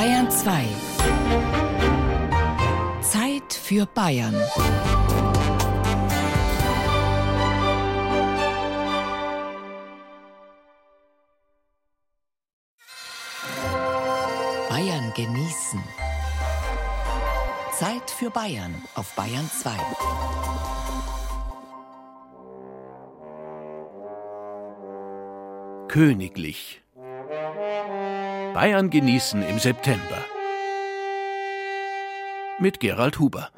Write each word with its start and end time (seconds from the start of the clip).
Bayern 0.00 0.30
2. 0.30 0.64
Zeit 3.02 3.52
für 3.52 3.84
Bayern. 3.84 4.34
Bayern 14.70 15.12
genießen. 15.14 15.84
Zeit 17.78 18.10
für 18.10 18.30
Bayern 18.30 18.82
auf 18.94 19.14
Bayern 19.14 19.50
2. 19.50 19.76
Königlich. 25.88 26.80
Bayern 28.54 28.90
genießen 28.90 29.42
im 29.42 29.60
September. 29.60 30.24
Mit 32.58 32.80
Gerald 32.80 33.20
Huber. 33.20 33.50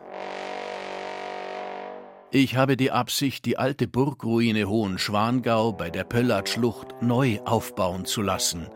Ich 2.30 2.56
habe 2.56 2.76
die 2.76 2.90
Absicht, 2.90 3.46
die 3.46 3.56
alte 3.56 3.88
Burgruine 3.88 4.68
Hohenschwangau 4.68 5.72
bei 5.72 5.88
der 5.88 6.04
Pöllertschlucht 6.04 7.00
neu 7.00 7.40
aufbauen 7.46 8.04
zu 8.04 8.20
lassen. 8.20 8.68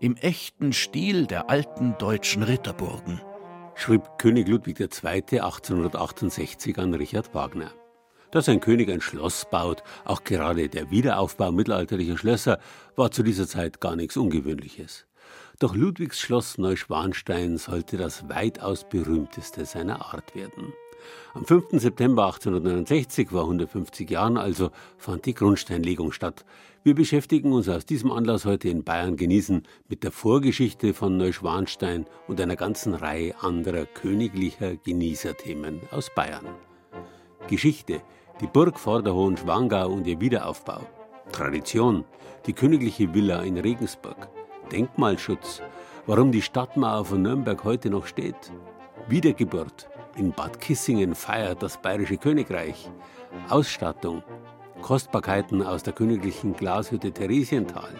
Im 0.00 0.16
echten 0.16 0.72
Stil 0.72 1.26
der 1.26 1.48
alten 1.48 1.96
deutschen 1.98 2.42
Ritterburgen. 2.42 3.20
Schrieb 3.76 4.02
König 4.18 4.48
Ludwig 4.48 4.80
II. 4.80 5.40
1868 5.40 6.76
an 6.78 6.92
Richard 6.92 7.32
Wagner. 7.34 7.70
Dass 8.32 8.48
ein 8.48 8.60
König 8.60 8.90
ein 8.90 9.00
Schloss 9.00 9.46
baut, 9.48 9.84
auch 10.04 10.24
gerade 10.24 10.68
der 10.68 10.90
Wiederaufbau 10.90 11.52
mittelalterlicher 11.52 12.18
Schlösser, 12.18 12.58
war 12.96 13.12
zu 13.12 13.22
dieser 13.22 13.46
Zeit 13.46 13.80
gar 13.80 13.94
nichts 13.94 14.16
Ungewöhnliches. 14.16 15.06
Doch 15.58 15.74
Ludwigs 15.74 16.20
Schloss 16.20 16.58
Neuschwanstein 16.58 17.56
sollte 17.56 17.96
das 17.96 18.28
weitaus 18.28 18.84
berühmteste 18.86 19.64
seiner 19.64 20.12
Art 20.12 20.34
werden. 20.34 20.74
Am 21.32 21.46
5. 21.46 21.80
September 21.80 22.26
1869, 22.26 23.30
vor 23.30 23.42
150 23.42 24.10
Jahren 24.10 24.36
also, 24.36 24.70
fand 24.98 25.24
die 25.24 25.32
Grundsteinlegung 25.32 26.12
statt. 26.12 26.44
Wir 26.82 26.94
beschäftigen 26.94 27.54
uns 27.54 27.70
aus 27.70 27.86
diesem 27.86 28.12
Anlass 28.12 28.44
heute 28.44 28.68
in 28.68 28.84
Bayern 28.84 29.16
genießen 29.16 29.62
mit 29.88 30.04
der 30.04 30.12
Vorgeschichte 30.12 30.92
von 30.92 31.16
Neuschwanstein 31.16 32.04
und 32.28 32.38
einer 32.38 32.56
ganzen 32.56 32.92
Reihe 32.92 33.34
anderer 33.40 33.86
königlicher 33.86 34.76
Genießerthemen 34.76 35.80
aus 35.90 36.10
Bayern. 36.14 36.46
Geschichte, 37.48 38.02
die 38.42 38.46
Burg 38.46 38.78
vor 38.78 39.02
der 39.02 39.14
Hohenschwangau 39.14 39.88
und 39.88 40.06
ihr 40.06 40.20
Wiederaufbau. 40.20 40.86
Tradition, 41.32 42.04
die 42.46 42.52
königliche 42.52 43.14
Villa 43.14 43.40
in 43.40 43.56
Regensburg. 43.56 44.28
Denkmalschutz, 44.72 45.62
warum 46.06 46.32
die 46.32 46.42
Stadtmauer 46.42 47.04
von 47.04 47.22
Nürnberg 47.22 47.62
heute 47.64 47.90
noch 47.90 48.06
steht. 48.06 48.52
Wiedergeburt, 49.08 49.88
in 50.16 50.32
Bad 50.32 50.60
Kissingen 50.60 51.14
feiert 51.14 51.62
das 51.62 51.80
Bayerische 51.80 52.16
Königreich. 52.16 52.90
Ausstattung, 53.48 54.22
Kostbarkeiten 54.82 55.62
aus 55.62 55.82
der 55.82 55.92
königlichen 55.92 56.54
Glashütte 56.54 57.12
Theresienthal. 57.12 57.94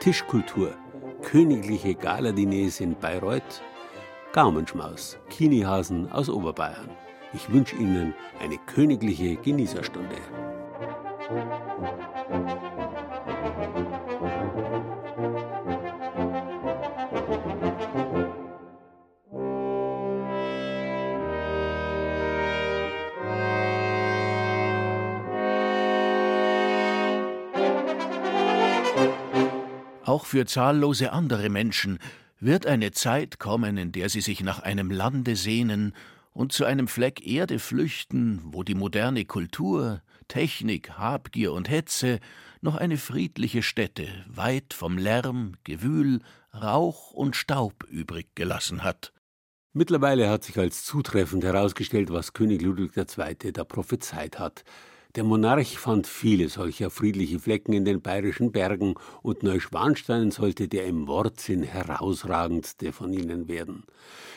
Tischkultur, 0.00 0.72
königliche 1.22 1.94
Galadiners 1.94 2.80
in 2.80 2.94
Bayreuth. 2.94 3.62
Gaumenschmaus, 4.32 5.18
Kinihasen 5.30 6.10
aus 6.10 6.28
Oberbayern. 6.28 6.88
Ich 7.34 7.50
wünsche 7.52 7.76
Ihnen 7.76 8.14
eine 8.40 8.58
königliche 8.66 9.36
Genießerstunde. 9.36 10.16
Auch 30.22 30.26
für 30.26 30.46
zahllose 30.46 31.10
andere 31.10 31.48
Menschen 31.48 31.98
wird 32.38 32.64
eine 32.64 32.92
Zeit 32.92 33.40
kommen, 33.40 33.76
in 33.76 33.90
der 33.90 34.08
sie 34.08 34.20
sich 34.20 34.40
nach 34.40 34.60
einem 34.60 34.88
Lande 34.92 35.34
sehnen 35.34 35.94
und 36.32 36.52
zu 36.52 36.64
einem 36.64 36.86
Fleck 36.86 37.26
Erde 37.26 37.58
flüchten, 37.58 38.40
wo 38.44 38.62
die 38.62 38.76
moderne 38.76 39.24
Kultur, 39.24 40.00
Technik, 40.28 40.90
Habgier 40.90 41.52
und 41.52 41.68
Hetze 41.68 42.20
noch 42.60 42.76
eine 42.76 42.98
friedliche 42.98 43.64
Stätte 43.64 44.06
weit 44.28 44.74
vom 44.74 44.96
Lärm, 44.96 45.54
Gewühl, 45.64 46.20
Rauch 46.54 47.10
und 47.10 47.34
Staub 47.34 47.82
übrig 47.90 48.28
gelassen 48.36 48.84
hat. 48.84 49.12
Mittlerweile 49.72 50.30
hat 50.30 50.44
sich 50.44 50.56
als 50.56 50.84
zutreffend 50.84 51.42
herausgestellt, 51.42 52.12
was 52.12 52.32
König 52.32 52.62
Ludwig 52.62 52.96
II. 52.96 53.52
da 53.52 53.64
prophezeit 53.64 54.38
hat. 54.38 54.62
Der 55.14 55.24
Monarch 55.24 55.76
fand 55.76 56.06
viele 56.06 56.48
solcher 56.48 56.88
friedliche 56.88 57.38
Flecken 57.38 57.74
in 57.74 57.84
den 57.84 58.00
bayerischen 58.00 58.50
Bergen 58.50 58.94
und 59.20 59.42
Neuschwanstein 59.42 60.30
sollte 60.30 60.68
der 60.68 60.86
im 60.86 61.06
Wortsinn 61.06 61.62
herausragendste 61.62 62.92
von 62.92 63.12
ihnen 63.12 63.46
werden. 63.46 63.84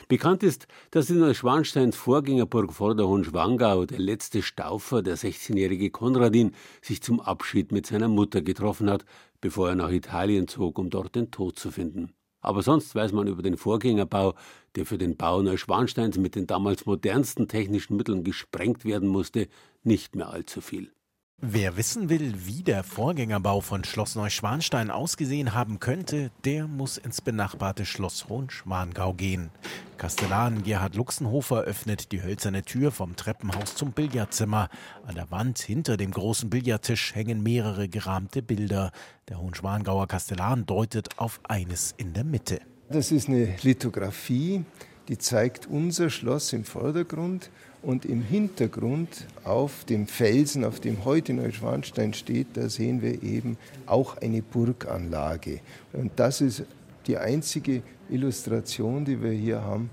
Bekannt 0.08 0.42
ist, 0.42 0.66
dass 0.90 1.08
in 1.08 1.18
Neuschwansteins 1.18 1.96
Vorgängerburg 1.96 2.74
vor 2.74 2.94
der 2.94 3.08
Hohenschwangau 3.08 3.86
der 3.86 4.00
letzte 4.00 4.42
Staufer, 4.42 5.00
der 5.00 5.16
16-jährige 5.16 5.88
Konradin, 5.88 6.52
sich 6.82 7.02
zum 7.02 7.20
Abschied 7.20 7.72
mit 7.72 7.86
seiner 7.86 8.08
Mutter 8.08 8.42
getroffen 8.42 8.90
hat, 8.90 9.06
bevor 9.40 9.70
er 9.70 9.76
nach 9.76 9.90
Italien 9.90 10.46
zog, 10.46 10.78
um 10.78 10.90
dort 10.90 11.14
den 11.14 11.30
Tod 11.30 11.58
zu 11.58 11.70
finden. 11.70 12.12
Aber 12.46 12.62
sonst 12.62 12.94
weiß 12.94 13.10
man 13.10 13.26
über 13.26 13.42
den 13.42 13.56
Vorgängerbau, 13.56 14.34
der 14.76 14.86
für 14.86 14.98
den 14.98 15.16
Bau 15.16 15.42
Neuschwansteins 15.42 16.16
mit 16.16 16.36
den 16.36 16.46
damals 16.46 16.86
modernsten 16.86 17.48
technischen 17.48 17.96
Mitteln 17.96 18.22
gesprengt 18.22 18.84
werden 18.84 19.08
musste, 19.08 19.48
nicht 19.86 20.16
mehr 20.16 20.28
allzu 20.28 20.60
viel. 20.60 20.92
Wer 21.38 21.76
wissen 21.76 22.08
will, 22.08 22.46
wie 22.46 22.62
der 22.62 22.82
Vorgängerbau 22.82 23.60
von 23.60 23.84
Schloss 23.84 24.14
Neuschwanstein 24.14 24.90
ausgesehen 24.90 25.52
haben 25.52 25.80
könnte, 25.80 26.30
der 26.46 26.66
muss 26.66 26.96
ins 26.96 27.20
benachbarte 27.20 27.84
Schloss 27.84 28.30
Hohenschwangau 28.30 29.12
gehen. 29.12 29.50
Kastellan 29.98 30.62
Gerhard 30.62 30.94
Luxenhofer 30.94 31.60
öffnet 31.60 32.10
die 32.10 32.22
hölzerne 32.22 32.62
Tür 32.62 32.90
vom 32.90 33.16
Treppenhaus 33.16 33.74
zum 33.74 33.92
Billardzimmer. 33.92 34.70
An 35.06 35.14
der 35.14 35.30
Wand 35.30 35.58
hinter 35.58 35.98
dem 35.98 36.10
großen 36.10 36.48
Billardtisch 36.48 37.14
hängen 37.14 37.42
mehrere 37.42 37.86
gerahmte 37.86 38.40
Bilder. 38.40 38.90
Der 39.28 39.38
Hohenschwangauer 39.38 40.06
Kastellan 40.06 40.64
deutet 40.64 41.18
auf 41.18 41.40
eines 41.44 41.92
in 41.98 42.14
der 42.14 42.24
Mitte. 42.24 42.62
Das 42.88 43.12
ist 43.12 43.28
eine 43.28 43.56
Lithografie, 43.62 44.64
die 45.08 45.18
zeigt 45.18 45.66
unser 45.66 46.10
Schloss 46.10 46.52
im 46.52 46.64
Vordergrund 46.64 47.50
und 47.82 48.04
im 48.04 48.22
Hintergrund 48.22 49.26
auf 49.44 49.84
dem 49.84 50.06
Felsen, 50.06 50.64
auf 50.64 50.80
dem 50.80 51.04
heute 51.04 51.32
Neuschwanstein 51.32 52.14
steht, 52.14 52.48
da 52.54 52.68
sehen 52.68 53.02
wir 53.02 53.22
eben 53.22 53.56
auch 53.86 54.16
eine 54.16 54.42
Burganlage. 54.42 55.60
Und 55.92 56.12
das 56.16 56.40
ist 56.40 56.64
die 57.06 57.18
einzige 57.18 57.82
Illustration, 58.10 59.04
die 59.04 59.22
wir 59.22 59.30
hier 59.30 59.62
haben, 59.62 59.90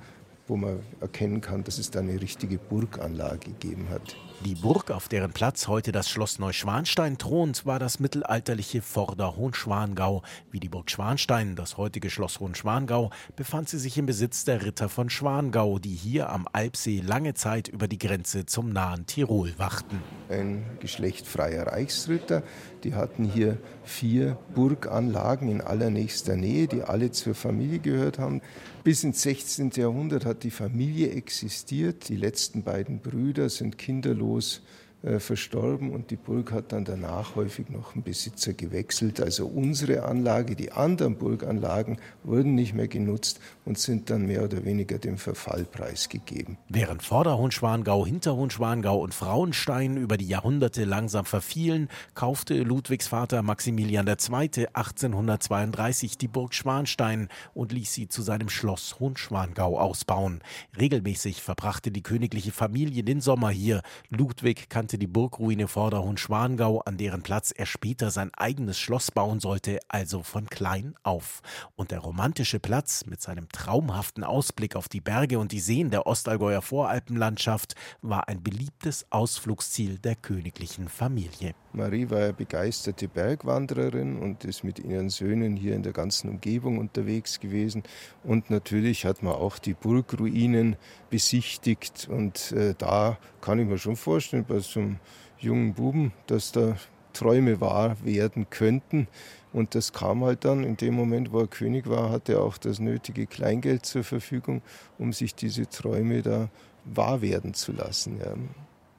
wo 0.47 0.55
man 0.55 0.79
erkennen 0.99 1.41
kann, 1.41 1.63
dass 1.63 1.77
es 1.77 1.91
da 1.91 1.99
eine 1.99 2.19
richtige 2.19 2.57
Burganlage 2.57 3.51
gegeben 3.51 3.87
hat. 3.89 4.15
Die 4.45 4.55
Burg, 4.55 4.91
auf 4.91 5.07
deren 5.07 5.31
Platz 5.31 5.69
heute 5.69 5.93
das 5.93 6.09
Schloss 6.09 6.37
Neuschwanstein 6.37 7.17
thront, 7.17 7.65
war 7.65 7.79
das 7.79 8.01
mittelalterliche 8.01 8.81
Vorder 8.81 9.37
Hohenschwangau. 9.37 10.21
Wie 10.51 10.59
die 10.59 10.67
Burg 10.67 10.91
Schwanstein, 10.91 11.55
das 11.55 11.77
heutige 11.77 12.09
Schloss 12.09 12.41
Hohenschwangau, 12.41 13.09
befand 13.37 13.69
sie 13.69 13.79
sich 13.79 13.97
im 13.97 14.05
Besitz 14.05 14.43
der 14.43 14.65
Ritter 14.65 14.89
von 14.89 15.09
Schwangau, 15.09 15.79
die 15.79 15.95
hier 15.95 16.29
am 16.29 16.45
Alpsee 16.51 16.99
lange 16.99 17.35
Zeit 17.35 17.69
über 17.69 17.87
die 17.87 17.97
Grenze 17.97 18.45
zum 18.45 18.73
nahen 18.73 19.05
Tirol 19.05 19.53
wachten. 19.57 20.01
Ein 20.29 20.65
Geschlecht 20.81 21.25
freier 21.25 21.67
Reichsritter, 21.67 22.43
die 22.83 22.93
hatten 22.95 23.23
hier 23.23 23.57
vier 23.83 24.37
Burganlagen 24.53 25.49
in 25.49 25.61
allernächster 25.61 26.35
Nähe, 26.35 26.67
die 26.67 26.83
alle 26.83 27.11
zur 27.11 27.35
Familie 27.35 27.79
gehört 27.79 28.19
haben. 28.19 28.41
Bis 28.83 29.03
ins 29.03 29.21
16. 29.21 29.71
Jahrhundert 29.75 30.25
hat 30.25 30.43
die 30.43 30.51
Familie 30.51 31.11
existiert. 31.11 32.09
Die 32.09 32.17
letzten 32.17 32.63
beiden 32.63 32.99
Brüder 32.99 33.49
sind 33.49 33.77
kinderlos 33.77 34.61
äh, 35.03 35.19
verstorben 35.19 35.91
und 35.91 36.11
die 36.11 36.15
Burg 36.15 36.53
hat 36.53 36.71
dann 36.71 36.85
danach 36.85 37.35
häufig 37.35 37.69
noch 37.69 37.93
einen 37.93 38.03
Besitzer 38.03 38.53
gewechselt. 38.53 39.19
Also 39.19 39.45
unsere 39.47 40.03
Anlage, 40.03 40.55
die 40.55 40.71
anderen 40.71 41.17
Burganlagen 41.17 41.97
wurden 42.23 42.55
nicht 42.55 42.73
mehr 42.73 42.87
genutzt 42.87 43.41
und 43.65 43.77
sind 43.77 44.09
dann 44.09 44.25
mehr 44.25 44.43
oder 44.43 44.63
weniger 44.63 44.99
dem 44.99 45.17
Verfall 45.17 45.65
preisgegeben. 45.65 46.57
Während 46.69 47.03
Vorderhohenschwangau, 47.03 48.05
Hinterhohenschwangau 48.05 48.97
und 48.97 49.13
Frauenstein 49.13 49.97
über 49.97 50.15
die 50.15 50.29
Jahrhunderte 50.29 50.85
langsam 50.85 51.25
verfielen, 51.25 51.89
kaufte 52.15 52.55
Ludwigs 52.63 53.07
Vater 53.07 53.43
Maximilian 53.43 54.07
II. 54.07 54.67
1832 54.73 56.17
die 56.17 56.29
Burg 56.29 56.53
Schwanstein 56.53 57.27
und 57.53 57.73
ließ 57.73 57.93
sie 57.93 58.07
zu 58.07 58.21
seinem 58.21 58.47
Schloss 58.47 59.01
Hohenschwangau 59.01 59.77
ausbauen. 59.77 60.41
Regelmäßig 60.79 61.41
verbrachte 61.41 61.91
die 61.91 62.03
königliche 62.03 62.53
Familie 62.53 63.03
den 63.03 63.19
Sommer 63.19 63.49
hier. 63.49 63.81
Ludwig 64.09 64.69
kannte 64.69 64.92
stellte 64.93 65.07
die 65.07 65.07
Burgruine 65.07 65.67
Vorderhohenschwangau, 65.67 66.81
an 66.81 66.97
deren 66.97 67.23
Platz 67.23 67.51
er 67.51 67.65
später 67.65 68.11
sein 68.11 68.31
eigenes 68.35 68.77
Schloss 68.77 69.09
bauen 69.09 69.39
sollte, 69.39 69.79
also 69.87 70.21
von 70.21 70.45
klein 70.45 70.93
auf. 71.01 71.41
Und 71.75 71.89
der 71.89 71.97
romantische 71.97 72.59
Platz 72.59 73.03
mit 73.07 73.19
seinem 73.19 73.49
traumhaften 73.49 74.23
Ausblick 74.23 74.75
auf 74.75 74.89
die 74.89 75.01
Berge 75.01 75.39
und 75.39 75.51
die 75.51 75.61
Seen 75.61 75.89
der 75.89 76.05
Ostallgäuer 76.05 76.61
Voralpenlandschaft 76.61 77.73
war 78.03 78.27
ein 78.27 78.43
beliebtes 78.43 79.07
Ausflugsziel 79.09 79.97
der 79.97 80.15
königlichen 80.15 80.87
Familie. 80.89 81.55
Marie 81.73 82.09
war 82.11 82.19
ja 82.19 82.31
begeisterte 82.31 83.07
Bergwandererin 83.07 84.19
und 84.19 84.45
ist 84.45 84.63
mit 84.63 84.77
ihren 84.79 85.09
Söhnen 85.09 85.55
hier 85.55 85.75
in 85.75 85.81
der 85.81 85.93
ganzen 85.93 86.29
Umgebung 86.29 86.77
unterwegs 86.77 87.39
gewesen. 87.39 87.83
Und 88.23 88.51
natürlich 88.51 89.05
hat 89.05 89.23
man 89.23 89.33
auch 89.33 89.57
die 89.57 89.73
Burgruinen 89.73 90.75
besichtigt. 91.09 92.07
Und 92.09 92.51
äh, 92.51 92.75
da 92.77 93.17
kann 93.41 93.57
ich 93.57 93.67
mir 93.67 93.79
schon 93.79 93.95
vorstellen, 93.95 94.45
bei 94.47 94.59
so 94.59 94.81
einem 94.81 94.99
jungen 95.39 95.73
Buben, 95.73 96.13
dass 96.27 96.51
da 96.51 96.77
Träume 97.13 97.59
wahr 97.59 97.97
werden 98.03 98.49
könnten. 98.49 99.07
Und 99.51 99.75
das 99.75 99.93
kam 99.93 100.23
halt 100.23 100.45
dann 100.45 100.63
in 100.63 100.77
dem 100.77 100.95
Moment, 100.95 101.31
wo 101.31 101.39
er 101.39 101.47
König 101.47 101.89
war, 101.89 102.09
hatte 102.09 102.33
er 102.33 102.41
auch 102.41 102.57
das 102.57 102.79
nötige 102.79 103.27
Kleingeld 103.27 103.85
zur 103.85 104.03
Verfügung, 104.03 104.61
um 104.97 105.13
sich 105.13 105.35
diese 105.35 105.67
Träume 105.67 106.21
da 106.21 106.49
wahr 106.85 107.21
werden 107.21 107.53
zu 107.53 107.71
lassen. 107.71 108.19
Ja. 108.19 108.33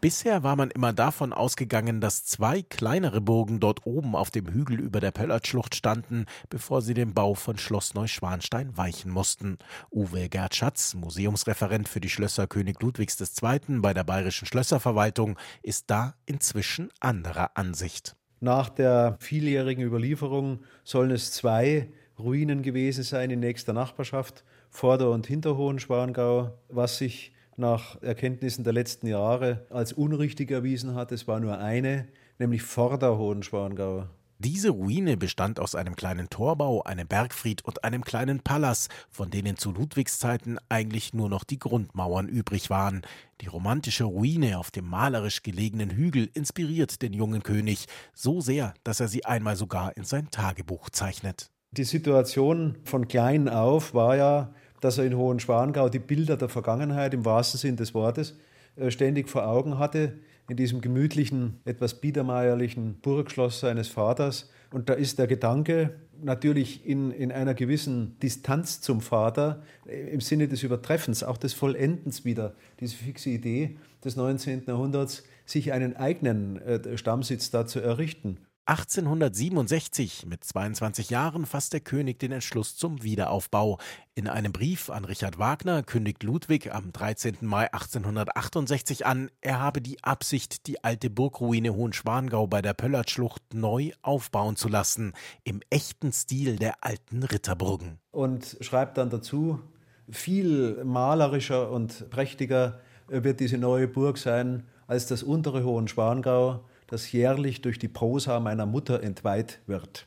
Bisher 0.04 0.42
war 0.42 0.54
man 0.54 0.70
immer 0.70 0.92
davon 0.92 1.32
ausgegangen, 1.32 2.02
dass 2.02 2.26
zwei 2.26 2.60
kleinere 2.60 3.22
Burgen 3.22 3.58
dort 3.58 3.86
oben 3.86 4.14
auf 4.14 4.30
dem 4.30 4.46
Hügel 4.46 4.78
über 4.78 5.00
der 5.00 5.12
Pöllertschlucht 5.12 5.74
standen, 5.74 6.26
bevor 6.50 6.82
sie 6.82 6.92
dem 6.92 7.14
Bau 7.14 7.32
von 7.32 7.56
Schloss 7.56 7.94
Neuschwanstein 7.94 8.76
weichen 8.76 9.10
mussten. 9.10 9.56
Uwe 9.90 10.28
Gerd 10.28 10.56
Schatz, 10.56 10.92
Museumsreferent 10.92 11.88
für 11.88 12.00
die 12.00 12.10
Schlösser 12.10 12.46
König 12.46 12.82
Ludwigs 12.82 13.18
II. 13.18 13.78
bei 13.80 13.94
der 13.94 14.04
Bayerischen 14.04 14.44
Schlösserverwaltung, 14.44 15.38
ist 15.62 15.88
da 15.88 16.12
inzwischen 16.26 16.90
anderer 17.00 17.56
Ansicht. 17.56 18.14
Nach 18.40 18.68
der 18.68 19.16
vieljährigen 19.20 19.82
Überlieferung 19.82 20.58
sollen 20.84 21.12
es 21.12 21.32
zwei 21.32 21.88
Ruinen 22.18 22.60
gewesen 22.60 23.04
sein 23.04 23.30
in 23.30 23.40
nächster 23.40 23.72
Nachbarschaft, 23.72 24.44
Vorder- 24.68 25.12
und 25.12 25.26
Hinterhohenschwangau, 25.26 26.52
was 26.68 26.98
sich 26.98 27.33
nach 27.58 28.00
Erkenntnissen 28.02 28.64
der 28.64 28.72
letzten 28.72 29.06
Jahre 29.06 29.66
als 29.70 29.92
unrichtig 29.92 30.50
erwiesen 30.50 30.94
hat. 30.94 31.12
Es 31.12 31.28
war 31.28 31.40
nur 31.40 31.58
eine, 31.58 32.08
nämlich 32.38 32.62
vor 32.62 32.98
der 32.98 33.16
Hohenschwangau. 33.18 34.08
Diese 34.38 34.70
Ruine 34.70 35.16
bestand 35.16 35.60
aus 35.60 35.74
einem 35.74 35.96
kleinen 35.96 36.28
Torbau, 36.28 36.82
einem 36.82 37.06
Bergfried 37.06 37.64
und 37.64 37.84
einem 37.84 38.04
kleinen 38.04 38.40
Palas, 38.40 38.88
von 39.08 39.30
denen 39.30 39.56
zu 39.56 39.72
Ludwigs 39.72 40.18
Zeiten 40.18 40.58
eigentlich 40.68 41.14
nur 41.14 41.28
noch 41.28 41.44
die 41.44 41.58
Grundmauern 41.58 42.28
übrig 42.28 42.68
waren. 42.68 43.02
Die 43.40 43.46
romantische 43.46 44.04
Ruine 44.04 44.58
auf 44.58 44.70
dem 44.70 44.86
malerisch 44.86 45.42
gelegenen 45.42 45.90
Hügel 45.90 46.28
inspiriert 46.34 47.00
den 47.00 47.12
jungen 47.12 47.42
König 47.42 47.86
so 48.12 48.40
sehr, 48.40 48.74
dass 48.82 49.00
er 49.00 49.08
sie 49.08 49.24
einmal 49.24 49.56
sogar 49.56 49.96
in 49.96 50.04
sein 50.04 50.30
Tagebuch 50.30 50.90
zeichnet. 50.90 51.50
Die 51.70 51.84
Situation 51.84 52.76
von 52.84 53.08
klein 53.08 53.48
auf 53.48 53.94
war 53.94 54.16
ja 54.16 54.52
dass 54.81 54.99
er 54.99 55.05
in 55.05 55.17
Hohenschwangau 55.17 55.88
die 55.88 55.99
Bilder 55.99 56.37
der 56.37 56.49
Vergangenheit 56.49 57.15
im 57.15 57.25
wahrsten 57.25 57.59
Sinn 57.59 57.76
des 57.76 57.94
Wortes 57.94 58.37
äh, 58.76 58.91
ständig 58.91 59.29
vor 59.29 59.47
Augen 59.47 59.79
hatte, 59.79 60.15
in 60.49 60.56
diesem 60.56 60.81
gemütlichen, 60.81 61.61
etwas 61.65 62.00
biedermeierlichen 62.00 62.97
Burgschloss 63.00 63.61
seines 63.61 63.88
Vaters. 63.88 64.50
Und 64.71 64.88
da 64.88 64.94
ist 64.94 65.19
der 65.19 65.26
Gedanke 65.26 65.94
natürlich 66.23 66.87
in, 66.87 67.11
in 67.11 67.32
einer 67.32 67.55
gewissen 67.55 68.19
Distanz 68.21 68.81
zum 68.81 69.00
Vater, 69.00 69.62
äh, 69.87 70.11
im 70.11 70.21
Sinne 70.21 70.49
des 70.49 70.62
Übertreffens, 70.62 71.23
auch 71.23 71.37
des 71.37 71.55
Vollendens 71.55 72.25
wieder, 72.25 72.55
diese 72.81 72.97
fixe 72.97 73.31
Idee 73.31 73.76
des 74.05 74.17
19. 74.17 74.65
Jahrhunderts, 74.67 75.25
sich 75.47 75.73
einen 75.73 75.97
eigenen 75.97 76.61
äh, 76.62 76.97
Stammsitz 76.99 77.50
da 77.50 77.67
zu 77.67 77.81
errichten. 77.81 78.38
1867, 78.66 80.25
mit 80.25 80.43
22 80.43 81.11
Jahren, 81.11 81.44
fasst 81.44 81.75
der 81.75 81.81
König 81.81 82.19
den 82.19 82.32
Entschluss 82.32 82.76
zum 82.76 83.02
Wiederaufbau. 83.02 83.78
In 84.14 84.26
einem 84.26 84.52
Brief 84.52 84.88
an 84.88 85.05
Richard 85.05 85.38
Wagner 85.38 85.82
kündigt 85.82 86.22
Ludwig 86.22 86.75
am 86.75 86.90
13. 86.90 87.37
Mai 87.43 87.70
1868 87.72 89.05
an, 89.05 89.31
er 89.43 89.61
habe 89.61 89.82
die 89.82 90.02
Absicht, 90.02 90.66
die 90.66 90.82
alte 90.82 91.11
Burgruine 91.11 91.75
Hohenschwangau 91.75 92.46
bei 92.46 92.62
der 92.62 92.72
Pöllertschlucht 92.72 93.43
neu 93.52 93.90
aufbauen 94.00 94.56
zu 94.56 94.69
lassen, 94.69 95.12
im 95.44 95.61
echten 95.69 96.11
Stil 96.11 96.56
der 96.56 96.82
alten 96.82 97.22
Ritterburgen. 97.22 97.99
Und 98.12 98.56
schreibt 98.62 98.96
dann 98.96 99.11
dazu, 99.11 99.61
viel 100.08 100.82
malerischer 100.84 101.70
und 101.70 102.08
prächtiger 102.08 102.81
wird 103.08 103.40
diese 103.40 103.58
neue 103.58 103.88
Burg 103.88 104.16
sein 104.16 104.62
als 104.87 105.06
das 105.06 105.22
untere 105.22 105.64
Hohenschwangau 105.64 106.64
das 106.86 107.12
jährlich 107.12 107.62
durch 107.62 107.78
die 107.78 107.88
Prosa 107.88 108.40
meiner 108.40 108.66
Mutter 108.66 109.02
entweiht 109.02 109.60
wird. 109.66 110.06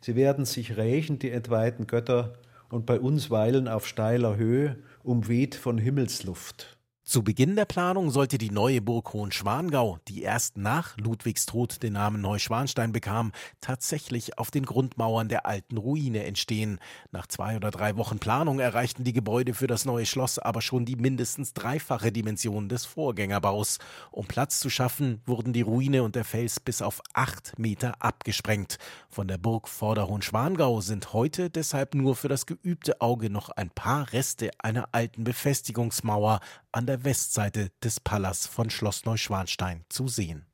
Sie 0.00 0.16
werden 0.16 0.44
sich 0.44 0.76
rächen, 0.76 1.18
die 1.18 1.30
entweihten 1.30 1.86
Götter, 1.86 2.34
und 2.70 2.86
bei 2.86 3.00
uns 3.00 3.30
weilen 3.30 3.66
auf 3.66 3.86
steiler 3.86 4.36
Höhe, 4.36 4.76
umweht 5.02 5.54
von 5.54 5.78
Himmelsluft. 5.78 6.77
Zu 7.08 7.22
Beginn 7.22 7.56
der 7.56 7.64
Planung 7.64 8.10
sollte 8.10 8.36
die 8.36 8.50
neue 8.50 8.82
Burg 8.82 9.14
Hohenschwangau, 9.14 9.98
die 10.08 10.20
erst 10.20 10.58
nach 10.58 10.94
Ludwigs 10.98 11.46
Tod 11.46 11.82
den 11.82 11.94
Namen 11.94 12.20
Neuschwanstein 12.20 12.92
bekam, 12.92 13.32
tatsächlich 13.62 14.36
auf 14.36 14.50
den 14.50 14.66
Grundmauern 14.66 15.30
der 15.30 15.46
alten 15.46 15.78
Ruine 15.78 16.24
entstehen. 16.24 16.78
Nach 17.10 17.26
zwei 17.26 17.56
oder 17.56 17.70
drei 17.70 17.96
Wochen 17.96 18.18
Planung 18.18 18.60
erreichten 18.60 19.04
die 19.04 19.14
Gebäude 19.14 19.54
für 19.54 19.66
das 19.66 19.86
neue 19.86 20.04
Schloss 20.04 20.38
aber 20.38 20.60
schon 20.60 20.84
die 20.84 20.96
mindestens 20.96 21.54
dreifache 21.54 22.12
Dimension 22.12 22.68
des 22.68 22.84
Vorgängerbaus. 22.84 23.78
Um 24.10 24.26
Platz 24.26 24.60
zu 24.60 24.68
schaffen, 24.68 25.22
wurden 25.24 25.54
die 25.54 25.62
Ruine 25.62 26.02
und 26.02 26.14
der 26.14 26.26
Fels 26.26 26.60
bis 26.60 26.82
auf 26.82 27.00
acht 27.14 27.58
Meter 27.58 27.94
abgesprengt. 28.00 28.76
Von 29.08 29.28
der 29.28 29.38
Burg 29.38 29.66
Vorderhohenschwangau 29.68 30.82
sind 30.82 31.14
heute 31.14 31.48
deshalb 31.48 31.94
nur 31.94 32.16
für 32.16 32.28
das 32.28 32.44
geübte 32.44 33.00
Auge 33.00 33.30
noch 33.30 33.48
ein 33.48 33.70
paar 33.70 34.12
Reste 34.12 34.50
einer 34.58 34.90
alten 34.92 35.24
Befestigungsmauer 35.24 36.40
an 36.78 36.86
der 36.86 37.02
Westseite 37.02 37.72
des 37.82 37.98
Palas 37.98 38.46
von 38.46 38.70
Schloss 38.70 39.04
Neuschwanstein 39.04 39.84
zu 39.88 40.06
sehen. 40.06 40.47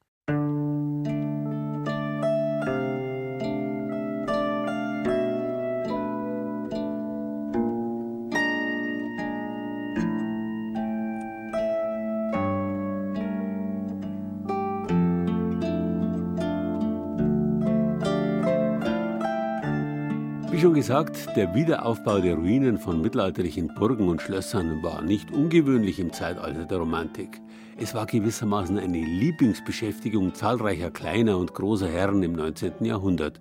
Schon 20.64 20.72
gesagt, 20.72 21.28
der 21.36 21.54
Wiederaufbau 21.54 22.20
der 22.20 22.36
Ruinen 22.36 22.78
von 22.78 23.02
mittelalterlichen 23.02 23.74
Burgen 23.74 24.08
und 24.08 24.22
Schlössern 24.22 24.82
war 24.82 25.02
nicht 25.02 25.30
ungewöhnlich 25.30 25.98
im 26.00 26.10
Zeitalter 26.10 26.64
der 26.64 26.78
Romantik. 26.78 27.42
Es 27.76 27.94
war 27.94 28.06
gewissermaßen 28.06 28.78
eine 28.78 29.04
Lieblingsbeschäftigung 29.04 30.32
zahlreicher 30.32 30.90
kleiner 30.90 31.36
und 31.36 31.52
großer 31.52 31.86
Herren 31.86 32.22
im 32.22 32.32
19. 32.32 32.82
Jahrhundert. 32.82 33.40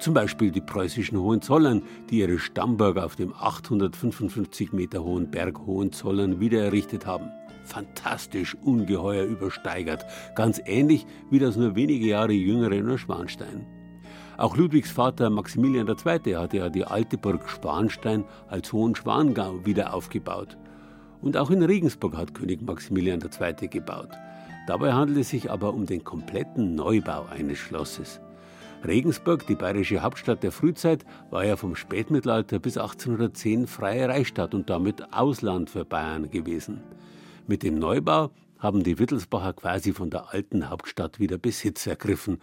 Zum 0.00 0.12
Beispiel 0.12 0.50
die 0.50 0.60
preußischen 0.60 1.18
Hohenzollern, 1.18 1.82
die 2.10 2.18
ihre 2.18 2.38
Stammburg 2.38 2.98
auf 2.98 3.16
dem 3.16 3.32
855 3.32 4.74
Meter 4.74 5.02
hohen 5.02 5.30
Berg 5.30 5.60
Hohenzollern 5.60 6.40
wiedererrichtet 6.40 7.06
haben. 7.06 7.30
Fantastisch 7.64 8.54
ungeheuer 8.54 9.24
übersteigert, 9.24 10.04
ganz 10.34 10.60
ähnlich 10.66 11.06
wie 11.30 11.38
das 11.38 11.56
nur 11.56 11.74
wenige 11.74 12.04
Jahre 12.04 12.34
jüngere 12.34 12.82
Neuschwanstein. 12.82 13.79
Auch 14.40 14.56
Ludwigs 14.56 14.90
Vater 14.90 15.28
Maximilian 15.28 15.86
II. 15.86 16.34
hatte 16.34 16.56
ja 16.56 16.70
die 16.70 16.86
alte 16.86 17.18
Burg 17.18 17.46
Schwanstein 17.46 18.24
als 18.48 18.72
Hohenschwangau 18.72 19.66
wieder 19.66 19.92
aufgebaut. 19.92 20.56
Und 21.20 21.36
auch 21.36 21.50
in 21.50 21.62
Regensburg 21.62 22.16
hat 22.16 22.32
König 22.32 22.62
Maximilian 22.62 23.20
II. 23.20 23.68
gebaut. 23.68 24.08
Dabei 24.66 24.94
handelt 24.94 25.18
es 25.18 25.28
sich 25.28 25.50
aber 25.50 25.74
um 25.74 25.84
den 25.84 26.04
kompletten 26.04 26.74
Neubau 26.74 27.26
eines 27.26 27.58
Schlosses. 27.58 28.22
Regensburg, 28.82 29.46
die 29.46 29.56
bayerische 29.56 30.00
Hauptstadt 30.00 30.42
der 30.42 30.52
Frühzeit, 30.52 31.04
war 31.28 31.44
ja 31.44 31.56
vom 31.56 31.76
Spätmittelalter 31.76 32.60
bis 32.60 32.78
1810 32.78 33.66
freie 33.66 34.08
Reichsstadt 34.08 34.54
und 34.54 34.70
damit 34.70 35.12
Ausland 35.12 35.68
für 35.68 35.84
Bayern 35.84 36.30
gewesen. 36.30 36.80
Mit 37.46 37.62
dem 37.62 37.74
Neubau 37.74 38.30
haben 38.58 38.84
die 38.84 38.98
Wittelsbacher 38.98 39.54
quasi 39.54 39.92
von 39.92 40.10
der 40.10 40.32
alten 40.32 40.70
Hauptstadt 40.70 41.18
wieder 41.18 41.38
Besitz 41.38 41.86
ergriffen, 41.86 42.38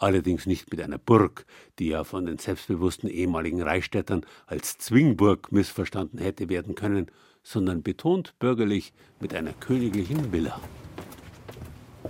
allerdings 0.00 0.46
nicht 0.46 0.70
mit 0.70 0.80
einer 0.80 0.98
Burg, 0.98 1.46
die 1.78 1.88
ja 1.88 2.04
von 2.04 2.26
den 2.26 2.38
selbstbewussten 2.38 3.08
ehemaligen 3.08 3.62
Reichsstädtern 3.62 4.24
als 4.46 4.78
Zwingburg 4.78 5.52
missverstanden 5.52 6.18
hätte 6.18 6.48
werden 6.48 6.74
können, 6.74 7.10
sondern 7.42 7.82
betont 7.82 8.34
bürgerlich 8.38 8.92
mit 9.20 9.34
einer 9.34 9.52
königlichen 9.52 10.32
Villa. 10.32 10.60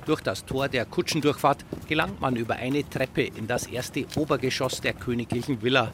Durch 0.07 0.21
das 0.21 0.45
Tor 0.45 0.69
der 0.69 0.87
Kutschendurchfahrt 0.87 1.65
gelangt 1.89 2.21
man 2.21 2.37
über 2.37 2.57
eine 2.57 2.89
Treppe 2.89 3.23
in 3.23 3.47
das 3.47 3.67
erste 3.67 4.07
Obergeschoss 4.17 4.81
der 4.81 4.95
königlichen 4.95 5.63
Villa. 5.63 5.93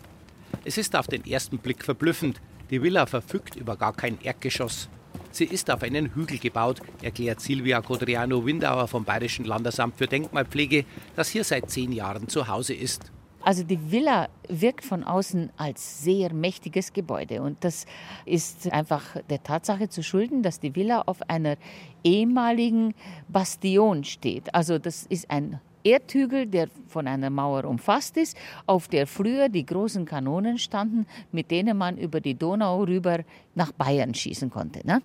Es 0.64 0.78
ist 0.78 0.94
auf 0.96 1.06
den 1.06 1.24
ersten 1.24 1.58
Blick 1.58 1.84
verblüffend. 1.84 2.40
Die 2.70 2.82
Villa 2.82 3.06
verfügt 3.06 3.56
über 3.56 3.76
gar 3.76 3.94
kein 3.94 4.20
Erdgeschoss. 4.20 4.88
Sie 5.36 5.44
ist 5.44 5.70
auf 5.70 5.82
einen 5.82 6.14
Hügel 6.14 6.38
gebaut, 6.38 6.80
erklärt 7.02 7.42
Silvia 7.42 7.82
Codriano-Windauer 7.82 8.88
vom 8.88 9.04
Bayerischen 9.04 9.44
Landesamt 9.44 9.98
für 9.98 10.06
Denkmalpflege, 10.06 10.86
das 11.14 11.28
hier 11.28 11.44
seit 11.44 11.70
zehn 11.70 11.92
Jahren 11.92 12.26
zu 12.26 12.48
Hause 12.48 12.72
ist. 12.72 13.12
Also 13.42 13.62
die 13.62 13.92
Villa 13.92 14.30
wirkt 14.48 14.82
von 14.82 15.04
außen 15.04 15.50
als 15.58 16.02
sehr 16.02 16.32
mächtiges 16.32 16.94
Gebäude 16.94 17.42
und 17.42 17.62
das 17.62 17.84
ist 18.24 18.72
einfach 18.72 19.02
der 19.28 19.42
Tatsache 19.42 19.90
zu 19.90 20.02
schulden, 20.02 20.42
dass 20.42 20.58
die 20.58 20.74
Villa 20.74 21.02
auf 21.02 21.18
einer 21.28 21.58
ehemaligen 22.02 22.94
Bastion 23.28 24.04
steht. 24.04 24.54
Also 24.54 24.78
das 24.78 25.04
ist 25.04 25.30
ein 25.30 25.60
Erdhügel, 25.86 26.46
der 26.46 26.66
von 26.88 27.06
einer 27.06 27.30
Mauer 27.30 27.64
umfasst 27.64 28.16
ist, 28.16 28.36
auf 28.66 28.88
der 28.88 29.06
früher 29.06 29.48
die 29.48 29.64
großen 29.64 30.04
Kanonen 30.04 30.58
standen, 30.58 31.06
mit 31.30 31.52
denen 31.52 31.78
man 31.78 31.96
über 31.96 32.20
die 32.20 32.34
Donau 32.34 32.82
rüber 32.82 33.20
nach 33.54 33.70
Bayern 33.70 34.12
schießen 34.12 34.50
konnte. 34.50 34.84
Ne? 34.84 35.00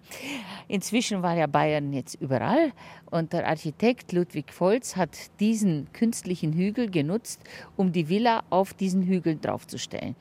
Inzwischen 0.68 1.22
war 1.22 1.36
ja 1.36 1.46
Bayern 1.46 1.94
jetzt 1.94 2.16
überall 2.16 2.72
und 3.12 3.32
der 3.32 3.48
Architekt 3.48 4.12
Ludwig 4.12 4.52
Volz 4.52 4.96
hat 4.96 5.16
diesen 5.40 5.88
künstlichen 5.94 6.54
Hügel 6.54 6.90
genutzt, 6.90 7.42
um 7.76 7.92
die 7.92 8.10
Villa 8.10 8.42
auf 8.50 8.74
diesen 8.74 9.04
Hügel 9.04 9.38
draufzustellen. 9.40 10.16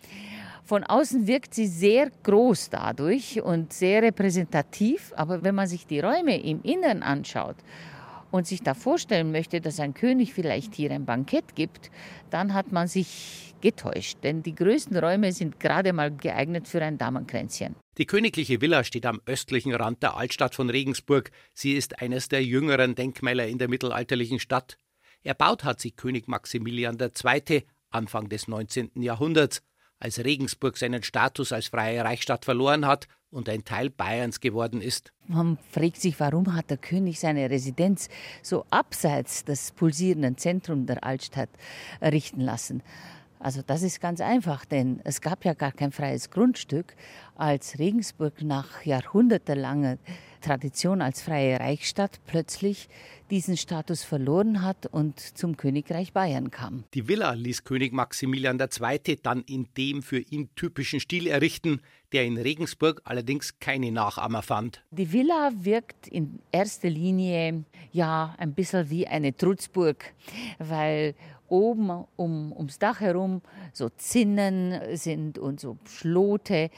Von 0.63 0.85
außen 0.85 1.27
wirkt 1.27 1.55
sie 1.55 1.67
sehr 1.67 2.11
groß 2.23 2.69
dadurch 2.69 3.41
und 3.41 3.73
sehr 3.73 4.03
repräsentativ, 4.03 5.13
aber 5.17 5.43
wenn 5.43 5.55
man 5.55 5.67
sich 5.67 5.87
die 5.87 6.01
Räume 6.01 6.39
im 6.39 6.63
Innern 6.63 7.03
anschaut 7.03 7.57
und 8.31 8.47
sich 8.47 8.63
da 8.63 8.75
vorstellen 8.75 9.33
möchte, 9.33 9.61
dass 9.61 9.81
ein 9.81 9.95
König 9.95 10.33
vielleicht 10.33 10.75
hier 10.75 10.91
ein 10.91 11.05
Bankett 11.05 11.55
gibt, 11.55 11.91
dann 12.31 12.55
hat 12.55 12.73
man 12.73 12.89
sich 12.89 13.55
getäuscht. 13.61 14.19
Denn 14.23 14.43
die 14.43 14.55
größten 14.55 14.97
Räume 14.97 15.33
sind 15.33 15.61
gerade 15.61 15.93
mal 15.93 16.11
geeignet 16.11 16.69
für 16.69 16.83
ein 16.83 16.99
Damenkränzchen. 16.99 17.77
Die 17.99 18.07
königliche 18.07 18.61
Villa 18.61 18.85
steht 18.85 19.07
am 19.07 19.21
östlichen 19.27 19.75
Rand 19.75 20.03
der 20.03 20.17
Altstadt 20.17 20.55
von 20.55 20.71
Regensburg. 20.71 21.31
Sie 21.55 21.75
ist 21.75 22.01
eines 22.01 22.29
der 22.29 22.45
jüngeren 22.45 22.95
Denkmäler 22.95 23.47
in 23.47 23.59
der 23.59 23.69
mittelalterlichen 23.69 24.39
Stadt. 24.39 24.79
Erbaut 25.23 25.65
hat 25.65 25.81
sie 25.81 25.91
König 25.91 26.29
Maximilian 26.29 26.99
II. 26.99 27.65
Anfang 27.91 28.29
des 28.29 28.47
19. 28.49 29.03
Jahrhunderts, 29.03 29.63
als 29.99 30.25
Regensburg 30.25 30.79
seinen 30.79 31.03
Status 31.03 31.53
als 31.53 31.67
freie 31.67 32.05
Reichsstadt 32.05 32.45
verloren 32.45 32.87
hat 32.87 33.09
und 33.31 33.49
ein 33.49 33.65
Teil 33.65 33.91
Bayerns 33.91 34.41
geworden 34.41 34.81
ist. 34.81 35.13
Man 35.27 35.59
fragt 35.71 36.01
sich, 36.01 36.19
warum 36.19 36.55
hat 36.55 36.71
der 36.71 36.77
König 36.77 37.21
seine 37.21 37.49
Residenz 37.49 38.09
so 38.43 38.65
abseits 38.71 39.45
des 39.45 39.73
pulsierenden 39.73 40.37
Zentrums 40.37 40.87
der 40.87 41.05
Altstadt 41.05 41.51
errichten 42.01 42.41
lassen. 42.41 42.83
Also 43.39 43.63
das 43.67 43.83
ist 43.83 44.01
ganz 44.01 44.21
einfach, 44.21 44.67
denn 44.67 45.01
es 45.05 45.23
gab 45.23 45.47
ja 45.47 45.55
gar 45.55 45.73
kein 45.73 45.93
freies 45.93 46.31
Grundstück, 46.31 46.95
als 47.37 47.79
Regensburg 47.79 48.43
nach 48.43 48.85
jahrhundertelanger 48.85 49.97
Tradition 50.41 51.03
als 51.03 51.23
freie 51.23 51.61
Reichsstadt 51.61 52.21
plötzlich 52.27 52.89
diesen 53.31 53.57
Status 53.57 54.03
verloren 54.03 54.63
hat 54.63 54.87
und 54.87 55.21
zum 55.21 55.57
Königreich 55.57 56.13
Bayern 56.13 56.51
kam. 56.51 56.85
Die 56.95 57.07
Villa 57.07 57.33
ließ 57.33 57.65
König 57.65 57.93
Maximilian 57.93 58.59
II. 58.59 59.19
dann 59.23 59.43
in 59.43 59.69
dem 59.77 60.03
für 60.03 60.19
ihn 60.19 60.49
typischen 60.57 61.01
Stil 61.01 61.29
errichten, 61.29 61.81
der 62.13 62.25
in 62.25 62.37
Regensburg 62.37 63.01
allerdings 63.05 63.59
keine 63.61 63.93
Nachahmer 63.93 64.43
fand. 64.43 64.83
Die 64.91 65.13
Villa 65.13 65.53
wirkt 65.55 66.09
in 66.09 66.41
erster 66.51 66.91
Linie 66.91 67.65
ja 67.93 68.35
ein 68.39 68.55
bisschen 68.55 68.91
wie 68.91 69.07
eine 69.07 69.37
Trutzburg, 69.37 70.13
weil 70.59 71.15
oben 71.51 72.05
um, 72.17 72.53
ums 72.53 72.79
Dach 72.79 73.01
herum 73.01 73.43
so 73.73 73.89
Zinnen 73.91 74.97
sind 74.97 75.39
und 75.39 75.61
so 75.61 75.79
Schlote. 75.85 76.71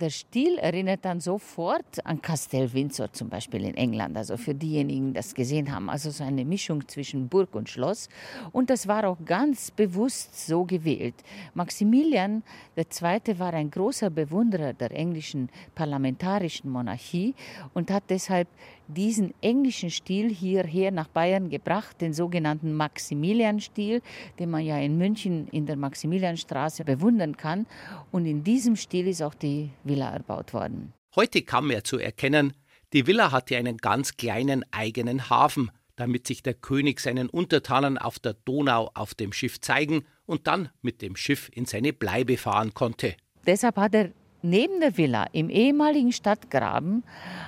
Der 0.00 0.10
Stil 0.10 0.58
erinnert 0.58 1.04
dann 1.04 1.20
sofort 1.20 2.06
an 2.06 2.22
Castel 2.22 2.72
Windsor 2.72 3.12
zum 3.12 3.28
Beispiel 3.28 3.64
in 3.64 3.74
England, 3.76 4.16
also 4.16 4.36
für 4.36 4.54
diejenigen, 4.54 5.08
die 5.08 5.14
das 5.14 5.34
gesehen 5.34 5.74
haben. 5.74 5.90
Also 5.90 6.10
so 6.12 6.22
eine 6.22 6.44
Mischung 6.44 6.86
zwischen 6.86 7.28
Burg 7.28 7.56
und 7.56 7.68
Schloss. 7.68 8.08
Und 8.52 8.70
das 8.70 8.86
war 8.86 9.08
auch 9.08 9.16
ganz 9.24 9.72
bewusst 9.72 10.46
so 10.46 10.64
gewählt. 10.64 11.16
Maximilian 11.54 12.44
II. 12.76 13.38
war 13.40 13.54
ein 13.54 13.72
großer 13.72 14.08
Bewunderer 14.08 14.72
der 14.72 14.92
englischen 14.92 15.48
parlamentarischen 15.74 16.70
Monarchie 16.70 17.34
und 17.74 17.90
hat 17.90 18.04
deshalb 18.08 18.46
diesen 18.88 19.34
englischen 19.40 19.90
Stil 19.90 20.30
hierher 20.30 20.90
nach 20.90 21.08
Bayern 21.08 21.50
gebracht, 21.50 22.00
den 22.00 22.12
sogenannten 22.12 22.74
Maximilian-Stil, 22.74 24.02
den 24.38 24.50
man 24.50 24.64
ja 24.64 24.78
in 24.78 24.98
München 24.98 25.48
in 25.48 25.66
der 25.66 25.76
Maximilianstraße 25.76 26.84
bewundern 26.84 27.36
kann. 27.36 27.66
Und 28.10 28.26
in 28.26 28.42
diesem 28.42 28.76
Stil 28.76 29.06
ist 29.06 29.22
auch 29.22 29.34
die 29.34 29.70
Villa 29.84 30.10
erbaut 30.10 30.52
worden. 30.54 30.92
Heute 31.14 31.42
kann 31.42 31.66
man 31.66 31.84
zu 31.84 31.98
erkennen, 31.98 32.54
die 32.92 33.06
Villa 33.06 33.32
hatte 33.32 33.56
einen 33.56 33.76
ganz 33.76 34.16
kleinen 34.16 34.64
eigenen 34.72 35.28
Hafen, 35.28 35.70
damit 35.96 36.26
sich 36.26 36.42
der 36.42 36.54
König 36.54 37.00
seinen 37.00 37.28
Untertanen 37.28 37.98
auf 37.98 38.18
der 38.18 38.34
Donau 38.44 38.90
auf 38.94 39.14
dem 39.14 39.32
Schiff 39.32 39.60
zeigen 39.60 40.04
und 40.26 40.46
dann 40.46 40.70
mit 40.80 41.02
dem 41.02 41.16
Schiff 41.16 41.50
in 41.52 41.66
seine 41.66 41.92
Bleibe 41.92 42.36
fahren 42.36 42.72
konnte. 42.72 43.16
Deshalb 43.46 43.76
hat 43.76 43.94
er 43.94 44.12
Neben 44.42 44.78
der 44.80 44.96
Villa 44.96 45.26
im 45.32 45.50
ehemaligen 45.50 46.12
Stadtgraben 46.12 47.02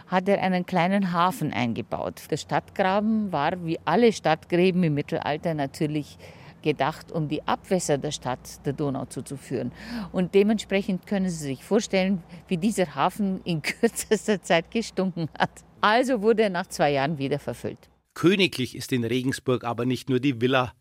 hat 0.08 0.28
er 0.28 0.42
einen 0.42 0.66
kleinen 0.66 1.12
Hafen 1.12 1.52
eingebaut. 1.52 2.22
Der 2.30 2.36
Stadtgraben 2.36 3.30
war 3.30 3.64
wie 3.64 3.78
alle 3.84 4.12
Stadtgräben 4.12 4.82
im 4.82 4.94
Mittelalter 4.94 5.54
natürlich 5.54 6.18
gedacht, 6.62 7.12
um 7.12 7.28
die 7.28 7.46
Abwässer 7.46 7.96
der 7.96 8.10
Stadt 8.10 8.66
der 8.66 8.72
Donau 8.72 9.04
zuzuführen. 9.04 9.70
Und 10.10 10.34
dementsprechend 10.34 11.06
können 11.06 11.30
Sie 11.30 11.44
sich 11.44 11.64
vorstellen, 11.64 12.24
wie 12.48 12.56
dieser 12.56 12.92
Hafen 12.96 13.40
in 13.44 13.62
kürzester 13.62 14.42
Zeit 14.42 14.72
gestunken 14.72 15.28
hat. 15.38 15.50
Also 15.80 16.22
wurde 16.22 16.42
er 16.42 16.50
nach 16.50 16.66
zwei 16.66 16.90
Jahren 16.90 17.18
wieder 17.18 17.38
verfüllt. 17.38 17.88
Königlich 18.14 18.74
ist 18.74 18.90
in 18.92 19.04
Regensburg 19.04 19.62
aber 19.62 19.86
nicht 19.86 20.10
nur 20.10 20.18
die 20.18 20.40
Villa. 20.40 20.72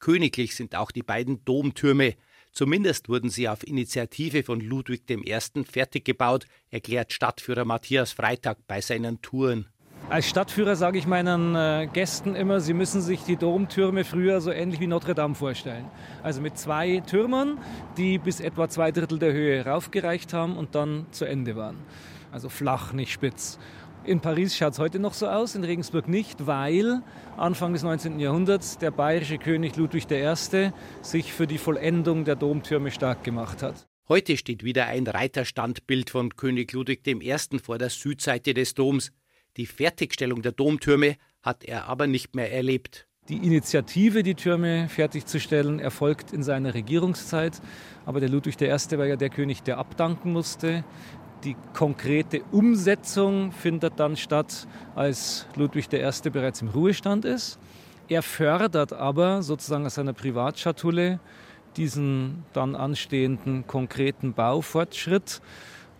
Königlich 0.00 0.54
sind 0.54 0.76
auch 0.76 0.90
die 0.90 1.02
beiden 1.02 1.42
Domtürme, 1.46 2.14
Zumindest 2.56 3.10
wurden 3.10 3.28
sie 3.28 3.50
auf 3.50 3.66
Initiative 3.66 4.42
von 4.42 4.60
Ludwig 4.60 5.02
I. 5.10 5.64
fertig 5.70 6.06
gebaut, 6.06 6.46
erklärt 6.70 7.12
Stadtführer 7.12 7.66
Matthias 7.66 8.12
Freitag 8.12 8.56
bei 8.66 8.80
seinen 8.80 9.20
Touren. 9.20 9.66
Als 10.08 10.26
Stadtführer 10.26 10.74
sage 10.74 10.96
ich 10.96 11.06
meinen 11.06 11.54
äh, 11.54 11.86
Gästen 11.92 12.34
immer, 12.34 12.60
sie 12.60 12.72
müssen 12.72 13.02
sich 13.02 13.24
die 13.24 13.36
Domtürme 13.36 14.04
früher 14.04 14.40
so 14.40 14.50
ähnlich 14.50 14.80
wie 14.80 14.86
Notre 14.86 15.14
Dame 15.14 15.34
vorstellen. 15.34 15.84
Also 16.22 16.40
mit 16.40 16.56
zwei 16.56 17.02
Türmern, 17.06 17.58
die 17.98 18.16
bis 18.16 18.40
etwa 18.40 18.70
zwei 18.70 18.90
Drittel 18.90 19.18
der 19.18 19.34
Höhe 19.34 19.66
raufgereicht 19.66 20.32
haben 20.32 20.56
und 20.56 20.74
dann 20.74 21.04
zu 21.10 21.26
Ende 21.26 21.56
waren. 21.56 21.76
Also 22.32 22.48
flach, 22.48 22.94
nicht 22.94 23.12
spitz. 23.12 23.58
In 24.06 24.20
Paris 24.20 24.56
schaut 24.56 24.74
es 24.74 24.78
heute 24.78 25.00
noch 25.00 25.14
so 25.14 25.26
aus, 25.26 25.56
in 25.56 25.64
Regensburg 25.64 26.06
nicht, 26.06 26.46
weil 26.46 27.02
Anfang 27.36 27.72
des 27.72 27.82
19. 27.82 28.20
Jahrhunderts 28.20 28.78
der 28.78 28.92
bayerische 28.92 29.36
König 29.36 29.74
Ludwig 29.74 30.08
I. 30.12 30.70
sich 31.02 31.32
für 31.32 31.48
die 31.48 31.58
Vollendung 31.58 32.24
der 32.24 32.36
Domtürme 32.36 32.92
stark 32.92 33.24
gemacht 33.24 33.64
hat. 33.64 33.88
Heute 34.08 34.36
steht 34.36 34.62
wieder 34.62 34.86
ein 34.86 35.08
Reiterstandbild 35.08 36.10
von 36.10 36.36
König 36.36 36.72
Ludwig 36.72 37.04
I. 37.04 37.58
vor 37.58 37.78
der 37.78 37.90
Südseite 37.90 38.54
des 38.54 38.74
Doms. 38.74 39.10
Die 39.56 39.66
Fertigstellung 39.66 40.40
der 40.40 40.52
Domtürme 40.52 41.16
hat 41.42 41.64
er 41.64 41.86
aber 41.86 42.06
nicht 42.06 42.36
mehr 42.36 42.52
erlebt. 42.52 43.08
Die 43.28 43.38
Initiative, 43.38 44.22
die 44.22 44.36
Türme 44.36 44.88
fertigzustellen, 44.88 45.80
erfolgt 45.80 46.32
in 46.32 46.44
seiner 46.44 46.74
Regierungszeit. 46.74 47.60
Aber 48.04 48.20
der 48.20 48.28
Ludwig 48.28 48.60
I. 48.60 48.68
war 48.68 49.06
ja 49.06 49.16
der 49.16 49.30
König, 49.30 49.64
der 49.64 49.78
abdanken 49.78 50.32
musste. 50.32 50.84
Die 51.46 51.56
konkrete 51.74 52.42
Umsetzung 52.50 53.52
findet 53.52 54.00
dann 54.00 54.16
statt, 54.16 54.66
als 54.96 55.46
Ludwig 55.54 55.92
I. 55.92 56.30
bereits 56.30 56.60
im 56.60 56.70
Ruhestand 56.70 57.24
ist. 57.24 57.60
Er 58.08 58.22
fördert 58.22 58.92
aber 58.92 59.44
sozusagen 59.44 59.86
aus 59.86 59.94
seiner 59.94 60.12
Privatschatulle 60.12 61.20
diesen 61.76 62.42
dann 62.52 62.74
anstehenden 62.74 63.64
konkreten 63.64 64.32
Baufortschritt. 64.32 65.40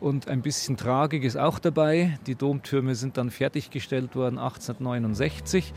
Und 0.01 0.27
ein 0.27 0.43
bisschen 0.43 0.77
Tragik 0.77 1.23
ist 1.23 1.37
auch 1.37 1.61
dabei. 1.61 2.19
Die 2.27 2.35
Domtürme 2.35 2.97
sind 2.97 3.17
dann 3.17 3.31
fertiggestellt 3.31 4.17
worden 4.17 4.39
1869. 4.39 5.73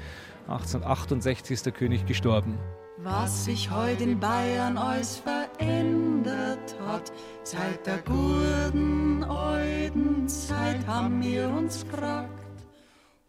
1868 0.48 1.54
ist 1.54 1.68
der 1.68 1.74
König 1.74 2.08
gestorben. 2.08 2.58
Was 3.02 3.46
sich 3.46 3.72
heute 3.72 4.04
in 4.04 4.20
Bayern 4.20 4.78
alles 4.78 5.20
verändert 5.20 6.76
hat, 6.86 7.14
seit 7.44 7.88
der 7.88 8.00
guten 8.00 9.24
alten 9.24 10.28
Zeit 10.28 10.86
haben 10.86 11.24
wir 11.24 11.48
uns 11.48 11.86
gefragt. 11.90 12.30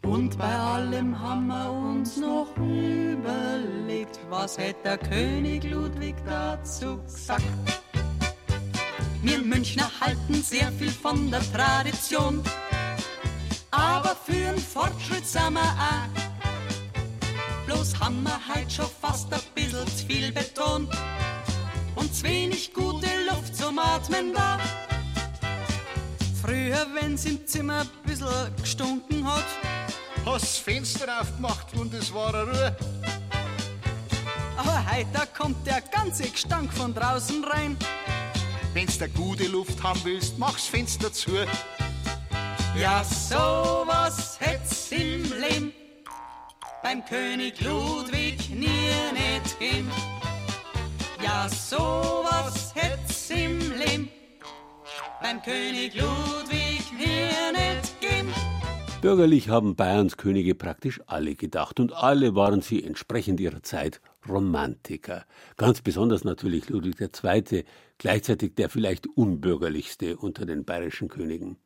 Und 0.04 0.36
bei 0.36 0.52
allem 0.52 1.16
haben 1.16 1.46
wir 1.46 1.70
uns 1.70 2.16
noch 2.16 2.48
überlegt, 2.56 4.18
was 4.28 4.58
hätte 4.58 4.82
der 4.82 4.98
König 4.98 5.62
Ludwig 5.62 6.16
dazu 6.26 7.00
gesagt. 7.04 7.44
Wir 9.22 9.38
Münchner 9.38 9.88
halten 10.00 10.42
sehr 10.42 10.72
viel 10.72 10.90
von 10.90 11.30
der 11.30 11.42
Tradition, 11.52 12.42
aber 13.70 14.16
für 14.16 14.48
einen 14.48 14.58
Fortschritt 14.58 15.26
sind 15.26 15.52
wir 15.52 15.60
auch 15.60 16.29
bloß 17.70 18.00
haben 18.00 18.22
wir 18.24 18.40
halt 18.48 18.72
schon 18.72 18.88
fast 19.00 19.32
ein 19.32 19.40
bisschen 19.54 19.86
zu 19.86 20.06
viel 20.06 20.32
Beton 20.32 20.88
und 21.94 22.14
zu 22.14 22.24
wenig 22.24 22.74
gute 22.74 23.06
Luft 23.28 23.54
zum 23.56 23.78
Atmen 23.78 24.34
da. 24.34 24.58
Früher, 26.42 26.84
wenn's 27.00 27.24
im 27.26 27.46
Zimmer 27.46 27.82
ein 27.82 27.88
bisschen 28.04 28.56
gestunken 28.60 29.24
hat, 29.24 29.44
hast 30.26 30.42
das 30.42 30.58
Fenster 30.58 31.20
aufgemacht 31.20 31.72
und 31.74 31.94
es 31.94 32.12
war 32.12 32.34
eine 32.34 32.50
Ruhe. 32.50 32.76
aber 34.56 34.84
heute 34.92 35.28
kommt 35.36 35.64
der 35.64 35.80
ganze 35.80 36.28
Gestank 36.28 36.72
von 36.72 36.92
draußen 36.92 37.44
rein. 37.44 37.76
Wenn's 38.72 38.98
der 38.98 39.10
gute 39.10 39.46
Luft 39.46 39.80
haben 39.82 40.00
willst, 40.02 40.38
mach's 40.38 40.66
Fenster 40.66 41.12
zu. 41.12 41.30
Ja, 42.76 43.04
sowas 43.04 44.38
hätt's 44.40 44.90
im 44.90 45.32
Leben 45.40 45.79
beim 46.82 47.04
König 47.04 47.60
Ludwig 47.60 48.50
nie 48.50 48.66
nicht 49.12 49.58
gegeben. 49.58 49.90
Ja, 51.22 51.48
sowas 51.48 52.74
hätt's 52.74 53.30
im 53.30 53.58
Leben 53.58 54.08
beim 55.20 55.42
König 55.42 55.94
Ludwig 55.94 56.80
nie 56.98 57.52
nicht 57.52 58.00
gegeben. 58.00 58.32
Bürgerlich 59.02 59.48
haben 59.48 59.76
Bayerns 59.76 60.16
Könige 60.16 60.54
praktisch 60.54 61.00
alle 61.06 61.34
gedacht 61.34 61.80
und 61.80 61.92
alle 61.92 62.34
waren 62.34 62.60
sie 62.60 62.82
entsprechend 62.84 63.40
ihrer 63.40 63.62
Zeit 63.62 64.00
Romantiker. 64.28 65.24
Ganz 65.56 65.80
besonders 65.80 66.24
natürlich 66.24 66.68
Ludwig 66.68 67.00
II., 67.00 67.64
gleichzeitig 67.98 68.54
der 68.56 68.68
vielleicht 68.68 69.06
unbürgerlichste 69.06 70.16
unter 70.16 70.44
den 70.44 70.64
bayerischen 70.64 71.08
Königen. 71.08 71.56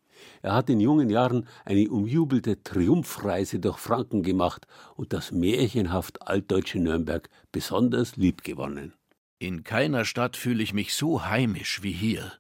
Er 0.43 0.55
hat 0.55 0.71
in 0.71 0.81
jungen 0.81 1.11
Jahren 1.11 1.47
eine 1.65 1.89
umjubelte 1.91 2.63
Triumphreise 2.63 3.61
durch 3.61 3.79
Franken 3.79 4.23
gemacht 4.23 4.67
und 4.97 5.13
das 5.13 5.33
märchenhaft 5.33 6.23
altdeutsche 6.27 6.79
Nürnberg 6.79 7.29
besonders 7.53 8.17
liebgewonnen. 8.17 8.93
In 9.39 9.65
keiner 9.65 10.05
Stadt 10.05 10.37
fühle 10.37 10.63
ich 10.63 10.73
mich 10.73 10.95
so 10.95 11.27
heimisch 11.27 11.83
wie 11.83 11.93
hier. 11.93 12.33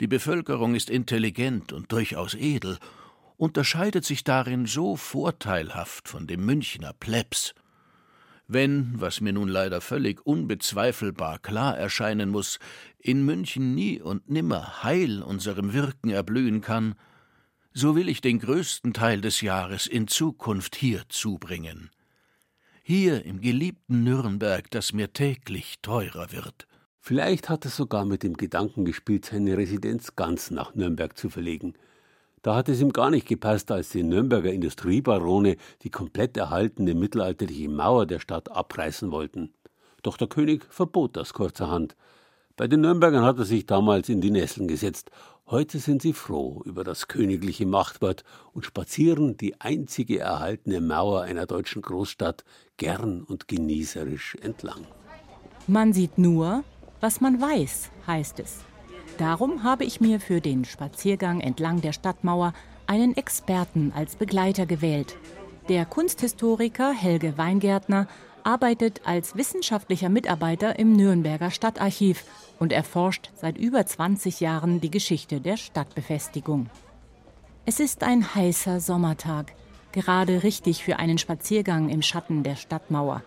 Die 0.00 0.06
Bevölkerung 0.06 0.74
ist 0.74 0.90
intelligent 0.90 1.72
und 1.72 1.92
durchaus 1.92 2.34
edel, 2.34 2.78
unterscheidet 3.36 4.04
sich 4.04 4.24
darin 4.24 4.66
so 4.66 4.96
vorteilhaft 4.96 6.08
von 6.08 6.26
dem 6.26 6.44
Münchner 6.44 6.92
Plebs. 6.92 7.54
Wenn, 8.52 9.00
was 9.00 9.20
mir 9.20 9.32
nun 9.32 9.48
leider 9.48 9.80
völlig 9.80 10.26
unbezweifelbar 10.26 11.38
klar 11.38 11.78
erscheinen 11.78 12.30
muss, 12.30 12.58
in 12.98 13.24
München 13.24 13.76
nie 13.76 14.00
und 14.00 14.28
nimmer 14.28 14.82
Heil 14.82 15.22
unserem 15.22 15.72
Wirken 15.72 16.10
erblühen 16.10 16.60
kann, 16.60 16.96
so 17.72 17.94
will 17.94 18.08
ich 18.08 18.20
den 18.20 18.40
größten 18.40 18.92
Teil 18.92 19.20
des 19.20 19.40
Jahres 19.40 19.86
in 19.86 20.08
Zukunft 20.08 20.74
hier 20.74 21.04
zubringen. 21.08 21.90
Hier 22.82 23.24
im 23.24 23.40
geliebten 23.40 24.02
Nürnberg, 24.02 24.68
das 24.72 24.92
mir 24.92 25.12
täglich 25.12 25.76
teurer 25.80 26.32
wird. 26.32 26.66
Vielleicht 26.98 27.50
hat 27.50 27.64
er 27.66 27.70
sogar 27.70 28.04
mit 28.04 28.24
dem 28.24 28.36
Gedanken 28.36 28.84
gespielt, 28.84 29.26
seine 29.26 29.56
Residenz 29.56 30.16
ganz 30.16 30.50
nach 30.50 30.74
Nürnberg 30.74 31.16
zu 31.16 31.30
verlegen. 31.30 31.74
Da 32.42 32.54
hat 32.54 32.70
es 32.70 32.80
ihm 32.80 32.92
gar 32.92 33.10
nicht 33.10 33.28
gepasst, 33.28 33.70
als 33.70 33.90
die 33.90 34.02
Nürnberger 34.02 34.50
Industriebarone 34.50 35.56
die 35.82 35.90
komplett 35.90 36.36
erhaltene 36.36 36.94
mittelalterliche 36.94 37.68
Mauer 37.68 38.06
der 38.06 38.18
Stadt 38.18 38.50
abreißen 38.50 39.10
wollten. 39.10 39.52
Doch 40.02 40.16
der 40.16 40.28
König 40.28 40.64
verbot 40.70 41.16
das 41.16 41.34
kurzerhand. 41.34 41.96
Bei 42.56 42.66
den 42.66 42.80
Nürnbergern 42.80 43.24
hat 43.24 43.38
er 43.38 43.44
sich 43.44 43.66
damals 43.66 44.08
in 44.08 44.22
die 44.22 44.30
Nesseln 44.30 44.68
gesetzt. 44.68 45.10
Heute 45.46 45.78
sind 45.78 46.00
sie 46.00 46.12
froh 46.12 46.62
über 46.64 46.84
das 46.84 47.08
königliche 47.08 47.66
Machtwort 47.66 48.22
und 48.52 48.64
spazieren 48.64 49.36
die 49.36 49.60
einzige 49.60 50.20
erhaltene 50.20 50.80
Mauer 50.80 51.22
einer 51.22 51.46
deutschen 51.46 51.82
Großstadt 51.82 52.44
gern 52.76 53.22
und 53.22 53.48
genießerisch 53.48 54.36
entlang. 54.40 54.86
Man 55.66 55.92
sieht 55.92 56.18
nur, 56.18 56.64
was 57.00 57.20
man 57.20 57.40
weiß, 57.40 57.90
heißt 58.06 58.40
es. 58.40 58.60
Darum 59.18 59.62
habe 59.62 59.84
ich 59.84 60.00
mir 60.00 60.20
für 60.20 60.40
den 60.40 60.64
Spaziergang 60.64 61.40
entlang 61.40 61.80
der 61.80 61.92
Stadtmauer 61.92 62.52
einen 62.86 63.16
Experten 63.16 63.92
als 63.94 64.16
Begleiter 64.16 64.66
gewählt. 64.66 65.16
Der 65.68 65.84
Kunsthistoriker 65.84 66.92
Helge 66.92 67.38
Weingärtner 67.38 68.08
arbeitet 68.42 69.02
als 69.04 69.36
wissenschaftlicher 69.36 70.08
Mitarbeiter 70.08 70.78
im 70.78 70.96
Nürnberger 70.96 71.50
Stadtarchiv 71.50 72.24
und 72.58 72.72
erforscht 72.72 73.30
seit 73.36 73.58
über 73.58 73.84
20 73.84 74.40
Jahren 74.40 74.80
die 74.80 74.90
Geschichte 74.90 75.40
der 75.40 75.56
Stadtbefestigung. 75.56 76.68
Es 77.66 77.78
ist 77.78 78.02
ein 78.02 78.34
heißer 78.34 78.80
Sommertag, 78.80 79.52
gerade 79.92 80.42
richtig 80.42 80.82
für 80.82 80.98
einen 80.98 81.18
Spaziergang 81.18 81.88
im 81.88 82.02
Schatten 82.02 82.42
der 82.42 82.56
Stadtmauer. 82.56 83.22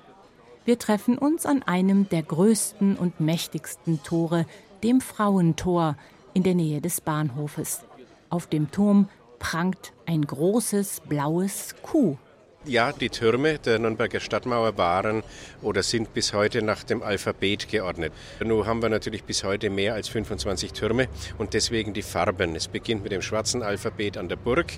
Wir 0.66 0.80
treffen 0.80 1.18
uns 1.18 1.46
an 1.46 1.64
einem 1.64 2.10
der 2.10 2.24
größten 2.24 2.96
und 2.96 3.20
mächtigsten 3.20 4.02
Tore, 4.04 4.46
dem 4.84 5.02
Frauentor, 5.02 5.96
in 6.34 6.44
der 6.44 6.56
Nähe 6.56 6.82
des 6.82 7.00
Bahnhofes. 7.00 7.84
Auf 8.30 8.48
dem 8.48 8.72
Turm 8.72 9.08
prangt 9.40 9.94
ein 10.06 10.26
großes 10.26 11.02
blaues 11.08 11.76
Kuh. 11.84 12.18
Ja, 12.66 12.94
die 12.94 13.10
Türme 13.10 13.60
der 13.60 13.78
Nürnberger 13.78 14.22
Stadtmauer 14.22 14.78
waren 14.78 15.24
oder 15.62 15.84
sind 15.84 16.14
bis 16.14 16.32
heute 16.32 16.62
nach 16.62 16.86
dem 16.86 17.04
Alphabet 17.04 17.68
geordnet. 17.68 18.14
Nun 18.42 18.66
haben 18.66 18.82
wir 18.82 18.88
natürlich 18.88 19.26
bis 19.26 19.44
heute 19.44 19.70
mehr 19.70 19.96
als 19.96 20.08
25 20.08 20.72
Türme 20.72 21.10
und 21.38 21.54
deswegen 21.54 21.94
die 21.94 22.02
Farben. 22.02 22.56
Es 22.56 22.70
beginnt 22.70 23.04
mit 23.04 23.12
dem 23.12 23.22
schwarzen 23.22 23.64
Alphabet 23.64 24.18
an 24.18 24.30
der 24.30 24.38
Burg 24.38 24.72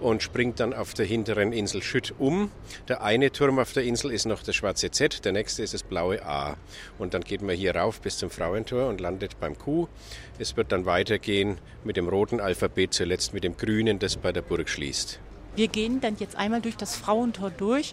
und 0.00 0.22
springt 0.22 0.58
dann 0.58 0.72
auf 0.72 0.94
der 0.94 1.04
hinteren 1.04 1.52
Insel 1.52 1.82
Schütt 1.82 2.14
um. 2.18 2.50
Der 2.88 3.02
eine 3.02 3.30
Turm 3.30 3.58
auf 3.58 3.74
der 3.74 3.82
Insel 3.82 4.10
ist 4.10 4.24
noch 4.24 4.42
das 4.42 4.56
schwarze 4.56 4.90
Z, 4.90 5.26
der 5.26 5.32
nächste 5.32 5.62
ist 5.62 5.74
das 5.74 5.82
blaue 5.82 6.24
A. 6.24 6.56
Und 6.98 7.12
dann 7.12 7.20
geht 7.20 7.42
man 7.42 7.54
hier 7.54 7.76
rauf 7.76 8.00
bis 8.00 8.16
zum 8.16 8.30
Frauentor 8.30 8.88
und 8.88 9.02
landet 9.02 9.38
beim 9.38 9.58
Q. 9.58 9.86
Es 10.38 10.56
wird 10.56 10.72
dann 10.72 10.86
weitergehen 10.86 11.58
mit 11.84 11.98
dem 11.98 12.08
roten 12.08 12.40
Alphabet, 12.40 12.94
zuletzt 12.94 13.34
mit 13.34 13.44
dem 13.44 13.58
grünen, 13.58 13.98
das 13.98 14.16
bei 14.16 14.32
der 14.32 14.40
Burg 14.40 14.70
schließt. 14.70 15.20
Wir 15.58 15.66
gehen 15.66 16.00
dann 16.00 16.14
jetzt 16.20 16.36
einmal 16.36 16.60
durch 16.60 16.76
das 16.76 16.94
Frauentor 16.94 17.50
durch. 17.50 17.92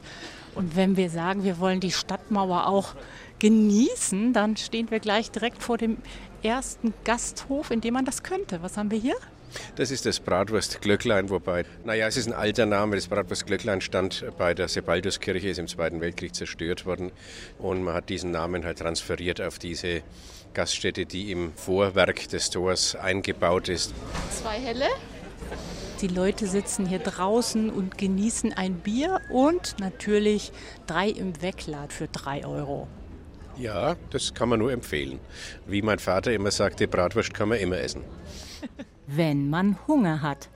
Und 0.53 0.75
wenn 0.75 0.97
wir 0.97 1.09
sagen, 1.09 1.43
wir 1.43 1.57
wollen 1.59 1.79
die 1.79 1.91
Stadtmauer 1.91 2.67
auch 2.67 2.93
genießen, 3.39 4.33
dann 4.33 4.55
stehen 4.55 4.91
wir 4.91 4.99
gleich 4.99 5.31
direkt 5.31 5.63
vor 5.63 5.79
dem 5.79 5.97
ersten 6.43 6.93
Gasthof, 7.05 7.71
in 7.71 7.81
dem 7.81 7.95
man 7.95 8.05
das 8.05 8.21
könnte. 8.21 8.61
Was 8.61 8.77
haben 8.77 8.91
wir 8.91 8.99
hier? 8.99 9.15
Das 9.77 9.89
ist 9.89 10.05
das 10.05 10.19
Bratwurst-Glöcklein, 10.19 11.31
wobei, 11.31 11.65
naja, 11.83 12.05
es 12.05 12.17
ist 12.17 12.27
ein 12.27 12.33
alter 12.33 12.67
Name. 12.67 12.97
Das 12.97 13.07
Bratwurst-Glöcklein 13.07 13.81
stand 13.81 14.23
bei 14.37 14.53
der 14.53 14.67
Sebalduskirche, 14.67 15.49
ist 15.49 15.57
im 15.57 15.67
Zweiten 15.67 16.01
Weltkrieg 16.01 16.35
zerstört 16.35 16.85
worden. 16.85 17.11
Und 17.57 17.81
man 17.81 17.95
hat 17.95 18.09
diesen 18.09 18.29
Namen 18.29 18.63
halt 18.63 18.77
transferiert 18.77 19.41
auf 19.41 19.57
diese 19.57 20.03
Gaststätte, 20.53 21.07
die 21.07 21.31
im 21.31 21.51
Vorwerk 21.55 22.29
des 22.29 22.51
Tors 22.51 22.95
eingebaut 22.95 23.69
ist. 23.69 23.91
Zwei 24.29 24.59
helle. 24.59 24.85
Die 26.01 26.07
Leute 26.07 26.45
sitzen 26.45 26.85
hier 26.85 26.99
draußen 26.99 27.69
und 27.69 27.97
genießen 27.97 28.51
ein 28.51 28.75
Bier 28.75 29.21
und 29.29 29.79
natürlich 29.79 30.51
drei 30.87 31.09
im 31.09 31.41
Wecklad 31.41 31.93
für 31.93 32.07
drei 32.07 32.45
Euro. 32.45 32.87
Ja, 33.57 33.95
das 34.09 34.33
kann 34.33 34.49
man 34.49 34.59
nur 34.59 34.73
empfehlen. 34.73 35.19
Wie 35.65 35.81
mein 35.81 35.99
Vater 35.99 36.33
immer 36.33 36.51
sagte, 36.51 36.89
Bratwurst 36.89 37.33
kann 37.33 37.49
man 37.49 37.59
immer 37.59 37.77
essen. 37.77 38.03
Wenn 39.07 39.49
man 39.49 39.77
Hunger 39.87 40.21
hat. 40.21 40.49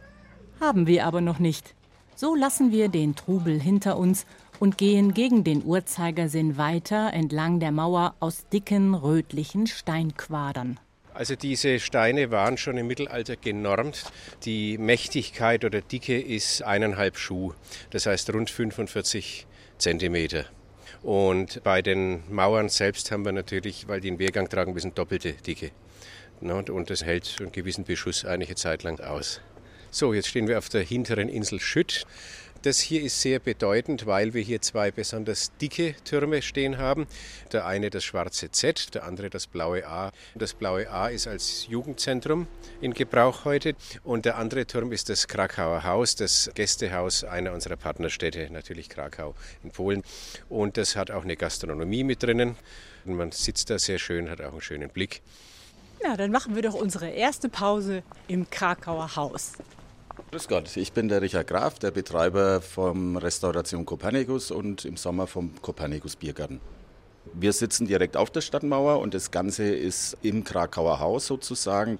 Haben 0.60 0.88
wir 0.88 1.06
aber 1.06 1.21
noch 1.21 1.39
nicht. 1.39 1.73
So 2.15 2.36
lassen 2.36 2.73
wir 2.73 2.89
den 2.89 3.15
Trubel 3.15 3.62
hinter 3.62 3.97
uns 3.97 4.25
und 4.60 4.78
gehen 4.78 5.13
gegen 5.13 5.45
den 5.45 5.63
Uhrzeigersinn 5.63 6.58
weiter 6.58 7.13
entlang 7.13 7.62
der 7.62 7.71
Mauer 7.71 8.15
aus 8.19 8.49
dicken 8.49 8.93
rötlichen 8.93 9.67
Steinquadern. 9.67 10.80
Also 11.19 11.36
diese 11.36 11.82
Steine 11.82 12.32
waren 12.32 12.55
schon 12.55 12.77
im 12.77 12.88
Mittelalter 12.88 13.36
genormt. 13.36 14.05
Die 14.45 14.77
Mächtigkeit 14.77 15.65
oder 15.65 15.82
Dicke 15.82 16.17
ist 16.17 16.63
eineinhalb 16.63 17.17
Schuh, 17.17 17.51
das 17.89 18.05
heißt 18.05 18.34
rund 18.34 18.49
45 18.49 19.45
Zentimeter. 19.77 20.45
Und 21.03 21.62
bei 21.65 21.82
den 21.82 22.23
Mauern 22.34 22.69
selbst 22.69 23.12
haben 23.12 23.25
wir 23.25 23.34
natürlich, 23.34 23.89
weil 23.89 23.99
die 23.99 24.08
einen 24.08 24.19
Wehrgang 24.19 24.47
tragen, 24.47 24.73
bisschen 24.73 24.95
doppelte 24.95 25.34
Dicke. 25.34 25.71
Und 26.39 26.89
das 26.89 27.03
hält 27.03 27.36
einen 27.41 27.51
gewissen 27.51 27.84
Beschuss 27.84 28.23
einige 28.23 28.55
Zeit 28.55 28.84
lang 28.84 29.01
aus. 29.01 29.41
So, 29.91 30.13
jetzt 30.13 30.29
stehen 30.29 30.47
wir 30.47 30.58
auf 30.58 30.69
der 30.69 30.84
hinteren 30.84 31.27
Insel 31.27 31.60
Schütt. 31.60 32.05
Das 32.62 32.78
hier 32.78 33.02
ist 33.02 33.22
sehr 33.22 33.39
bedeutend, 33.39 34.06
weil 34.06 34.34
wir 34.34 34.41
hier 34.41 34.62
zwei 34.62 34.91
besonders 34.91 35.56
dicke 35.62 35.95
Türme 36.04 36.41
stehen 36.41 36.78
haben. 36.78 37.08
Der 37.54 37.65
eine 37.65 37.89
das 37.89 38.04
schwarze 38.04 38.52
Z, 38.52 38.95
der 38.95 39.06
andere 39.06 39.30
das 39.30 39.48
blaue 39.48 39.88
A. 39.88 40.12
Das 40.36 40.54
blaue 40.54 40.91
A 40.91 41.08
ist 41.08 41.26
als 41.26 41.67
Jugendzentrum 41.67 42.48
in 42.82 42.93
Gebrauch 42.93 43.45
heute 43.45 43.76
und 44.04 44.26
der 44.26 44.38
andere 44.38 44.67
Turm 44.67 44.91
ist 44.91 45.08
das 45.08 45.30
Krakauer 45.30 45.86
Haus, 45.86 46.17
das 46.17 46.52
Gästehaus 46.54 47.24
einer 47.24 47.54
unserer 47.54 47.78
Partnerstädte, 47.78 48.50
natürlich 48.52 48.89
Krakau 48.89 49.36
in 49.63 49.72
Polen. 49.72 50.04
Und 50.50 50.76
das 50.76 50.98
hat 50.98 51.12
auch 51.12 51.24
eine 51.24 51.38
Gastronomie 51.38 52.04
mit 52.04 52.24
drinnen. 52.24 52.58
Und 53.06 53.15
man 53.15 53.32
sitzt 53.32 53.69
da 53.69 53.80
sehr 53.80 54.00
schön, 54.00 54.30
hat 54.30 54.41
auch 54.41 54.52
einen 54.52 54.62
schönen 54.62 54.89
Blick. 54.89 55.22
Na, 56.04 56.17
dann 56.17 56.32
machen 56.32 56.56
wir 56.56 56.62
doch 56.62 56.74
unsere 56.74 57.10
erste 57.10 57.48
Pause 57.48 58.04
im 58.28 58.50
Krakauer 58.50 59.15
Haus. 59.15 59.54
Grüß 60.32 60.47
Gott, 60.47 60.77
ich 60.77 60.93
bin 60.93 61.08
der 61.08 61.21
Richard 61.21 61.47
Graf, 61.47 61.79
der 61.79 61.91
Betreiber 61.91 62.62
vom 62.62 63.17
Restauration 63.17 63.86
Kopernikus 63.86 64.51
und 64.51 64.86
im 64.86 64.95
Sommer 64.95 65.25
vom 65.25 65.60
Kopernikus 65.62 66.15
Biergarten. 66.15 66.62
Wir 67.34 67.53
sitzen 67.53 67.88
direkt 67.88 68.15
auf 68.15 68.29
der 68.29 68.41
Stadtmauer 68.41 68.99
und 68.99 69.13
das 69.13 69.32
Ganze 69.32 69.63
ist 69.63 70.17
im 70.21 70.43
Krakauer 70.43 70.99
Haus 70.99 71.27
sozusagen. 71.27 71.99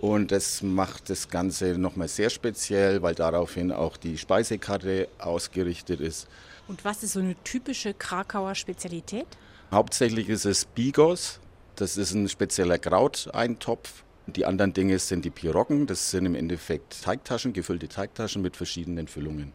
Und 0.00 0.32
das 0.32 0.62
macht 0.62 1.10
das 1.10 1.28
Ganze 1.28 1.78
nochmal 1.78 2.08
sehr 2.08 2.30
speziell, 2.30 3.02
weil 3.02 3.14
daraufhin 3.14 3.70
auch 3.70 3.96
die 3.96 4.16
Speisekarte 4.16 5.08
ausgerichtet 5.18 6.00
ist. 6.00 6.26
Und 6.68 6.84
was 6.84 7.02
ist 7.02 7.12
so 7.12 7.20
eine 7.20 7.36
typische 7.44 7.94
Krakauer 7.94 8.54
Spezialität? 8.54 9.26
Hauptsächlich 9.70 10.28
ist 10.28 10.46
es 10.46 10.64
Bigos. 10.64 11.40
Das 11.76 11.96
ist 11.96 12.12
ein 12.12 12.28
spezieller 12.28 12.78
Krauteintopf. 12.78 14.04
Die 14.36 14.46
anderen 14.46 14.72
Dinge 14.72 14.98
sind 14.98 15.24
die 15.24 15.30
Piroggen. 15.30 15.86
Das 15.86 16.10
sind 16.10 16.26
im 16.26 16.34
Endeffekt 16.34 17.02
Teigtaschen, 17.02 17.52
gefüllte 17.52 17.88
Teigtaschen 17.88 18.42
mit 18.42 18.56
verschiedenen 18.56 19.08
Füllungen. 19.08 19.52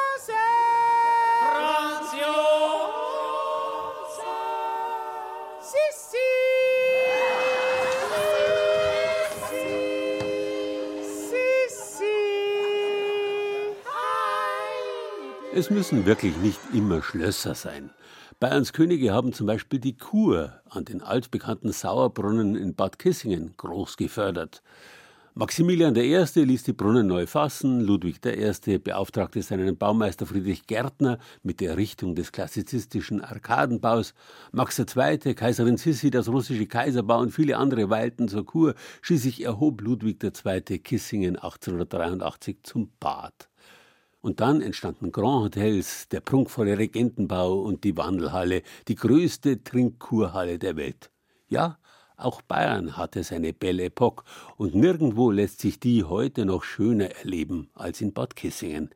Es 15.53 15.69
müssen 15.69 16.05
wirklich 16.05 16.37
nicht 16.37 16.61
immer 16.73 17.01
Schlösser 17.01 17.55
sein. 17.55 17.89
Bayerns 18.39 18.71
Könige 18.71 19.11
haben 19.11 19.33
zum 19.33 19.47
Beispiel 19.47 19.79
die 19.79 19.97
Kur 19.97 20.61
an 20.69 20.85
den 20.85 21.01
altbekannten 21.01 21.73
Sauerbrunnen 21.73 22.55
in 22.55 22.73
Bad 22.73 22.97
Kissingen 22.97 23.53
groß 23.57 23.97
gefördert. 23.97 24.63
Maximilian 25.33 25.93
I. 25.97 26.23
ließ 26.35 26.63
die 26.63 26.71
Brunnen 26.71 27.07
neu 27.07 27.27
fassen, 27.27 27.81
Ludwig 27.81 28.25
I. 28.25 28.77
beauftragte 28.77 29.41
seinen 29.41 29.77
Baumeister 29.77 30.25
Friedrich 30.25 30.67
Gärtner 30.67 31.19
mit 31.43 31.59
der 31.59 31.71
Errichtung 31.71 32.15
des 32.15 32.31
klassizistischen 32.31 33.19
Arkadenbaus, 33.19 34.13
Max 34.53 34.79
II., 34.79 35.35
Kaiserin 35.35 35.75
Sissi, 35.75 36.11
das 36.11 36.29
russische 36.29 36.65
Kaiserbau 36.65 37.19
und 37.19 37.31
viele 37.31 37.57
andere 37.57 37.89
weilten 37.89 38.29
zur 38.29 38.45
Kur, 38.45 38.73
schließlich 39.01 39.43
erhob 39.43 39.81
Ludwig 39.81 40.23
II. 40.23 40.79
Kissingen 40.79 41.35
1883 41.35 42.59
zum 42.63 42.89
Bad. 43.01 43.50
Und 44.21 44.39
dann 44.39 44.61
entstanden 44.61 45.11
Grand 45.11 45.45
Hotels, 45.45 46.07
der 46.09 46.21
prunkvolle 46.21 46.77
Regentenbau 46.77 47.59
und 47.59 47.83
die 47.83 47.97
Wandelhalle, 47.97 48.61
die 48.87 48.95
größte 48.95 49.63
Trinkkurhalle 49.63 50.59
der 50.59 50.75
Welt. 50.75 51.09
Ja, 51.49 51.79
auch 52.17 52.43
Bayern 52.43 52.97
hatte 52.97 53.23
seine 53.23 53.51
Belle 53.51 53.85
Epoque 53.85 54.23
und 54.57 54.75
nirgendwo 54.75 55.31
lässt 55.31 55.59
sich 55.59 55.79
die 55.79 56.03
heute 56.03 56.45
noch 56.45 56.63
schöner 56.63 57.09
erleben 57.15 57.71
als 57.73 57.99
in 57.99 58.13
Bad 58.13 58.35
Kissingen. 58.35 58.91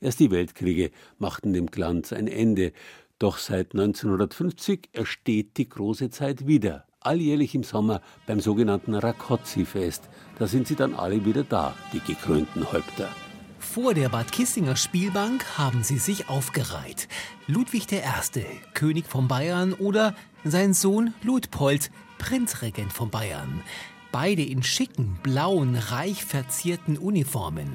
Erst 0.00 0.20
die 0.20 0.30
Weltkriege 0.30 0.92
machten 1.18 1.52
dem 1.52 1.66
Glanz 1.66 2.12
ein 2.12 2.28
Ende, 2.28 2.72
doch 3.18 3.38
seit 3.38 3.72
1950 3.74 4.90
ersteht 4.92 5.56
die 5.56 5.68
große 5.68 6.10
Zeit 6.10 6.46
wieder, 6.46 6.86
alljährlich 7.00 7.56
im 7.56 7.64
Sommer 7.64 8.00
beim 8.28 8.38
sogenannten 8.38 8.94
Rakotzi-Fest. 8.94 10.08
Da 10.38 10.46
sind 10.46 10.68
sie 10.68 10.76
dann 10.76 10.94
alle 10.94 11.24
wieder 11.24 11.42
da, 11.42 11.74
die 11.92 12.00
gekrönten 12.00 12.70
Häupter. 12.70 13.08
Vor 13.80 13.94
der 13.94 14.08
Bad 14.08 14.32
Kissinger 14.32 14.74
Spielbank 14.74 15.56
haben 15.56 15.84
sie 15.84 15.98
sich 15.98 16.28
aufgereiht. 16.28 17.06
Ludwig 17.46 17.86
I., 17.92 18.00
König 18.74 19.06
von 19.06 19.28
Bayern 19.28 19.72
oder 19.72 20.16
sein 20.42 20.74
Sohn 20.74 21.14
Ludpold, 21.22 21.92
Prinzregent 22.18 22.92
von 22.92 23.08
Bayern. 23.10 23.62
Beide 24.10 24.42
in 24.42 24.64
schicken, 24.64 25.16
blauen, 25.22 25.76
reich 25.76 26.24
verzierten 26.24 26.98
Uniformen. 26.98 27.70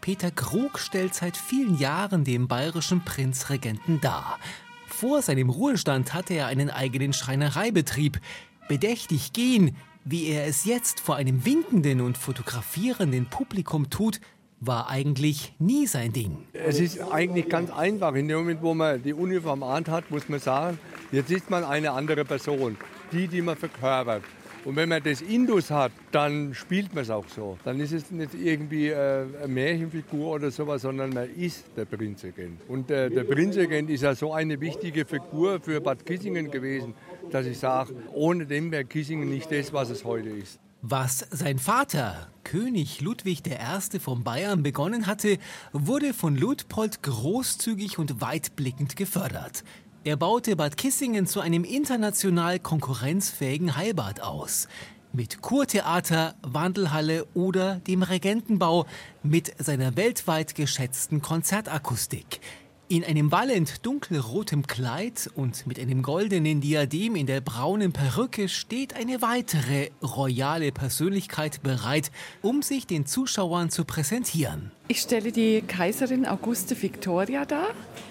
Peter 0.00 0.32
Krug 0.32 0.80
stellt 0.80 1.14
seit 1.14 1.36
vielen 1.36 1.78
Jahren 1.78 2.24
den 2.24 2.48
bayerischen 2.48 3.04
Prinzregenten 3.04 4.00
dar. 4.00 4.40
Vor 4.88 5.22
seinem 5.22 5.50
Ruhestand 5.50 6.12
hatte 6.12 6.34
er 6.34 6.48
einen 6.48 6.70
eigenen 6.70 7.12
Schreinereibetrieb. 7.12 8.20
Bedächtig 8.66 9.32
gehen, 9.32 9.76
wie 10.04 10.26
er 10.26 10.46
es 10.46 10.64
jetzt 10.64 10.98
vor 10.98 11.14
einem 11.14 11.44
winkenden 11.44 12.00
und 12.00 12.18
fotografierenden 12.18 13.26
Publikum 13.26 13.90
tut, 13.90 14.20
war 14.60 14.88
eigentlich 14.88 15.54
nie 15.58 15.86
sein 15.86 16.12
Ding. 16.12 16.38
Es 16.52 16.80
ist 16.80 17.00
eigentlich 17.12 17.48
ganz 17.48 17.70
einfach. 17.70 18.14
In 18.14 18.28
dem 18.28 18.38
Moment, 18.38 18.62
wo 18.62 18.74
man 18.74 19.02
die 19.02 19.12
Uniform 19.12 19.62
ahnt 19.62 19.88
hat, 19.88 20.10
muss 20.10 20.28
man 20.28 20.40
sagen, 20.40 20.78
jetzt 21.12 21.30
ist 21.30 21.50
man 21.50 21.64
eine 21.64 21.92
andere 21.92 22.24
Person. 22.24 22.76
Die, 23.12 23.28
die 23.28 23.42
man 23.42 23.56
verkörpert. 23.56 24.22
Und 24.66 24.74
wenn 24.74 24.88
man 24.88 25.00
das 25.00 25.20
Indus 25.20 25.70
hat, 25.70 25.92
dann 26.10 26.52
spielt 26.52 26.92
man 26.92 27.04
es 27.04 27.10
auch 27.10 27.28
so. 27.28 27.56
Dann 27.62 27.78
ist 27.78 27.92
es 27.92 28.10
nicht 28.10 28.34
irgendwie 28.34 28.88
äh, 28.88 29.24
eine 29.38 29.46
Märchenfigur 29.46 30.34
oder 30.34 30.50
sowas, 30.50 30.82
sondern 30.82 31.10
man 31.10 31.32
ist 31.36 31.66
der 31.76 31.84
Prinzregent. 31.84 32.62
Und 32.66 32.90
äh, 32.90 33.08
der 33.08 33.22
Prinzregent 33.22 33.88
ist 33.90 34.02
ja 34.02 34.16
so 34.16 34.32
eine 34.32 34.60
wichtige 34.60 35.04
Figur 35.04 35.60
für 35.60 35.80
Bad 35.80 36.04
Kissingen 36.04 36.50
gewesen, 36.50 36.94
dass 37.30 37.46
ich 37.46 37.60
sage, 37.60 37.94
ohne 38.12 38.44
den 38.44 38.72
wäre 38.72 38.84
Kissingen 38.84 39.28
nicht 39.28 39.52
das, 39.52 39.72
was 39.72 39.88
es 39.90 40.04
heute 40.04 40.30
ist. 40.30 40.58
Was 40.82 41.26
sein 41.30 41.58
Vater, 41.58 42.28
König 42.44 43.00
Ludwig 43.00 43.42
I. 43.46 43.98
von 43.98 44.22
Bayern, 44.22 44.62
begonnen 44.62 45.06
hatte, 45.06 45.38
wurde 45.72 46.12
von 46.14 46.36
Ludpold 46.36 47.02
großzügig 47.02 47.98
und 47.98 48.20
weitblickend 48.20 48.94
gefördert. 48.94 49.64
Er 50.04 50.16
baute 50.16 50.54
Bad 50.54 50.76
Kissingen 50.76 51.26
zu 51.26 51.40
einem 51.40 51.64
international 51.64 52.60
konkurrenzfähigen 52.60 53.76
Heilbad 53.76 54.20
aus. 54.20 54.68
Mit 55.12 55.40
Kurtheater, 55.40 56.34
Wandelhalle 56.42 57.26
oder 57.34 57.76
dem 57.80 58.02
Regentenbau 58.02 58.86
mit 59.22 59.52
seiner 59.58 59.96
weltweit 59.96 60.54
geschätzten 60.54 61.22
Konzertakustik. 61.22 62.40
In 62.88 63.02
einem 63.02 63.32
wallend 63.32 63.84
dunkelrotem 63.84 64.68
Kleid 64.68 65.28
und 65.34 65.66
mit 65.66 65.80
einem 65.80 66.02
goldenen 66.02 66.60
Diadem 66.60 67.16
in 67.16 67.26
der 67.26 67.40
braunen 67.40 67.92
Perücke 67.92 68.48
steht 68.48 68.94
eine 68.94 69.22
weitere 69.22 69.90
royale 70.04 70.70
Persönlichkeit 70.70 71.64
bereit, 71.64 72.12
um 72.42 72.62
sich 72.62 72.86
den 72.86 73.04
Zuschauern 73.04 73.70
zu 73.70 73.84
präsentieren. 73.84 74.70
Ich 74.86 75.00
stelle 75.00 75.32
die 75.32 75.62
Kaiserin 75.62 76.26
Auguste 76.26 76.80
Victoria 76.80 77.44
dar, 77.44 77.70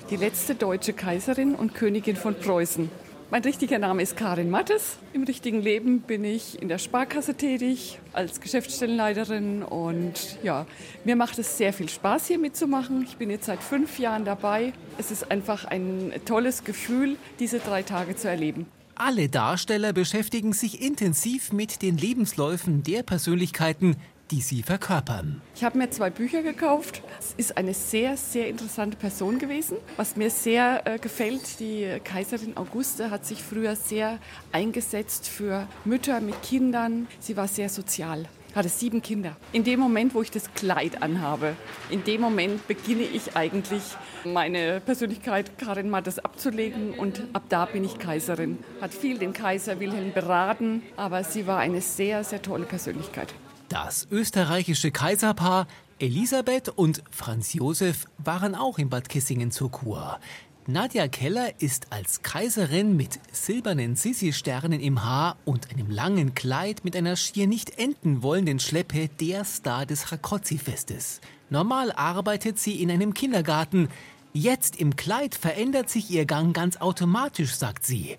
die 0.09 0.17
letzte 0.17 0.55
deutsche 0.55 0.91
Kaiserin 0.91 1.55
und 1.55 1.73
Königin 1.73 2.17
von 2.17 2.35
Preußen. 2.35 2.89
Mein 3.35 3.43
richtiger 3.43 3.79
Name 3.79 4.01
ist 4.01 4.15
Karin 4.15 4.49
Mattes. 4.49 4.95
Im 5.11 5.23
richtigen 5.23 5.61
Leben 5.61 5.99
bin 5.99 6.23
ich 6.23 6.61
in 6.61 6.69
der 6.69 6.77
Sparkasse 6.77 7.35
tätig 7.35 7.99
als 8.13 8.39
Geschäftsstellenleiterin 8.39 9.61
und 9.61 10.37
ja, 10.41 10.65
mir 11.03 11.17
macht 11.17 11.37
es 11.37 11.57
sehr 11.57 11.73
viel 11.73 11.89
Spaß 11.89 12.27
hier 12.27 12.39
mitzumachen. 12.39 13.03
Ich 13.03 13.17
bin 13.17 13.29
jetzt 13.29 13.47
seit 13.47 13.61
fünf 13.61 13.99
Jahren 13.99 14.23
dabei. 14.23 14.71
Es 14.97 15.11
ist 15.11 15.31
einfach 15.31 15.65
ein 15.65 16.13
tolles 16.23 16.63
Gefühl, 16.63 17.17
diese 17.39 17.59
drei 17.59 17.83
Tage 17.83 18.15
zu 18.15 18.29
erleben. 18.29 18.67
Alle 18.95 19.27
Darsteller 19.27 19.91
beschäftigen 19.91 20.53
sich 20.53 20.81
intensiv 20.81 21.51
mit 21.51 21.81
den 21.81 21.97
Lebensläufen 21.97 22.83
der 22.83 23.03
Persönlichkeiten, 23.03 23.97
die 24.31 24.41
sie 24.41 24.63
verkörpern. 24.63 25.41
Ich 25.55 25.63
habe 25.63 25.77
mir 25.77 25.89
zwei 25.89 26.09
Bücher 26.09 26.41
gekauft. 26.41 27.01
Es 27.19 27.33
ist 27.37 27.57
eine 27.57 27.73
sehr, 27.73 28.17
sehr 28.17 28.47
interessante 28.47 28.97
Person 28.97 29.39
gewesen. 29.39 29.77
Was 29.97 30.15
mir 30.15 30.29
sehr 30.29 30.81
äh, 30.85 30.99
gefällt, 30.99 31.59
die 31.59 31.99
Kaiserin 32.03 32.57
Auguste 32.57 33.11
hat 33.11 33.25
sich 33.25 33.43
früher 33.43 33.75
sehr 33.75 34.19
eingesetzt 34.51 35.27
für 35.27 35.67
Mütter 35.83 36.21
mit 36.21 36.41
Kindern. 36.41 37.07
Sie 37.19 37.37
war 37.37 37.47
sehr 37.47 37.69
sozial 37.69 38.27
hatte 38.55 38.69
sieben 38.69 39.01
Kinder. 39.01 39.35
In 39.51 39.65
dem 39.65 39.81
Moment, 39.81 40.15
wo 40.15 40.21
ich 40.21 40.31
das 40.31 40.53
Kleid 40.53 41.03
anhabe, 41.03 41.55
in 41.89 42.03
dem 42.05 42.21
Moment 42.21 42.65
beginne 42.67 43.03
ich 43.03 43.35
eigentlich 43.35 43.83
meine 44.23 44.79
Persönlichkeit 44.79 45.57
Karin 45.57 45.89
Mattes 45.89 46.19
abzulegen 46.19 46.93
und 46.93 47.21
ab 47.33 47.43
da 47.49 47.65
bin 47.65 47.83
ich 47.83 47.99
Kaiserin. 47.99 48.57
Hat 48.79 48.93
viel 48.93 49.17
den 49.17 49.33
Kaiser 49.33 49.79
Wilhelm 49.79 50.13
beraten, 50.13 50.83
aber 50.95 51.25
sie 51.25 51.47
war 51.47 51.59
eine 51.59 51.81
sehr, 51.81 52.23
sehr 52.23 52.41
tolle 52.41 52.65
Persönlichkeit. 52.65 53.33
Das 53.69 54.07
österreichische 54.11 54.91
Kaiserpaar 54.91 55.65
Elisabeth 55.97 56.69
und 56.69 57.01
Franz 57.09 57.53
Josef 57.53 58.05
waren 58.19 58.53
auch 58.53 58.77
in 58.77 58.89
Bad 58.89 59.09
Kissingen 59.09 59.49
zur 59.49 59.71
Kur. 59.71 60.19
Nadja 60.67 61.07
Keller 61.07 61.51
ist 61.59 61.91
als 61.91 62.21
Kaiserin 62.21 62.95
mit 62.95 63.19
silbernen 63.31 63.95
Sissi-Sternen 63.95 64.81
im 64.81 65.03
Haar 65.03 65.37
und 65.45 65.71
einem 65.71 65.89
langen 65.89 66.35
Kleid 66.35 66.83
mit 66.85 66.95
einer 66.95 67.15
schier 67.15 67.47
nicht 67.47 67.79
enden 67.79 68.21
wollenden 68.21 68.59
Schleppe 68.59 69.07
der 69.07 69.45
Star 69.45 69.87
des 69.87 70.11
Rakotzi-Festes. 70.11 71.21
Normal 71.49 71.91
arbeitet 71.91 72.59
sie 72.59 72.81
in 72.83 72.91
einem 72.91 73.15
Kindergarten. 73.15 73.89
Jetzt 74.33 74.75
im 74.75 74.95
Kleid 74.95 75.33
verändert 75.33 75.89
sich 75.89 76.11
ihr 76.11 76.25
Gang 76.25 76.55
ganz 76.55 76.77
automatisch, 76.77 77.55
sagt 77.55 77.85
sie. 77.85 78.17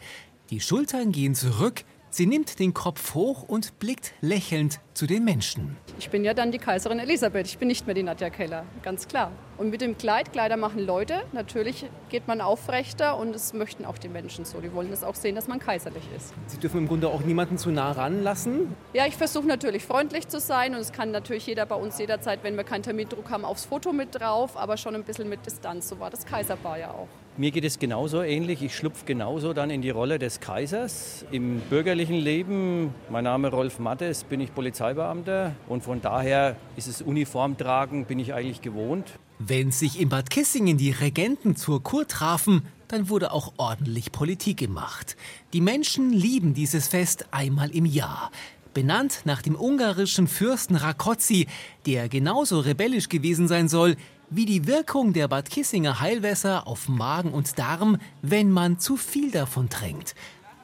Die 0.51 0.61
Schultern 0.61 1.13
gehen 1.13 1.35
zurück, 1.35 1.85
Sie 2.11 2.27
nimmt 2.27 2.59
den 2.61 2.73
Kopf 2.73 3.15
hoch 3.15 3.43
und 3.43 3.79
blickt 3.79 4.15
lächelnd 4.21 4.81
zu 4.95 5.07
den 5.07 5.25
Menschen. 5.25 5.77
Ich 5.99 6.09
bin 6.09 6.25
ja 6.25 6.33
dann 6.33 6.53
die 6.53 6.59
Kaiserin 6.59 6.99
Elisabeth, 6.99 7.47
ich 7.47 7.59
bin 7.59 7.69
nicht 7.69 7.87
mehr 7.87 7.95
die 7.95 8.03
Nadja 8.03 8.31
Keller, 8.31 8.65
ganz 8.83 9.09
klar. 9.09 9.33
Und 9.59 9.71
mit 9.71 9.81
dem 9.81 9.99
Kleid, 9.99 10.33
Kleider 10.33 10.57
machen 10.57 10.85
Leute, 10.87 11.25
natürlich 11.33 11.87
geht 12.09 12.29
man 12.29 12.41
aufrechter 12.41 13.19
und 13.19 13.35
es 13.35 13.53
möchten 13.53 13.85
auch 13.85 13.99
die 13.99 14.09
Menschen 14.09 14.45
so. 14.45 14.61
Die 14.61 14.73
wollen 14.73 14.93
es 14.93 15.03
auch 15.03 15.15
sehen, 15.15 15.35
dass 15.35 15.49
man 15.49 15.59
kaiserlich 15.59 16.05
ist. 16.17 16.33
Sie 16.47 16.59
dürfen 16.59 16.79
im 16.79 16.89
Grunde 16.89 17.09
auch 17.09 17.21
niemanden 17.21 17.59
zu 17.59 17.71
nah 17.71 17.93
ranlassen? 17.93 18.75
Ja, 18.93 19.07
ich 19.07 19.17
versuche 19.17 19.47
natürlich 19.47 19.85
freundlich 19.85 20.29
zu 20.29 20.41
sein 20.41 20.75
und 20.75 20.81
es 20.81 20.93
kann 20.93 21.11
natürlich 21.11 21.47
jeder 21.47 21.67
bei 21.67 21.77
uns 21.77 21.99
jederzeit, 21.99 22.43
wenn 22.43 22.57
wir 22.57 22.65
keinen 22.65 22.83
Termindruck 22.83 23.31
haben, 23.31 23.45
aufs 23.45 23.65
Foto 23.65 23.93
mit 23.93 24.15
drauf, 24.15 24.57
aber 24.57 24.77
schon 24.77 24.95
ein 24.95 25.05
bisschen 25.05 25.29
mit 25.29 25.45
Distanz. 25.45 25.89
So 25.89 25.99
war 26.01 26.11
das 26.11 26.25
Kaiserpaar 26.25 26.79
ja 26.79 26.91
auch. 26.93 27.09
Mir 27.39 27.51
geht 27.51 27.67
es 27.67 27.79
genauso 27.79 28.23
ähnlich. 28.23 28.63
Ich 28.63 28.75
schlupfe 28.75 29.05
genauso 29.05 29.53
dann 29.53 29.69
in 29.69 29.83
die 29.83 29.91
Rolle 29.91 30.19
des 30.19 30.41
Kaisers. 30.41 31.27
Im 31.31 31.61
bürgerlichen 31.69 32.17
Leben, 32.17 32.95
mein 33.11 33.25
Name 33.25 33.51
Rolf 33.51 33.79
Mattes, 33.79 34.25
bin 34.25 34.41
ich 34.41 34.55
Polizeibeamter 34.55 35.55
und 35.69 35.85
von 35.85 36.01
daher 36.01 36.57
ist 36.77 36.87
es 36.87 37.03
Uniformtragen, 37.03 38.07
bin 38.07 38.19
ich 38.21 38.33
eigentlich 38.33 38.63
gewohnt. 38.63 39.19
Wenn 39.39 39.71
sich 39.71 40.01
in 40.01 40.09
Bad 40.09 40.31
Kissingen 40.31 40.79
die 40.79 40.93
Regenten 40.93 41.57
zur 41.57 41.83
Kur 41.83 42.09
trafen, 42.09 42.63
dann 42.89 43.11
wurde 43.11 43.33
auch 43.33 43.53
ordentlich 43.59 44.13
Politik 44.13 44.57
gemacht. 44.57 45.15
Die 45.53 45.61
Menschen 45.61 46.15
lieben 46.15 46.55
dieses 46.55 46.89
Fest 46.89 47.27
einmal 47.33 47.69
im 47.69 47.85
Jahr. 47.85 48.31
Benannt 48.73 49.23
nach 49.25 49.43
dem 49.43 49.57
ungarischen 49.57 50.27
Fürsten 50.27 50.77
Rakozzi, 50.77 51.49
der 51.85 52.09
genauso 52.09 52.61
rebellisch 52.61 53.11
gewesen 53.11 53.47
sein 53.47 53.69
soll 53.69 53.97
wie 54.31 54.47
die 54.47 54.67
Wirkung 54.67 55.13
der 55.13 55.29
Bad 55.29 55.51
Kissinger 55.51 56.01
Heilwässer 56.01 56.67
auf 56.67 56.89
Magen 56.89 57.33
und 57.33 57.59
Darm, 57.59 57.99
wenn 58.23 58.51
man 58.51 58.79
zu 58.79 58.97
viel 58.97 59.31
davon 59.31 59.69
trinkt. 59.69 60.15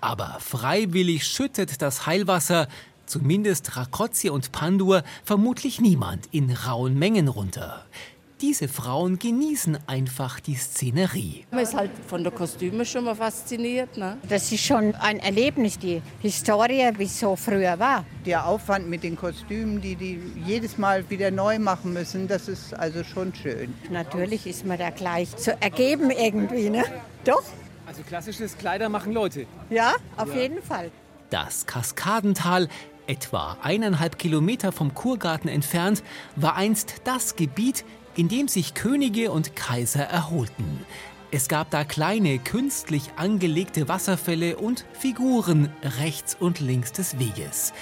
Aber 0.01 0.39
freiwillig 0.41 1.27
schüttet 1.27 1.81
das 1.81 2.07
Heilwasser, 2.07 2.69
zumindest 3.07 3.77
Rakozzi 3.77 4.31
und 4.31 4.53
Pandur, 4.53 5.05
vermutlich 5.25 5.81
niemand 5.81 6.27
in 6.33 6.51
rauen 6.51 6.99
Mengen 6.99 7.29
runter 7.29 7.85
diese 8.43 8.67
Frauen 8.67 9.21
genießen 9.21 9.79
einfach 9.87 10.41
die 10.41 10.57
Szenerie. 10.57 11.47
Man 11.53 11.61
ist 11.61 11.75
halt 11.75 11.93
von 12.09 12.25
der 12.25 12.33
Kostüme 12.33 12.85
schon 12.85 13.05
mal 13.05 13.15
fasziniert. 13.15 13.97
Ne? 13.97 14.19
Das 14.29 14.51
ist 14.51 14.65
schon 14.65 14.97
ein 14.97 15.21
Erlebnis, 15.21 15.79
die 15.79 16.03
Historie, 16.21 16.91
wie 16.99 17.05
es 17.05 17.21
so 17.21 17.37
früher 17.37 17.79
war. 17.79 18.05
Der 18.27 18.47
Aufwand 18.47 18.89
mit 18.89 19.05
den 19.05 19.17
Kostümen, 19.17 19.81
die 19.81 19.95
die 19.95 20.21
jedes 20.45 20.77
Mal 20.77 21.09
wieder 21.09 21.31
neu 21.31 21.61
machen 21.61 21.93
müssen, 21.93 22.27
das 22.27 22.49
ist 22.49 22.75
also 22.75 23.05
schon 23.05 23.33
schön. 23.33 23.73
Natürlich 23.91 24.47
ist 24.49 24.67
man 24.67 24.77
da 24.77 24.91
gleich 24.91 25.37
zu 25.37 25.53
ergeben 25.63 26.11
irgendwie, 26.11 26.69
ne? 26.69 26.85
Doch. 27.25 27.45
Also 27.87 28.03
klassisches 28.03 28.59
Kleider 28.59 28.89
machen 28.89 29.13
Leute. 29.13 29.47
Ja, 29.71 29.95
auf 30.17 30.35
ja. 30.35 30.43
jeden 30.43 30.63
Fall. 30.63 30.91
Das 31.31 31.67
Kaskadental 31.67 32.69
etwa 33.07 33.57
eineinhalb 33.63 34.19
Kilometer 34.19 34.73
vom 34.73 34.95
Kurgarten 34.95 35.49
entfernt, 35.49 36.03
war 36.37 36.57
einst 36.57 37.03
das 37.05 37.37
Gebiet, 37.37 37.85
in 38.17 38.29
dem 38.29 38.49
sich 38.49 38.75
Könige 38.75 39.31
und 39.31 39.57
Kaiser 39.57 40.05
erholten. 40.05 40.85
Es 41.31 41.49
gab 41.49 41.71
da 41.71 41.85
kleine, 41.85 42.39
künstlich 42.39 43.11
angelegte 43.17 43.89
Wasserfälle 43.89 44.57
und 44.59 44.85
Figuren 44.93 45.71
rechts 45.99 46.37
und 46.39 46.61
links 46.61 46.93
des 46.93 47.19
Weges. 47.19 47.73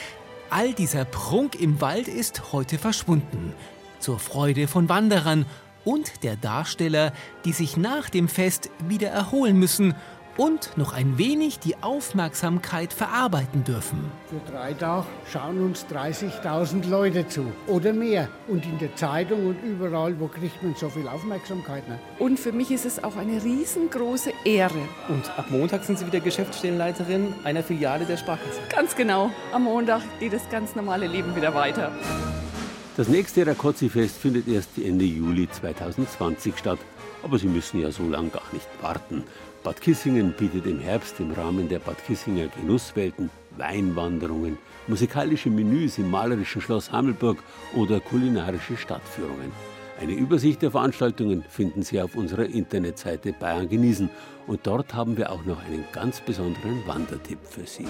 All 0.50 0.72
dieser 0.72 1.04
Prunk 1.04 1.60
im 1.60 1.80
Wald 1.80 2.06
ist 2.06 2.52
heute 2.52 2.78
verschwunden, 2.78 3.52
zur 3.98 4.18
Freude 4.18 4.68
von 4.68 4.88
Wanderern 4.88 5.46
und 5.84 6.22
der 6.22 6.36
Darsteller, 6.36 7.12
die 7.44 7.52
sich 7.52 7.76
nach 7.76 8.10
dem 8.10 8.28
Fest 8.28 8.70
wieder 8.86 9.08
erholen 9.08 9.56
müssen 9.56 9.94
und 10.36 10.76
noch 10.76 10.92
ein 10.92 11.18
wenig 11.18 11.58
die 11.58 11.76
Aufmerksamkeit 11.82 12.92
verarbeiten 12.92 13.64
dürfen. 13.64 14.10
Für 14.28 14.52
drei 14.52 14.72
Tage 14.72 15.06
schauen 15.30 15.62
uns 15.62 15.86
30.000 15.86 16.88
Leute 16.88 17.26
zu 17.28 17.52
oder 17.66 17.92
mehr. 17.92 18.28
Und 18.48 18.64
in 18.64 18.78
der 18.78 18.94
Zeitung 18.96 19.46
und 19.46 19.62
überall, 19.62 20.18
wo 20.18 20.28
kriegt 20.28 20.62
man 20.62 20.74
so 20.74 20.88
viel 20.88 21.06
Aufmerksamkeit? 21.08 21.88
Ne? 21.88 21.98
Und 22.18 22.38
für 22.38 22.52
mich 22.52 22.70
ist 22.70 22.86
es 22.86 23.02
auch 23.02 23.16
eine 23.16 23.42
riesengroße 23.42 24.32
Ehre. 24.44 24.80
Und 25.08 25.30
ab 25.38 25.46
Montag 25.50 25.84
sind 25.84 25.98
Sie 25.98 26.06
wieder 26.06 26.20
Geschäftsstellenleiterin 26.20 27.34
einer 27.44 27.62
Filiale 27.62 28.04
der 28.04 28.16
Sparkasse. 28.16 28.60
Ganz 28.74 28.96
genau. 28.96 29.30
Am 29.52 29.64
Montag 29.64 30.02
geht 30.18 30.32
das 30.32 30.48
ganz 30.50 30.74
normale 30.74 31.06
Leben 31.06 31.34
wieder 31.36 31.54
weiter. 31.54 31.92
Das 32.96 33.08
nächste 33.08 33.46
Rakozzi-Fest 33.46 34.16
findet 34.18 34.46
erst 34.48 34.76
Ende 34.76 35.04
Juli 35.04 35.48
2020 35.48 36.58
statt. 36.58 36.78
Aber 37.22 37.38
Sie 37.38 37.46
müssen 37.46 37.80
ja 37.80 37.90
so 37.90 38.02
lange 38.08 38.30
gar 38.30 38.42
nicht 38.52 38.68
warten. 38.82 39.24
Bad 39.62 39.78
Kissingen 39.82 40.32
bietet 40.32 40.64
im 40.64 40.80
Herbst 40.80 41.20
im 41.20 41.32
Rahmen 41.32 41.68
der 41.68 41.80
Bad 41.80 42.02
Kissinger 42.06 42.46
Genusswelten 42.46 43.28
Weinwanderungen, 43.58 44.56
musikalische 44.86 45.50
Menüs 45.50 45.98
im 45.98 46.10
malerischen 46.10 46.62
Schloss 46.62 46.90
Hammelburg 46.90 47.36
oder 47.76 48.00
kulinarische 48.00 48.78
Stadtführungen. 48.78 49.52
Eine 50.00 50.14
Übersicht 50.14 50.62
der 50.62 50.70
Veranstaltungen 50.70 51.44
finden 51.46 51.82
Sie 51.82 52.00
auf 52.00 52.16
unserer 52.16 52.46
Internetseite 52.46 53.34
Bayern 53.34 53.68
genießen 53.68 54.08
und 54.46 54.66
dort 54.66 54.94
haben 54.94 55.18
wir 55.18 55.30
auch 55.30 55.44
noch 55.44 55.62
einen 55.62 55.84
ganz 55.92 56.22
besonderen 56.22 56.86
Wandertipp 56.86 57.40
für 57.44 57.66
Sie. 57.66 57.86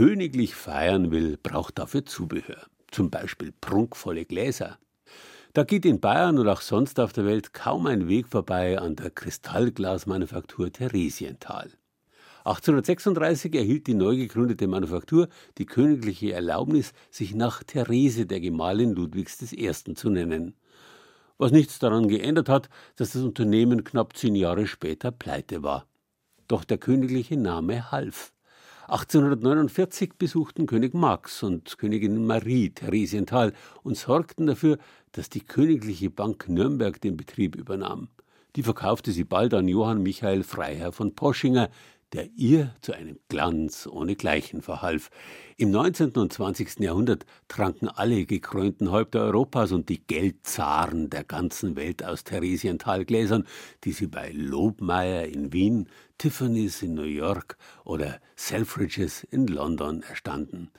Königlich 0.00 0.54
feiern 0.54 1.10
will, 1.10 1.36
braucht 1.36 1.78
dafür 1.78 2.06
Zubehör, 2.06 2.68
zum 2.90 3.10
Beispiel 3.10 3.52
prunkvolle 3.60 4.24
Gläser. 4.24 4.78
Da 5.52 5.62
geht 5.62 5.84
in 5.84 6.00
Bayern 6.00 6.38
oder 6.38 6.54
auch 6.54 6.62
sonst 6.62 6.98
auf 6.98 7.12
der 7.12 7.26
Welt 7.26 7.52
kaum 7.52 7.86
ein 7.86 8.08
Weg 8.08 8.26
vorbei 8.26 8.78
an 8.78 8.96
der 8.96 9.10
Kristallglasmanufaktur 9.10 10.72
Theresienthal. 10.72 11.70
1836 12.46 13.54
erhielt 13.54 13.88
die 13.88 13.92
neu 13.92 14.16
gegründete 14.16 14.68
Manufaktur 14.68 15.28
die 15.58 15.66
königliche 15.66 16.32
Erlaubnis, 16.32 16.94
sich 17.10 17.34
nach 17.34 17.62
Therese, 17.62 18.24
der 18.24 18.40
Gemahlin 18.40 18.94
Ludwigs 18.94 19.52
I. 19.52 19.70
zu 19.70 20.08
nennen. 20.08 20.54
Was 21.36 21.52
nichts 21.52 21.78
daran 21.78 22.08
geändert 22.08 22.48
hat, 22.48 22.70
dass 22.96 23.12
das 23.12 23.20
Unternehmen 23.22 23.84
knapp 23.84 24.16
zehn 24.16 24.34
Jahre 24.34 24.66
später 24.66 25.10
pleite 25.10 25.62
war. 25.62 25.84
Doch 26.48 26.64
der 26.64 26.78
königliche 26.78 27.36
Name 27.36 27.92
half. 27.92 28.32
1849 28.90 30.14
besuchten 30.18 30.66
König 30.66 30.94
Max 30.94 31.44
und 31.44 31.78
Königin 31.78 32.26
Marie 32.26 32.70
Theresienthal 32.70 33.52
und 33.84 33.96
sorgten 33.96 34.48
dafür, 34.48 34.78
dass 35.12 35.30
die 35.30 35.42
Königliche 35.42 36.10
Bank 36.10 36.48
Nürnberg 36.48 37.00
den 37.00 37.16
Betrieb 37.16 37.54
übernahm. 37.54 38.08
Die 38.56 38.64
verkaufte 38.64 39.12
sie 39.12 39.22
bald 39.22 39.54
an 39.54 39.68
Johann 39.68 40.02
Michael 40.02 40.42
Freiherr 40.42 40.90
von 40.90 41.14
Poschinger, 41.14 41.70
der 42.12 42.30
ihr 42.34 42.74
zu 42.80 42.92
einem 42.92 43.20
Glanz 43.28 43.86
ohne 43.86 44.16
Gleichen 44.16 44.60
verhalf. 44.60 45.10
Im 45.56 45.70
19. 45.70 46.10
und 46.16 46.32
20. 46.32 46.80
Jahrhundert 46.80 47.24
tranken 47.46 47.88
alle 47.88 48.26
gekrönten 48.26 48.90
Häupter 48.90 49.20
Europas 49.20 49.70
und 49.70 49.88
die 49.88 50.04
Geldzaren 50.04 51.10
der 51.10 51.22
ganzen 51.22 51.76
Welt 51.76 52.04
aus 52.04 52.24
Theresienthalgläsern, 52.24 53.46
die 53.84 53.92
sie 53.92 54.08
bei 54.08 54.32
Lobmeier 54.32 55.26
in 55.26 55.52
Wien, 55.52 55.88
Tiffany's 56.20 56.82
in 56.82 56.92
New 56.92 57.04
York 57.04 57.56
oder 57.82 58.20
Selfridges 58.36 59.24
in 59.30 59.46
London 59.46 60.02
erstanden. 60.02 60.70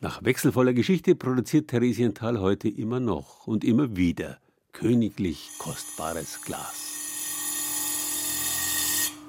Nach 0.00 0.22
wechselvoller 0.22 0.74
Geschichte 0.74 1.16
produziert 1.16 1.66
Theresienthal 1.66 2.38
heute 2.38 2.68
immer 2.68 3.00
noch 3.00 3.48
und 3.48 3.64
immer 3.64 3.96
wieder 3.96 4.38
königlich 4.72 5.50
kostbares 5.58 6.40
Glas. 6.42 6.95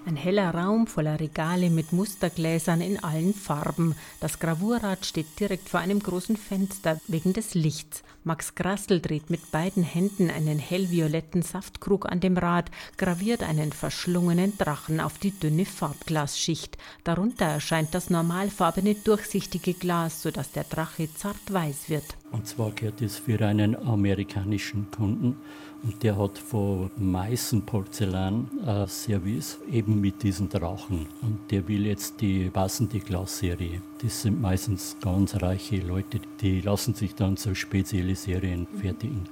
Ein 0.07 0.15
heller 0.15 0.55
Raum 0.55 0.87
voller 0.87 1.19
Regale 1.19 1.69
mit 1.69 1.91
Mustergläsern 1.91 2.79
in 2.79 3.03
allen 3.03 3.33
Farben. 3.33 3.93
Das 4.21 4.39
Gravurrad 4.39 5.05
steht 5.05 5.37
direkt 5.37 5.67
vor 5.67 5.81
einem 5.81 5.99
großen 5.99 6.37
Fenster 6.37 7.01
wegen 7.09 7.33
des 7.33 7.55
Lichts. 7.55 8.03
Max 8.23 8.55
Grassel 8.55 9.01
dreht 9.01 9.29
mit 9.29 9.51
beiden 9.51 9.83
Händen 9.83 10.29
einen 10.29 10.59
hellvioletten 10.59 11.41
Saftkrug 11.41 12.09
an 12.09 12.21
dem 12.21 12.37
Rad, 12.37 12.71
graviert 12.95 13.43
einen 13.43 13.73
verschlungenen 13.73 14.57
Drachen 14.57 15.01
auf 15.01 15.17
die 15.17 15.37
dünne 15.37 15.65
Farbglasschicht. 15.65 16.77
Darunter 17.03 17.45
erscheint 17.45 17.93
das 17.93 18.09
normalfarbene 18.09 18.95
durchsichtige 18.95 19.73
Glas, 19.73 20.21
sodass 20.21 20.53
der 20.53 20.63
Drache 20.63 21.13
zart 21.15 21.51
weiß 21.51 21.89
wird. 21.89 22.05
Und 22.31 22.45
zwar 22.45 22.71
gehört 22.71 23.01
es 23.01 23.17
für 23.17 23.39
einen 23.45 23.75
amerikanischen 23.75 24.87
Kunden 24.91 25.37
und 25.83 26.03
der 26.03 26.17
hat 26.17 26.37
von 26.37 26.91
Meißen 26.97 27.61
Porzellan 27.61 28.49
ein 28.65 28.87
Service 28.87 29.59
eben 29.71 30.01
mit 30.01 30.23
diesen 30.23 30.49
Drachen. 30.49 31.07
Und 31.21 31.39
der 31.51 31.67
will 31.67 31.85
jetzt 31.85 32.19
die 32.19 32.49
passende 32.49 32.99
Glasserie. 32.99 33.81
Das 34.01 34.23
sind 34.23 34.41
meistens 34.41 34.97
ganz 35.01 35.35
reiche 35.41 35.77
Leute, 35.77 36.19
die 36.41 36.61
lassen 36.61 36.93
sich 36.93 37.15
dann 37.15 37.37
so 37.37 37.55
spezielle 37.55 38.15
Serien 38.15 38.67
fertigen. 38.79 39.29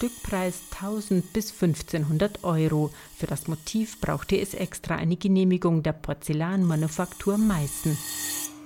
Stückpreis 0.00 0.62
1000 0.70 1.32
bis 1.32 1.52
1500 1.52 2.44
Euro. 2.44 2.90
Für 3.16 3.26
das 3.26 3.48
Motiv 3.48 4.00
brauchte 4.00 4.40
es 4.40 4.54
extra 4.54 4.94
eine 4.94 5.16
Genehmigung 5.16 5.82
der 5.82 5.92
Porzellanmanufaktur 5.92 7.36
Meißen. 7.36 7.98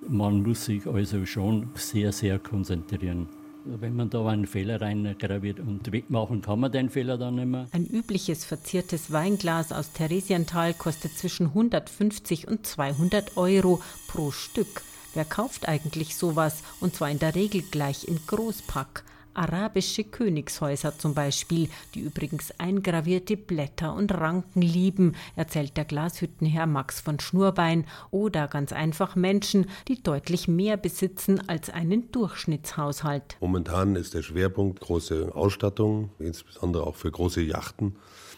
Man 0.09 0.43
muss 0.43 0.67
sich 0.67 0.87
also 0.87 1.25
schon 1.25 1.71
sehr, 1.75 2.13
sehr 2.13 2.39
konzentrieren. 2.39 3.29
Wenn 3.65 3.97
man 3.97 4.11
da 4.11 4.27
einen 4.27 4.47
Fehler 4.47 4.81
reingraviert 4.81 5.59
und 5.59 5.91
wegmachen 5.91 6.43
kann 6.43 6.61
man 6.61 6.71
den 6.71 6.91
Fehler 6.91 7.17
dann 7.17 7.37
nicht 7.37 7.47
mehr. 7.47 7.67
Ein 7.73 7.87
übliches 7.87 8.45
verziertes 8.45 9.11
Weinglas 9.11 9.73
aus 9.73 9.93
Theresienthal 9.93 10.75
kostet 10.75 11.13
zwischen 11.17 11.47
150 11.47 12.47
und 12.47 12.67
200 12.67 13.39
Euro 13.39 13.81
pro 14.07 14.31
Stück. 14.31 14.83
Wer 15.15 15.25
kauft 15.25 15.67
eigentlich 15.67 16.17
sowas? 16.17 16.63
Und 16.81 16.95
zwar 16.95 17.11
in 17.11 17.19
der 17.19 17.35
Regel 17.35 17.63
gleich 17.63 18.07
im 18.07 18.19
Großpack 18.27 19.05
arabische 19.35 20.05
Königshäuser 20.05 20.99
zum 20.99 21.15
Beispiel, 21.15 21.69
die 21.95 22.01
übrigens 22.01 22.53
eingravierte 22.59 23.37
Blätter 23.37 23.95
und 23.95 24.13
Ranken 24.13 24.63
lieben, 24.63 25.15
erzählt 25.37 25.77
der 25.77 25.85
Glashüttenherr 25.85 26.67
Max 26.67 27.01
von 27.01 27.21
Schnurbein, 27.21 27.87
oder 28.11 28.49
ganz 28.49 28.73
einfach 28.73 29.17
Menschen, 29.17 29.67
die 29.89 30.03
deutlich 30.03 30.49
mehr 30.49 30.77
besitzen 30.77 31.49
als 31.49 31.71
einen 31.71 32.11
Durchschnittshaushalt. 32.13 33.37
Momentan 33.41 33.97
ist 33.97 34.15
der 34.15 34.23
Schwerpunkt 34.23 34.81
große 34.81 35.35
Ausstattung, 35.35 36.11
insbesondere 36.19 36.87
auch 36.87 36.97
für 36.97 37.11
große 37.11 37.43
Yachten. 37.43 37.97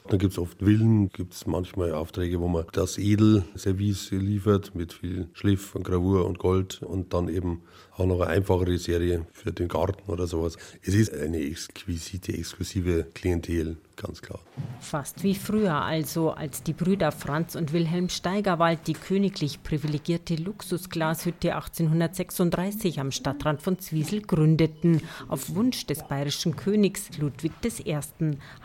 Dann 0.08 0.18
gibt 0.20 0.34
es 0.34 0.38
oft 0.38 0.58
Villen, 0.58 1.08
gibt 1.08 1.34
es 1.34 1.46
manchmal 1.46 1.92
Aufträge, 1.92 2.40
wo 2.40 2.46
man 2.46 2.64
das 2.72 2.96
Edelservice 2.96 4.12
liefert 4.12 4.74
mit 4.74 4.92
viel 4.92 5.28
Schliff 5.32 5.74
und 5.74 5.82
Gravur 5.82 6.26
und 6.26 6.38
Gold 6.38 6.80
und 6.82 7.12
dann 7.12 7.28
eben 7.28 7.62
auch 7.96 8.06
noch 8.06 8.20
eine 8.20 8.30
einfachere 8.30 8.76
Serie 8.78 9.26
für 9.32 9.52
den 9.52 9.68
Garten 9.68 10.10
oder 10.10 10.26
sowas. 10.26 10.56
Es 10.82 10.94
ist 10.94 11.14
eine 11.14 11.38
exquisite, 11.38 12.32
exklusive 12.32 13.06
Klientel, 13.14 13.76
ganz 13.96 14.20
klar. 14.20 14.40
Fast 14.80 15.22
wie 15.22 15.34
früher 15.34 15.74
also, 15.74 16.30
als 16.30 16.62
die 16.62 16.74
Brüder 16.74 17.10
Franz 17.10 17.54
und 17.54 17.72
Wilhelm 17.72 18.08
Steigerwald 18.08 18.80
die 18.86 18.92
königlich 18.92 19.62
privilegierte 19.62 20.36
Luxusglashütte 20.36 21.54
1836 21.54 23.00
am 23.00 23.10
Stadtrand 23.10 23.62
von 23.62 23.78
Zwiesel 23.78 24.20
gründeten, 24.20 25.00
auf 25.28 25.54
Wunsch 25.54 25.86
des 25.86 26.02
bayerischen 26.02 26.56
Königs 26.56 27.16
Ludwig 27.18 27.52
I. 27.64 27.98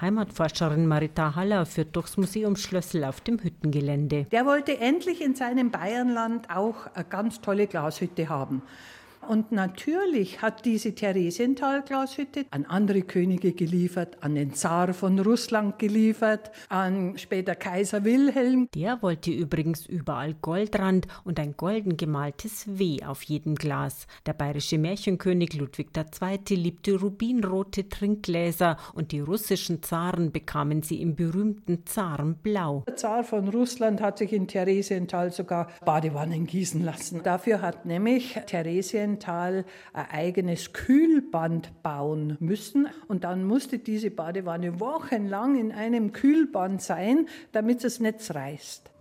Heimatforscherin 0.02 0.88
Marita 0.88 1.36
Haller 1.36 1.66
führt 1.66 1.96
durchs 1.96 2.18
Museum 2.18 2.56
Schlössel 2.56 3.06
auf 3.06 3.22
dem 3.22 3.40
Hüttengelände. 3.40 4.26
Der 4.32 4.46
wollte 4.46 4.78
endlich 4.78 5.22
in 5.22 5.36
seinem 5.36 5.72
Bayernland 5.72 6.50
auch 6.50 6.88
eine 6.94 7.06
ganz 7.06 7.40
tolle 7.42 7.68
Glashütte 7.68 8.28
haben. 8.28 8.62
Und 9.32 9.54
natürlich 9.54 10.42
hat 10.42 10.66
diese 10.66 10.94
Theresienthal-Glashütte 10.94 12.48
an 12.52 12.66
andere 12.66 13.02
Könige 13.02 13.54
geliefert, 13.54 14.18
an 14.20 14.36
den 14.36 14.54
Zar 14.56 14.94
von 14.94 15.18
Russland 15.20 15.80
geliefert, 15.80 16.52
an 16.68 17.18
später 17.18 17.56
Kaiser 17.56 18.04
Wilhelm. 18.04 18.68
Der 18.76 19.02
wollte 19.02 19.32
übrigens 19.32 19.86
überall 19.86 20.34
Goldrand 20.34 21.08
und 21.24 21.40
ein 21.40 21.56
golden 21.56 21.96
gemaltes 21.96 22.78
W 22.78 23.06
auf 23.06 23.24
jedem 23.24 23.56
Glas. 23.56 24.06
Der 24.26 24.34
bayerische 24.34 24.78
Märchenkönig 24.78 25.54
Ludwig 25.54 25.92
II. 25.96 26.58
liebte 26.58 27.00
rubinrote 27.00 27.88
Trinkgläser 27.88 28.76
und 28.94 29.14
die 29.14 29.22
russischen 29.22 29.82
Zaren 29.82 30.34
bekamen 30.34 30.84
sie 30.84 31.02
im 31.02 31.16
berühmten 31.16 31.86
Zarenblau. 31.86 32.84
Der 32.86 32.98
Zar 32.98 33.24
von 33.24 33.48
Russland 33.48 34.02
hat 34.02 34.18
sich 34.18 34.34
in 34.34 34.50
Theresienthal 34.50 35.32
sogar 35.32 35.70
Badewannen 35.86 36.48
gießen 36.48 36.84
lassen. 36.84 37.22
Dafür 37.24 37.62
hat 37.62 37.86
nämlich 37.86 38.38
Theresienthal 38.46 39.21
Marienthal 39.22 39.66
ein 39.94 40.06
eigenes 40.12 40.74
Kühlband 40.74 41.84
bauen 41.84 42.38
müssen. 42.40 42.88
Und 43.08 43.24
dann 43.24 43.44
musste 43.46 43.80
diese 43.80 44.12
Badewanne 44.12 44.80
wochenlang 44.80 45.58
in 45.60 45.72
einem 45.72 46.12
Kühlband 46.12 46.82
sein, 46.82 47.28
damit 47.52 47.84
es 47.84 48.00
nicht 48.00 48.34
reißt. 48.34 48.92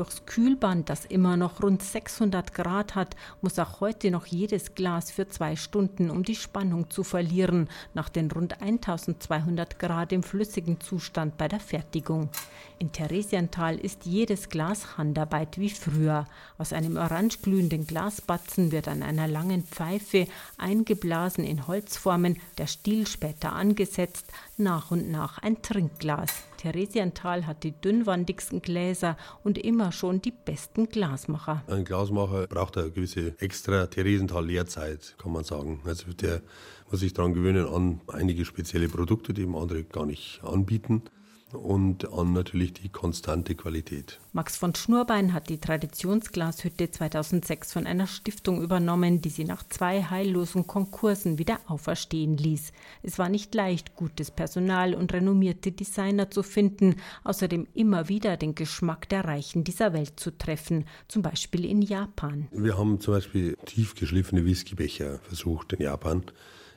Durchs 0.00 0.24
Kühlband, 0.24 0.88
das 0.88 1.04
immer 1.04 1.36
noch 1.36 1.62
rund 1.62 1.82
600 1.82 2.54
Grad 2.54 2.94
hat, 2.94 3.16
muss 3.42 3.58
auch 3.58 3.80
heute 3.80 4.10
noch 4.10 4.24
jedes 4.24 4.74
Glas 4.74 5.10
für 5.10 5.28
zwei 5.28 5.56
Stunden, 5.56 6.08
um 6.08 6.22
die 6.22 6.36
Spannung 6.36 6.88
zu 6.88 7.04
verlieren, 7.04 7.68
nach 7.92 8.08
den 8.08 8.30
rund 8.30 8.62
1200 8.62 9.78
Grad 9.78 10.12
im 10.12 10.22
flüssigen 10.22 10.80
Zustand 10.80 11.36
bei 11.36 11.48
der 11.48 11.60
Fertigung. 11.60 12.30
In 12.78 12.92
Theresienthal 12.92 13.76
ist 13.78 14.06
jedes 14.06 14.48
Glas 14.48 14.96
Handarbeit 14.96 15.58
wie 15.58 15.68
früher. 15.68 16.24
Aus 16.56 16.72
einem 16.72 16.96
orange 16.96 17.40
glühenden 17.42 17.86
Glasbatzen 17.86 18.72
wird 18.72 18.88
an 18.88 19.02
einer 19.02 19.28
langen 19.28 19.64
Pfeife, 19.64 20.26
eingeblasen 20.56 21.44
in 21.44 21.66
Holzformen, 21.66 22.38
der 22.56 22.68
Stiel 22.68 23.06
später 23.06 23.52
angesetzt, 23.52 24.32
nach 24.56 24.90
und 24.92 25.10
nach 25.10 25.36
ein 25.42 25.60
Trinkglas. 25.60 26.44
Theresienthal 26.60 27.46
hat 27.46 27.64
die 27.64 27.72
dünnwandigsten 27.72 28.60
Gläser 28.60 29.16
und 29.42 29.56
immer 29.56 29.92
schon 29.92 30.20
die 30.20 30.30
besten 30.30 30.90
Glasmacher. 30.90 31.62
Ein 31.66 31.84
Glasmacher 31.84 32.46
braucht 32.48 32.76
eine 32.76 32.90
gewisse 32.90 33.34
extra 33.38 33.86
Theresienthal-Lehrzeit, 33.86 35.16
kann 35.16 35.32
man 35.32 35.44
sagen. 35.44 35.80
Also 35.86 36.12
der 36.12 36.42
muss 36.90 37.00
sich 37.00 37.14
daran 37.14 37.32
gewöhnen 37.32 37.66
an 37.66 38.02
einige 38.08 38.44
spezielle 38.44 38.90
Produkte, 38.90 39.32
die 39.32 39.42
ihm 39.42 39.54
andere 39.54 39.84
gar 39.84 40.04
nicht 40.04 40.42
anbieten 40.44 41.04
und 41.54 42.12
an 42.12 42.32
natürlich 42.32 42.72
die 42.74 42.88
konstante 42.88 43.54
Qualität. 43.54 44.20
Max 44.32 44.56
von 44.56 44.74
Schnurbein 44.74 45.32
hat 45.32 45.48
die 45.48 45.58
Traditionsglashütte 45.58 46.90
2006 46.90 47.72
von 47.72 47.86
einer 47.86 48.06
Stiftung 48.06 48.62
übernommen, 48.62 49.20
die 49.20 49.28
sie 49.28 49.44
nach 49.44 49.62
zwei 49.68 50.02
heillosen 50.02 50.66
Konkursen 50.66 51.38
wieder 51.38 51.58
auferstehen 51.66 52.36
ließ. 52.36 52.72
Es 53.02 53.18
war 53.18 53.28
nicht 53.28 53.54
leicht, 53.54 53.96
gutes 53.96 54.30
Personal 54.30 54.94
und 54.94 55.12
renommierte 55.12 55.72
Designer 55.72 56.30
zu 56.30 56.42
finden, 56.42 56.96
außerdem 57.24 57.66
immer 57.74 58.08
wieder 58.08 58.36
den 58.36 58.54
Geschmack 58.54 59.08
der 59.08 59.24
Reichen 59.24 59.64
dieser 59.64 59.92
Welt 59.92 60.20
zu 60.20 60.36
treffen, 60.36 60.84
zum 61.08 61.22
Beispiel 61.22 61.64
in 61.64 61.82
Japan. 61.82 62.48
Wir 62.52 62.78
haben 62.78 63.00
zum 63.00 63.14
Beispiel 63.14 63.56
tiefgeschliffene 63.66 64.44
Whiskybecher 64.44 65.18
versucht 65.20 65.72
in 65.72 65.82
Japan. 65.82 66.24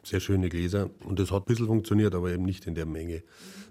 Sehr 0.03 0.19
schöne 0.19 0.49
Gläser 0.49 0.89
und 1.05 1.17
das 1.17 1.31
hat 1.31 1.43
ein 1.43 1.45
bisschen 1.45 1.67
funktioniert, 1.67 2.13
aber 2.13 2.29
eben 2.31 2.43
nicht 2.43 2.67
in 2.67 2.75
der 2.75 2.85
Menge. 2.85 3.23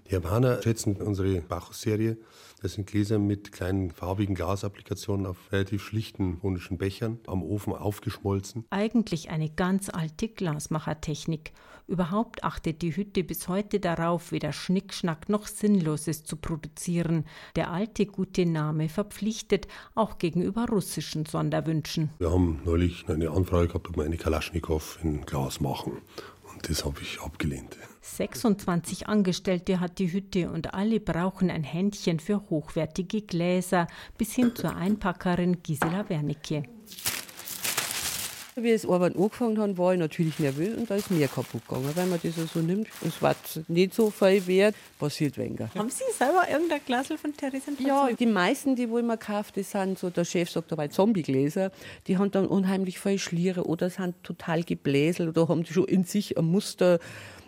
Die 0.07 0.13
Japaner 0.13 0.61
schätzen 0.63 0.95
unsere 0.97 1.41
Bacchus-Serie. 1.41 2.17
Das 2.61 2.73
sind 2.73 2.87
Gläser 2.87 3.19
mit 3.19 3.51
kleinen 3.51 3.91
farbigen 3.91 4.35
Glasapplikationen 4.35 5.25
auf 5.25 5.51
relativ 5.51 5.83
schlichten 5.83 6.39
konischen 6.39 6.77
Bechern, 6.77 7.19
am 7.27 7.43
Ofen 7.43 7.73
aufgeschmolzen. 7.73 8.65
Eigentlich 8.69 9.29
eine 9.29 9.49
ganz 9.49 9.89
alte 9.89 10.27
Glasmachertechnik. 10.27 11.51
Überhaupt 11.87 12.45
achtet 12.45 12.81
die 12.81 12.95
Hütte 12.95 13.23
bis 13.23 13.49
heute 13.49 13.81
darauf, 13.81 14.31
weder 14.31 14.53
Schnickschnack 14.53 15.27
noch 15.27 15.47
Sinnloses 15.47 16.23
zu 16.23 16.37
produzieren. 16.37 17.25
Der 17.57 17.71
alte 17.71 18.05
gute 18.05 18.45
Name 18.45 18.87
verpflichtet, 18.87 19.67
auch 19.93 20.17
gegenüber 20.17 20.65
russischen 20.69 21.25
Sonderwünschen. 21.25 22.09
Wir 22.19 22.31
haben 22.31 22.61
neulich 22.63 23.07
eine 23.09 23.29
Anfrage 23.29 23.67
gehabt, 23.67 23.89
ob 23.89 23.97
wir 23.97 24.05
eine 24.05 24.17
Kalaschnikow 24.17 24.99
in 25.03 25.25
Glas 25.25 25.59
machen 25.59 26.01
das 26.63 26.85
habe 26.85 27.01
ich 27.01 27.19
abgelehnt. 27.21 27.77
26 28.01 29.07
Angestellte 29.07 29.79
hat 29.79 29.99
die 29.99 30.11
Hütte 30.11 30.49
und 30.49 30.73
alle 30.73 30.99
brauchen 30.99 31.49
ein 31.49 31.63
Händchen 31.63 32.19
für 32.19 32.49
hochwertige 32.49 33.21
Gläser, 33.21 33.87
bis 34.17 34.33
hin 34.33 34.55
zur 34.55 34.75
Einpackerin 34.75 35.63
Gisela 35.63 36.09
Wernicke. 36.09 36.63
Wie 38.55 38.69
es 38.69 38.85
Arbeit 38.85 39.15
angefangen 39.15 39.57
hat, 39.59 39.77
war 39.77 39.93
ich 39.93 39.99
natürlich 39.99 40.37
nervös 40.37 40.77
und 40.77 40.89
da 40.89 40.95
ist 40.95 41.09
mehr 41.09 41.27
kaputt 41.27 41.67
gegangen. 41.67 41.89
Wenn 41.95 42.09
man 42.09 42.19
das 42.21 42.35
so 42.53 42.59
nimmt 42.59 42.87
es 43.05 43.21
war 43.21 43.35
nicht 43.67 43.93
so 43.93 44.11
viel 44.11 44.45
wert, 44.45 44.75
passiert 44.99 45.37
weniger. 45.37 45.69
Haben 45.75 45.89
Sie 45.89 46.03
selber 46.17 46.47
irgendein 46.49 46.81
Glas 46.85 47.07
von 47.07 47.35
Theresiental? 47.35 47.85
Ja, 47.85 48.09
die 48.11 48.25
meisten, 48.25 48.75
die 48.75 48.89
wo 48.89 48.99
ich 48.99 49.05
mir 49.05 49.17
kaufe, 49.17 49.51
das 49.55 49.71
sind 49.71 49.97
so, 49.97 50.09
der 50.09 50.23
Chef 50.23 50.51
sagt 50.51 50.71
dabei 50.71 50.87
Zombiegläser, 50.87 51.71
die 52.07 52.17
haben 52.17 52.29
dann 52.31 52.45
unheimlich 52.45 52.99
viel 52.99 53.17
Schliere 53.17 53.65
oder 53.65 53.89
sind 53.89 54.21
total 54.23 54.63
gebläselt 54.63 55.29
oder 55.29 55.47
haben 55.47 55.65
schon 55.65 55.85
in 55.85 56.03
sich 56.03 56.37
ein 56.37 56.45
Muster 56.45 56.99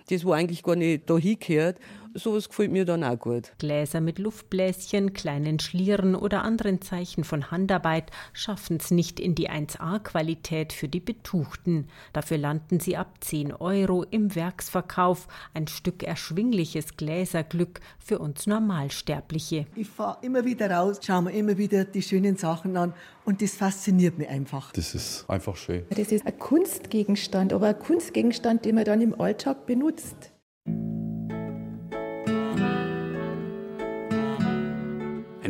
das 0.10 0.26
wo 0.26 0.34
eigentlich 0.34 0.64
gar 0.64 0.76
nicht 0.76 1.10
da 1.10 1.18
hingehört. 1.18 1.78
Sowas 2.18 2.48
gefällt 2.48 2.72
mir 2.72 2.86
dann 2.86 3.04
auch 3.04 3.20
gut. 3.20 3.52
Gläser 3.58 4.00
mit 4.00 4.20
Luftbläschen, 4.20 5.12
kleinen 5.12 5.60
Schlieren 5.60 6.16
oder 6.16 6.44
anderen 6.44 6.82
Zeichen 6.82 7.26
von 7.26 7.52
Handarbeit 7.52 8.10
schaffen 8.32 8.78
es 8.78 8.90
nicht 8.90 9.20
in 9.20 9.36
die 9.36 9.50
1A-Qualität 9.50 10.72
für 10.72 10.88
die 10.88 11.02
Betuchten. 11.02 11.90
Dafür 12.14 12.38
landen 12.38 12.80
sie 12.80 12.96
ab 12.96 13.18
10 13.20 13.52
Euro 13.52 14.06
im 14.10 14.34
Werksverkauf. 14.34 15.28
Ein 15.54 15.68
Stück 15.68 16.04
erschwingliches 16.04 16.96
Gläserglück 16.96 17.82
für 18.00 18.20
uns 18.20 18.48
Normalsterbliche. 18.48 19.66
Ich 19.76 19.90
fahre 19.90 20.20
immer 20.22 20.46
wieder 20.46 20.72
raus, 20.72 21.02
schaue 21.06 21.24
mir 21.24 21.32
immer 21.32 21.58
wieder 21.58 21.84
die 21.84 22.02
schönen 22.02 22.38
Sachen 22.38 22.78
an 22.78 22.94
und 23.26 23.42
das 23.42 23.56
fasziniert 23.56 24.18
mich 24.18 24.30
einfach. 24.30 24.72
Das 24.72 24.96
ist 24.96 25.30
einfach 25.30 25.58
schön. 25.58 25.84
Das 25.90 26.14
ist 26.14 26.26
ein 26.26 26.40
Kunstgegenstand, 26.40 27.52
aber 27.52 27.68
ein 27.68 27.80
Kunstgegenstand, 27.80 28.64
den 28.64 28.76
man 28.76 28.86
dann 28.86 29.02
im 29.02 29.20
Alltag 29.20 29.66
benutzt. 29.66 30.32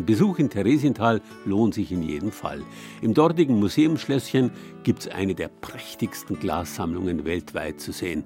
Besuch 0.05 0.39
in 0.39 0.49
Theresienthal 0.49 1.21
lohnt 1.45 1.73
sich 1.73 1.91
in 1.91 2.03
jedem 2.03 2.31
Fall. 2.31 2.61
Im 3.01 3.13
dortigen 3.13 3.59
Museumsschlösschen 3.59 4.51
gibt 4.83 4.99
es 5.01 5.07
eine 5.07 5.35
der 5.35 5.47
prächtigsten 5.47 6.39
Glassammlungen 6.39 7.25
weltweit 7.25 7.79
zu 7.79 7.91
sehen. 7.91 8.25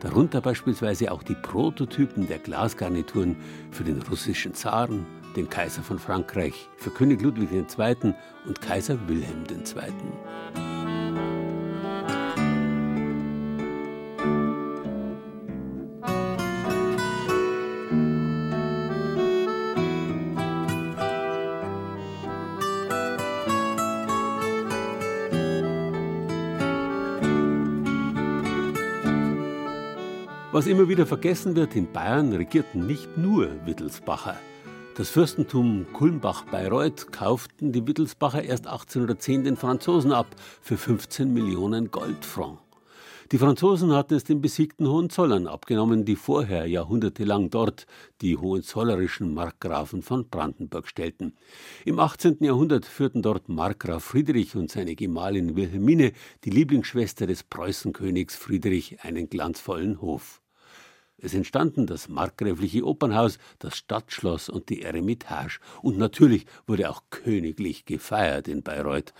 Darunter 0.00 0.40
beispielsweise 0.40 1.10
auch 1.10 1.22
die 1.22 1.34
Prototypen 1.34 2.28
der 2.28 2.38
Glasgarnituren 2.38 3.36
für 3.70 3.84
den 3.84 4.02
russischen 4.02 4.54
Zaren, 4.54 5.06
den 5.34 5.48
Kaiser 5.48 5.82
von 5.82 5.98
Frankreich, 5.98 6.68
für 6.76 6.90
König 6.90 7.22
Ludwig 7.22 7.48
II. 7.52 8.14
und 8.46 8.60
Kaiser 8.60 8.98
Wilhelm 9.08 9.44
II. 9.50 10.75
Was 30.56 30.66
immer 30.66 30.88
wieder 30.88 31.04
vergessen 31.04 31.54
wird, 31.54 31.76
in 31.76 31.92
Bayern 31.92 32.32
regierten 32.32 32.86
nicht 32.86 33.18
nur 33.18 33.50
Wittelsbacher. 33.66 34.38
Das 34.96 35.10
Fürstentum 35.10 35.84
Kulmbach-Bayreuth 35.92 37.12
kauften 37.12 37.72
die 37.72 37.86
Wittelsbacher 37.86 38.42
erst 38.42 38.66
1810 38.66 39.44
den 39.44 39.58
Franzosen 39.58 40.12
ab 40.12 40.28
für 40.62 40.78
15 40.78 41.30
Millionen 41.30 41.90
Goldfranc. 41.90 42.58
Die 43.32 43.36
Franzosen 43.36 43.92
hatten 43.92 44.14
es 44.14 44.24
den 44.24 44.40
besiegten 44.40 44.88
Hohenzollern 44.88 45.46
abgenommen, 45.46 46.06
die 46.06 46.16
vorher 46.16 46.64
jahrhundertelang 46.64 47.50
dort 47.50 47.86
die 48.22 48.38
hohenzollerischen 48.38 49.34
Markgrafen 49.34 50.00
von 50.00 50.30
Brandenburg 50.30 50.88
stellten. 50.88 51.34
Im 51.84 51.98
18. 51.98 52.38
Jahrhundert 52.40 52.86
führten 52.86 53.20
dort 53.20 53.50
Markgraf 53.50 54.04
Friedrich 54.04 54.56
und 54.56 54.70
seine 54.70 54.94
Gemahlin 54.94 55.54
Wilhelmine, 55.54 56.12
die 56.44 56.50
Lieblingsschwester 56.50 57.26
des 57.26 57.42
Preußenkönigs 57.42 58.36
Friedrich, 58.36 59.02
einen 59.02 59.28
glanzvollen 59.28 60.00
Hof. 60.00 60.40
Es 61.18 61.32
entstanden 61.34 61.86
das 61.86 62.08
markgräfliche 62.08 62.84
Opernhaus, 62.84 63.38
das 63.58 63.76
Stadtschloss 63.76 64.48
und 64.48 64.68
die 64.68 64.82
Eremitage. 64.82 65.60
Und 65.82 65.98
natürlich 65.98 66.46
wurde 66.66 66.90
auch 66.90 67.02
königlich 67.10 67.86
gefeiert 67.86 68.48
in 68.48 68.62
Bayreuth. 68.62 69.14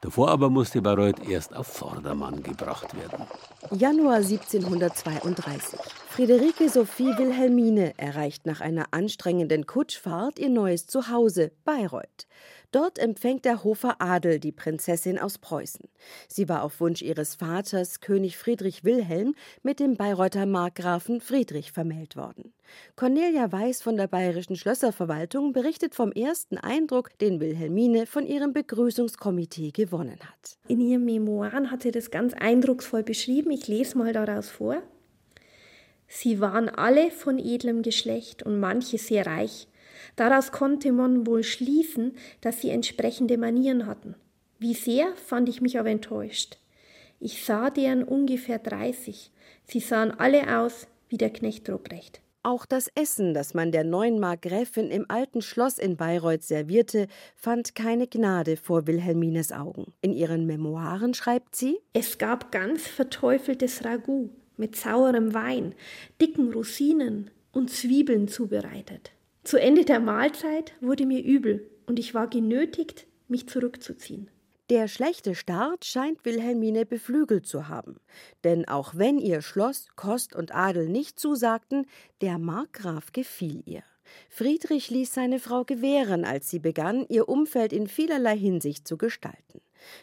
Davor 0.00 0.30
aber 0.30 0.50
musste 0.50 0.82
Bayreuth 0.82 1.26
erst 1.26 1.56
auf 1.56 1.66
Vordermann 1.66 2.42
gebracht 2.42 2.94
werden. 2.94 3.26
Januar 3.70 4.16
1732. 4.16 5.80
Friederike 6.10 6.68
Sophie 6.68 7.16
Wilhelmine 7.16 7.94
erreicht 7.98 8.44
nach 8.44 8.60
einer 8.60 8.88
anstrengenden 8.90 9.66
Kutschfahrt 9.66 10.38
ihr 10.38 10.50
neues 10.50 10.86
Zuhause, 10.86 11.52
Bayreuth. 11.64 12.26
Dort 12.74 12.98
empfängt 12.98 13.44
der 13.44 13.62
Hofer 13.62 14.00
Adel 14.00 14.40
die 14.40 14.50
Prinzessin 14.50 15.16
aus 15.16 15.38
Preußen. 15.38 15.88
Sie 16.26 16.48
war 16.48 16.64
auf 16.64 16.80
Wunsch 16.80 17.02
ihres 17.02 17.36
Vaters, 17.36 18.00
König 18.00 18.36
Friedrich 18.36 18.82
Wilhelm, 18.82 19.36
mit 19.62 19.78
dem 19.78 19.94
Bayreuther 19.94 20.44
Markgrafen 20.44 21.20
Friedrich 21.20 21.70
vermählt 21.70 22.16
worden. 22.16 22.52
Cornelia 22.96 23.52
Weiß 23.52 23.80
von 23.80 23.96
der 23.96 24.08
Bayerischen 24.08 24.56
Schlösserverwaltung 24.56 25.52
berichtet 25.52 25.94
vom 25.94 26.10
ersten 26.10 26.58
Eindruck, 26.58 27.16
den 27.20 27.38
Wilhelmine 27.38 28.06
von 28.06 28.26
ihrem 28.26 28.52
Begrüßungskomitee 28.52 29.70
gewonnen 29.70 30.18
hat. 30.18 30.58
In 30.66 30.80
ihren 30.80 31.04
Memoiren 31.04 31.70
hat 31.70 31.84
sie 31.84 31.92
das 31.92 32.10
ganz 32.10 32.34
eindrucksvoll 32.34 33.04
beschrieben. 33.04 33.52
Ich 33.52 33.68
lese 33.68 33.96
mal 33.96 34.12
daraus 34.12 34.50
vor. 34.50 34.82
Sie 36.08 36.40
waren 36.40 36.68
alle 36.68 37.12
von 37.12 37.38
edlem 37.38 37.82
Geschlecht 37.82 38.42
und 38.42 38.58
manche 38.58 38.98
sehr 38.98 39.26
reich. 39.26 39.68
Daraus 40.16 40.52
konnte 40.52 40.92
man 40.92 41.26
wohl 41.26 41.42
schließen, 41.42 42.12
dass 42.40 42.60
sie 42.60 42.70
entsprechende 42.70 43.38
Manieren 43.38 43.86
hatten. 43.86 44.14
Wie 44.58 44.74
sehr 44.74 45.14
fand 45.16 45.48
ich 45.48 45.60
mich 45.60 45.78
aber 45.78 45.90
enttäuscht. 45.90 46.58
Ich 47.20 47.44
sah 47.44 47.70
deren 47.70 48.04
ungefähr 48.04 48.58
30. 48.58 49.30
Sie 49.64 49.80
sahen 49.80 50.10
alle 50.10 50.58
aus 50.58 50.86
wie 51.08 51.16
der 51.16 51.30
Knecht 51.30 51.68
Ruprecht. 51.70 52.20
Auch 52.42 52.66
das 52.66 52.90
Essen, 52.94 53.32
das 53.32 53.54
man 53.54 53.72
der 53.72 53.84
neuen 53.84 54.20
Markgräfin 54.20 54.90
im 54.90 55.06
alten 55.08 55.40
Schloss 55.40 55.78
in 55.78 55.96
Bayreuth 55.96 56.42
servierte, 56.42 57.06
fand 57.36 57.74
keine 57.74 58.06
Gnade 58.06 58.58
vor 58.58 58.86
Wilhelmines 58.86 59.50
Augen. 59.50 59.94
In 60.02 60.12
ihren 60.12 60.44
Memoiren 60.44 61.14
schreibt 61.14 61.56
sie: 61.56 61.78
Es 61.94 62.18
gab 62.18 62.52
ganz 62.52 62.86
verteufeltes 62.86 63.86
Ragout 63.86 64.28
mit 64.58 64.76
saurem 64.76 65.32
Wein, 65.32 65.74
dicken 66.20 66.52
Rosinen 66.52 67.30
und 67.50 67.70
Zwiebeln 67.70 68.28
zubereitet. 68.28 69.12
Zu 69.44 69.60
Ende 69.60 69.84
der 69.84 70.00
Mahlzeit 70.00 70.72
wurde 70.80 71.04
mir 71.04 71.22
übel 71.22 71.70
und 71.86 71.98
ich 71.98 72.14
war 72.14 72.28
genötigt, 72.28 73.06
mich 73.28 73.46
zurückzuziehen. 73.46 74.30
Der 74.70 74.88
schlechte 74.88 75.34
Start 75.34 75.84
scheint 75.84 76.24
Wilhelmine 76.24 76.86
beflügelt 76.86 77.46
zu 77.46 77.68
haben. 77.68 78.00
Denn 78.42 78.66
auch 78.66 78.94
wenn 78.94 79.18
ihr 79.18 79.42
Schloss, 79.42 79.88
Kost 79.96 80.34
und 80.34 80.54
Adel 80.54 80.88
nicht 80.88 81.20
zusagten, 81.20 81.86
der 82.22 82.38
Markgraf 82.38 83.12
gefiel 83.12 83.62
ihr. 83.66 83.82
Friedrich 84.30 84.88
ließ 84.88 85.12
seine 85.12 85.38
Frau 85.38 85.64
gewähren, 85.64 86.24
als 86.24 86.48
sie 86.48 86.58
begann, 86.58 87.04
ihr 87.10 87.28
Umfeld 87.28 87.74
in 87.74 87.86
vielerlei 87.86 88.38
Hinsicht 88.38 88.88
zu 88.88 88.96
gestalten. 88.96 89.60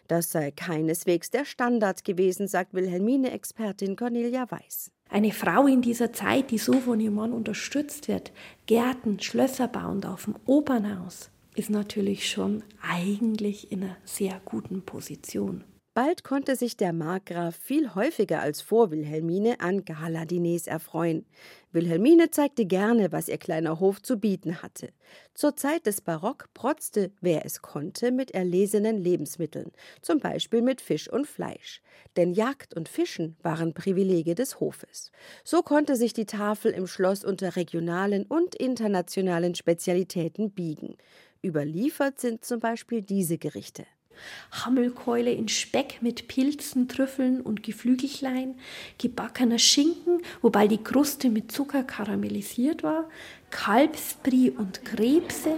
Das 0.07 0.31
sei 0.31 0.51
keineswegs 0.51 1.31
der 1.31 1.45
Standard 1.45 2.03
gewesen, 2.03 2.47
sagt 2.47 2.75
Wilhelmine-Expertin 2.75 3.95
Cornelia 3.95 4.49
Weiß. 4.51 4.91
Eine 5.11 5.33
Frau 5.33 5.67
in 5.67 5.81
dieser 5.81 6.13
Zeit, 6.13 6.51
die 6.51 6.57
so 6.57 6.71
von 6.71 7.01
ihrem 7.01 7.15
Mann 7.15 7.33
unterstützt 7.33 8.07
wird, 8.07 8.31
Gärten, 8.65 9.19
Schlösser 9.19 9.67
bauend 9.67 10.05
auf 10.05 10.23
dem 10.23 10.35
Opernhaus, 10.45 11.29
ist 11.53 11.69
natürlich 11.69 12.29
schon 12.29 12.63
eigentlich 12.81 13.73
in 13.73 13.83
einer 13.83 13.97
sehr 14.05 14.39
guten 14.45 14.83
Position. 14.83 15.65
Bald 15.93 16.23
konnte 16.23 16.55
sich 16.55 16.77
der 16.77 16.93
Markgraf 16.93 17.57
viel 17.57 17.93
häufiger 17.93 18.39
als 18.39 18.61
vor 18.61 18.89
Wilhelmine 18.91 19.59
an 19.59 19.83
Galadiners 19.83 20.65
erfreuen. 20.65 21.25
Wilhelmine 21.73 22.31
zeigte 22.31 22.65
gerne, 22.65 23.11
was 23.13 23.29
ihr 23.29 23.37
kleiner 23.37 23.79
Hof 23.79 24.01
zu 24.01 24.17
bieten 24.17 24.61
hatte. 24.61 24.89
Zur 25.33 25.55
Zeit 25.55 25.85
des 25.85 26.01
Barock 26.01 26.49
protzte, 26.53 27.11
wer 27.21 27.45
es 27.45 27.61
konnte, 27.61 28.11
mit 28.11 28.31
erlesenen 28.31 28.97
Lebensmitteln, 28.97 29.71
zum 30.01 30.19
Beispiel 30.19 30.61
mit 30.61 30.81
Fisch 30.81 31.09
und 31.09 31.27
Fleisch. 31.27 31.81
Denn 32.17 32.33
Jagd 32.33 32.73
und 32.73 32.89
Fischen 32.89 33.37
waren 33.41 33.73
Privilege 33.73 34.35
des 34.35 34.59
Hofes. 34.59 35.11
So 35.45 35.61
konnte 35.61 35.95
sich 35.95 36.11
die 36.11 36.25
Tafel 36.25 36.71
im 36.71 36.87
Schloss 36.87 37.23
unter 37.23 37.55
regionalen 37.55 38.25
und 38.25 38.53
internationalen 38.55 39.55
Spezialitäten 39.55 40.51
biegen. 40.51 40.97
Überliefert 41.43 42.19
sind 42.19 42.43
zum 42.43 42.59
Beispiel 42.59 43.01
diese 43.01 43.37
Gerichte. 43.37 43.85
Hammelkeule 44.51 45.31
in 45.31 45.47
Speck 45.47 46.01
mit 46.01 46.27
Pilzen, 46.27 46.87
Trüffeln 46.87 47.41
und 47.41 47.63
Geflügelchlein, 47.63 48.55
gebackener 48.97 49.59
Schinken, 49.59 50.21
wobei 50.41 50.67
die 50.67 50.83
Kruste 50.83 51.29
mit 51.29 51.51
Zucker 51.51 51.83
karamellisiert 51.83 52.83
war, 52.83 53.09
Kalbsbrie 53.49 54.51
und 54.51 54.83
Krebse. 54.85 55.57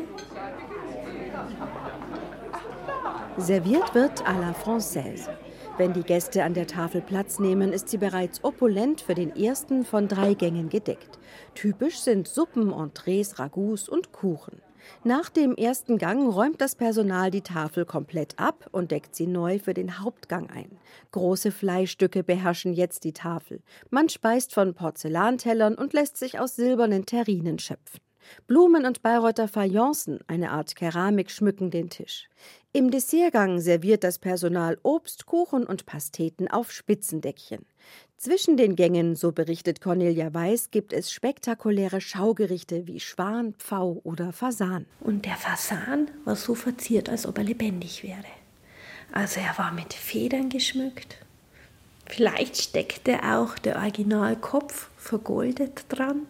Serviert 3.38 3.96
wird 3.96 4.22
à 4.28 4.40
la 4.40 4.54
Française. 4.54 5.30
Wenn 5.78 5.92
die 5.92 6.04
Gäste 6.04 6.44
an 6.44 6.54
der 6.54 6.68
Tafel 6.68 7.02
Platz 7.02 7.40
nehmen, 7.40 7.74
ist 7.74 7.90
sie 7.90 7.98
bereits 7.98 8.44
opulent 8.44 9.02
für 9.02 9.16
den 9.16 9.36
ersten 9.36 9.86
von 9.86 10.08
drei 10.08 10.36
Gängen 10.36 10.70
gedeckt. 10.70 11.18
Typisch 11.56 12.00
sind 12.00 12.28
Suppen, 12.28 12.72
Entrees, 12.72 13.40
Ragouts 13.40 13.90
und 13.90 14.12
Kuchen. 14.12 14.62
Nach 15.04 15.30
dem 15.30 15.56
ersten 15.56 15.98
Gang 15.98 16.34
räumt 16.34 16.62
das 16.62 16.76
Personal 16.76 17.32
die 17.32 17.42
Tafel 17.42 17.86
komplett 17.86 18.40
ab 18.40 18.68
und 18.72 18.92
deckt 18.92 19.16
sie 19.16 19.28
neu 19.28 19.60
für 19.60 19.74
den 19.74 20.00
Hauptgang 20.00 20.50
ein. 20.50 20.78
Große 21.12 21.52
Fleischstücke 21.52 22.24
beherrschen 22.24 22.74
jetzt 22.74 23.04
die 23.04 23.14
Tafel. 23.14 23.62
Man 23.90 24.10
speist 24.10 24.54
von 24.54 24.74
Porzellantellern 24.74 25.76
und 25.76 25.94
lässt 25.94 26.18
sich 26.18 26.40
aus 26.40 26.56
silbernen 26.56 27.06
Terrinen 27.06 27.60
schöpfen. 27.60 28.00
Blumen 28.48 28.86
und 28.86 29.02
Bayreuther 29.02 29.48
Fayencen, 29.48 30.20
eine 30.28 30.52
Art 30.52 30.76
Keramik, 30.76 31.30
schmücken 31.30 31.72
den 31.72 31.90
Tisch. 31.90 32.30
Im 32.72 32.90
Dessertgang 32.90 33.60
serviert 33.60 34.04
das 34.04 34.20
Personal 34.20 34.78
Obst, 34.84 35.26
Kuchen 35.26 35.66
und 35.66 35.86
Pasteten 35.86 36.48
auf 36.48 36.72
Spitzendeckchen. 36.72 37.66
Zwischen 38.18 38.56
den 38.56 38.76
Gängen, 38.76 39.16
so 39.16 39.32
berichtet 39.34 39.82
Cornelia 39.82 40.34
Weiß, 40.34 40.72
gibt 40.72 40.94
es 40.94 41.12
spektakuläre 41.12 42.00
Schaugerichte 42.00 42.88
wie 42.88 43.00
Schwan, 43.00 43.54
Pfau 43.56 44.00
oder 44.04 44.32
Fasan. 44.32 44.86
Und 45.02 45.26
der 45.26 45.36
Fasan 45.36 46.10
war 46.24 46.38
so 46.38 46.56
verziert, 46.56 47.10
als 47.10 47.26
ob 47.26 47.38
er 47.38 47.44
lebendig 47.44 48.02
wäre. 48.04 48.24
Also 49.12 49.42
er 49.42 49.58
war 49.58 49.74
mit 49.74 49.94
Federn 49.94 50.50
geschmückt. 50.50 51.18
Vielleicht 52.08 52.62
steckte 52.62 53.20
auch 53.24 53.58
der 53.58 53.78
Originalkopf 53.78 54.90
vergoldet 54.98 55.86
dran. 55.90 56.28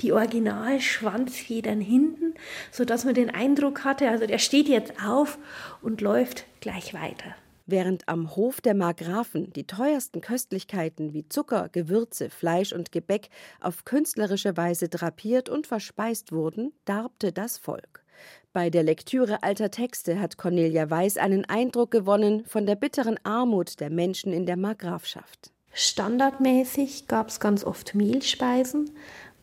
Die 0.00 0.12
Original-Schwanzfedern 0.12 1.80
hinten, 1.80 2.34
sodass 2.70 3.04
man 3.04 3.14
den 3.14 3.30
Eindruck 3.30 3.84
hatte, 3.84 4.08
also 4.08 4.26
der 4.26 4.38
steht 4.38 4.68
jetzt 4.68 4.94
auf 5.04 5.38
und 5.82 6.00
läuft 6.00 6.44
gleich 6.60 6.94
weiter. 6.94 7.34
Während 7.70 8.08
am 8.08 8.34
Hof 8.34 8.60
der 8.60 8.74
Margrafen 8.74 9.52
die 9.52 9.64
teuersten 9.64 10.20
Köstlichkeiten 10.20 11.12
wie 11.12 11.28
Zucker, 11.28 11.68
Gewürze, 11.70 12.28
Fleisch 12.28 12.72
und 12.72 12.90
Gebäck 12.90 13.28
auf 13.60 13.84
künstlerische 13.84 14.56
Weise 14.56 14.88
drapiert 14.88 15.48
und 15.48 15.68
verspeist 15.68 16.32
wurden, 16.32 16.72
darbte 16.84 17.30
das 17.30 17.58
Volk. 17.58 18.04
Bei 18.52 18.70
der 18.70 18.82
Lektüre 18.82 19.44
alter 19.44 19.70
Texte 19.70 20.18
hat 20.18 20.36
Cornelia 20.36 20.90
Weiß 20.90 21.16
einen 21.16 21.44
Eindruck 21.44 21.92
gewonnen 21.92 22.44
von 22.44 22.66
der 22.66 22.74
bitteren 22.74 23.20
Armut 23.22 23.78
der 23.78 23.90
Menschen 23.90 24.32
in 24.32 24.46
der 24.46 24.56
Markgrafschaft. 24.56 25.52
Standardmäßig 25.72 27.06
gab 27.06 27.28
es 27.28 27.38
ganz 27.38 27.62
oft 27.62 27.94
Mehlspeisen. 27.94 28.90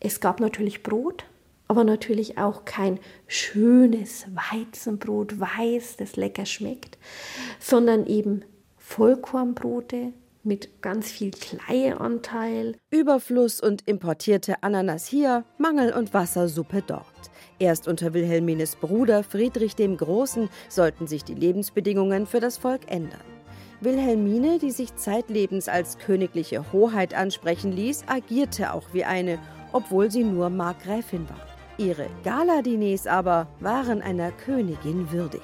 Es 0.01 0.19
gab 0.19 0.41
natürlich 0.41 0.83
Brot, 0.83 1.23
aber 1.67 1.83
natürlich 1.83 2.37
auch 2.37 2.65
kein 2.65 2.99
schönes 3.27 4.25
Weizenbrot, 4.33 5.39
weiß, 5.39 5.97
das 5.97 6.15
lecker 6.15 6.45
schmeckt, 6.45 6.97
sondern 7.59 8.05
eben 8.05 8.43
Vollkornbrote 8.77 10.13
mit 10.43 10.81
ganz 10.81 11.11
viel 11.11 11.31
Kleieanteil. 11.31 12.77
Überfluss 12.89 13.59
und 13.59 13.87
importierte 13.87 14.63
Ananas 14.63 15.05
hier, 15.05 15.43
Mangel 15.57 15.93
und 15.93 16.13
Wassersuppe 16.13 16.83
dort. 16.87 17.03
Erst 17.59 17.87
unter 17.87 18.13
Wilhelmines 18.13 18.75
Bruder 18.75 19.23
Friedrich 19.23 19.75
dem 19.75 19.97
Großen 19.97 20.47
sollten 20.69 21.07
sich 21.07 21.23
die 21.23 21.33
Lebensbedingungen 21.33 22.27
für 22.27 22.39
das 22.39 22.57
Volk 22.57 22.89
ändern. 22.89 23.19
Wilhelmine, 23.81 24.57
die 24.57 24.71
sich 24.71 24.95
zeitlebens 24.95 25.67
als 25.67 25.97
königliche 25.97 26.71
Hoheit 26.71 27.13
ansprechen 27.13 27.71
ließ, 27.71 28.05
agierte 28.07 28.73
auch 28.73 28.93
wie 28.93 29.03
eine, 29.03 29.37
obwohl 29.71 30.09
sie 30.09 30.23
nur 30.23 30.49
Markgräfin 30.49 31.27
war. 31.29 31.56
Ihre 31.77 32.07
Galadiners 32.23 33.05
aber 33.05 33.47
waren 33.59 34.01
einer 34.01 34.31
Königin 34.31 35.11
würdig. 35.11 35.41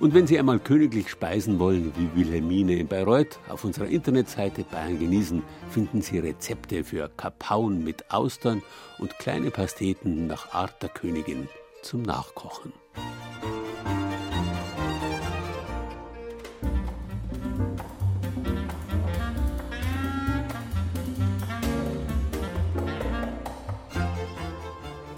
Und 0.00 0.12
wenn 0.12 0.26
Sie 0.26 0.38
einmal 0.38 0.58
königlich 0.58 1.08
speisen 1.08 1.58
wollen, 1.58 1.92
wie 1.96 2.20
Wilhelmine 2.20 2.76
in 2.76 2.88
Bayreuth, 2.88 3.38
auf 3.48 3.64
unserer 3.64 3.86
Internetseite 3.86 4.64
Bayern 4.64 4.98
genießen, 4.98 5.42
finden 5.70 6.02
Sie 6.02 6.18
Rezepte 6.18 6.84
für 6.84 7.08
Kapauen 7.16 7.82
mit 7.84 8.10
Austern 8.10 8.62
und 8.98 9.18
kleine 9.18 9.50
Pasteten 9.50 10.26
nach 10.26 10.52
Art 10.52 10.82
der 10.82 10.90
Königin 10.90 11.48
zum 11.82 12.02
Nachkochen. 12.02 12.72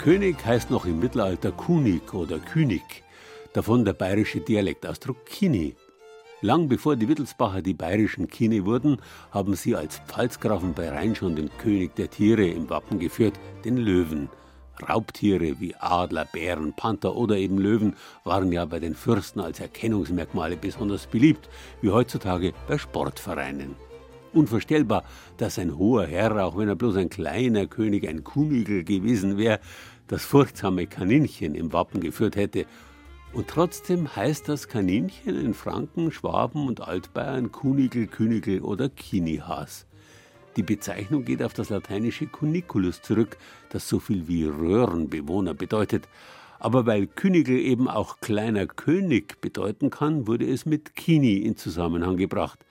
König 0.07 0.37
heißt 0.47 0.71
noch 0.71 0.87
im 0.87 1.01
Mittelalter 1.01 1.51
Kunig 1.51 2.15
oder 2.15 2.39
Künig, 2.39 3.03
davon 3.53 3.85
der 3.85 3.93
bayerische 3.93 4.39
Dialektausdruck 4.39 5.27
Kini. 5.27 5.75
Lang 6.43 6.69
bevor 6.69 6.95
die 6.95 7.09
Wittelsbacher 7.09 7.61
die 7.61 7.75
bayerischen 7.75 8.29
Kine 8.29 8.65
wurden, 8.65 8.99
haben 9.33 9.57
sie 9.57 9.75
als 9.75 9.99
Pfalzgrafen 10.07 10.75
bei 10.75 10.91
Rhein 10.91 11.17
schon 11.17 11.35
den 11.35 11.51
König 11.59 11.97
der 11.97 12.09
Tiere 12.09 12.47
im 12.47 12.71
Wappen 12.71 13.01
geführt, 13.01 13.35
den 13.65 13.79
Löwen. 13.79 14.29
Raubtiere 14.89 15.59
wie 15.59 15.75
Adler, 15.75 16.29
Bären, 16.33 16.73
Panther 16.73 17.17
oder 17.17 17.37
eben 17.37 17.59
Löwen 17.59 17.97
waren 18.23 18.53
ja 18.53 18.65
bei 18.65 18.79
den 18.79 18.95
Fürsten 18.95 19.41
als 19.41 19.59
Erkennungsmerkmale 19.59 20.57
besonders 20.57 21.09
beliebt, 21.09 21.49
wie 21.81 21.91
heutzutage 21.91 22.53
bei 22.69 22.79
Sportvereinen. 22.79 23.75
Unvorstellbar, 24.37 25.03
dass 25.39 25.59
ein 25.59 25.79
hoher 25.79 26.07
Herr, 26.07 26.45
auch 26.45 26.59
wenn 26.59 26.69
er 26.69 26.77
bloß 26.77 26.97
ein 26.97 27.09
kleiner 27.09 27.67
König, 27.67 28.07
ein 28.07 28.23
Kuhnigel 28.23 28.85
gewesen 28.85 29.39
wäre, 29.39 29.61
das 30.09 30.25
furchtsame 30.25 30.87
Kaninchen 30.87 31.55
im 31.55 31.73
Wappen 31.73 32.01
geführt 32.01 32.37
hätte. 32.37 32.67
Und 33.33 33.49
trotzdem 33.49 34.15
heißt 34.15 34.49
das 34.49 34.69
Kaninchen 34.69 35.39
in 35.39 35.53
Franken, 35.53 36.11
Schwaben 36.13 36.67
und 36.67 36.81
Altbayern 36.81 37.53
Kunigel, 37.53 38.07
Königel 38.07 38.61
oder 38.61 38.89
Kinihas. 38.89 39.87
Die 40.57 40.63
Bezeichnung 40.63 41.25
geht 41.25 41.43
auf 41.43 41.53
das 41.53 41.69
lateinische 41.69 42.27
Cuniculus 42.27 43.03
zurück, 43.03 43.37
das 43.69 43.89
so 43.89 43.99
viel 43.99 44.27
wie 44.27 44.45
Röhrenbewohner 44.45 45.53
bedeutet. 45.53 46.09
Aber 46.59 46.87
weil 46.87 47.07
Königel 47.07 47.59
eben 47.59 47.89
auch 47.89 48.21
kleiner 48.21 48.67
König 48.67 49.41
bedeuten 49.43 49.91
kann, 49.91 50.27
wurde 50.27 50.51
es 50.51 50.65
mit 50.65 50.95
Kini 50.97 51.37
in 51.37 51.57
Zusammenhang 51.57 52.17
gebracht. 52.17 52.65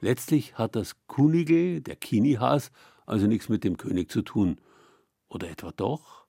Letztlich 0.00 0.56
hat 0.56 0.76
das 0.76 0.94
Kunigel, 1.08 1.80
der 1.80 1.96
Kinihas, 1.96 2.70
also 3.06 3.26
nichts 3.26 3.48
mit 3.48 3.64
dem 3.64 3.76
König 3.76 4.10
zu 4.10 4.22
tun. 4.22 4.58
Oder 5.28 5.50
etwa 5.50 5.72
doch? 5.72 6.21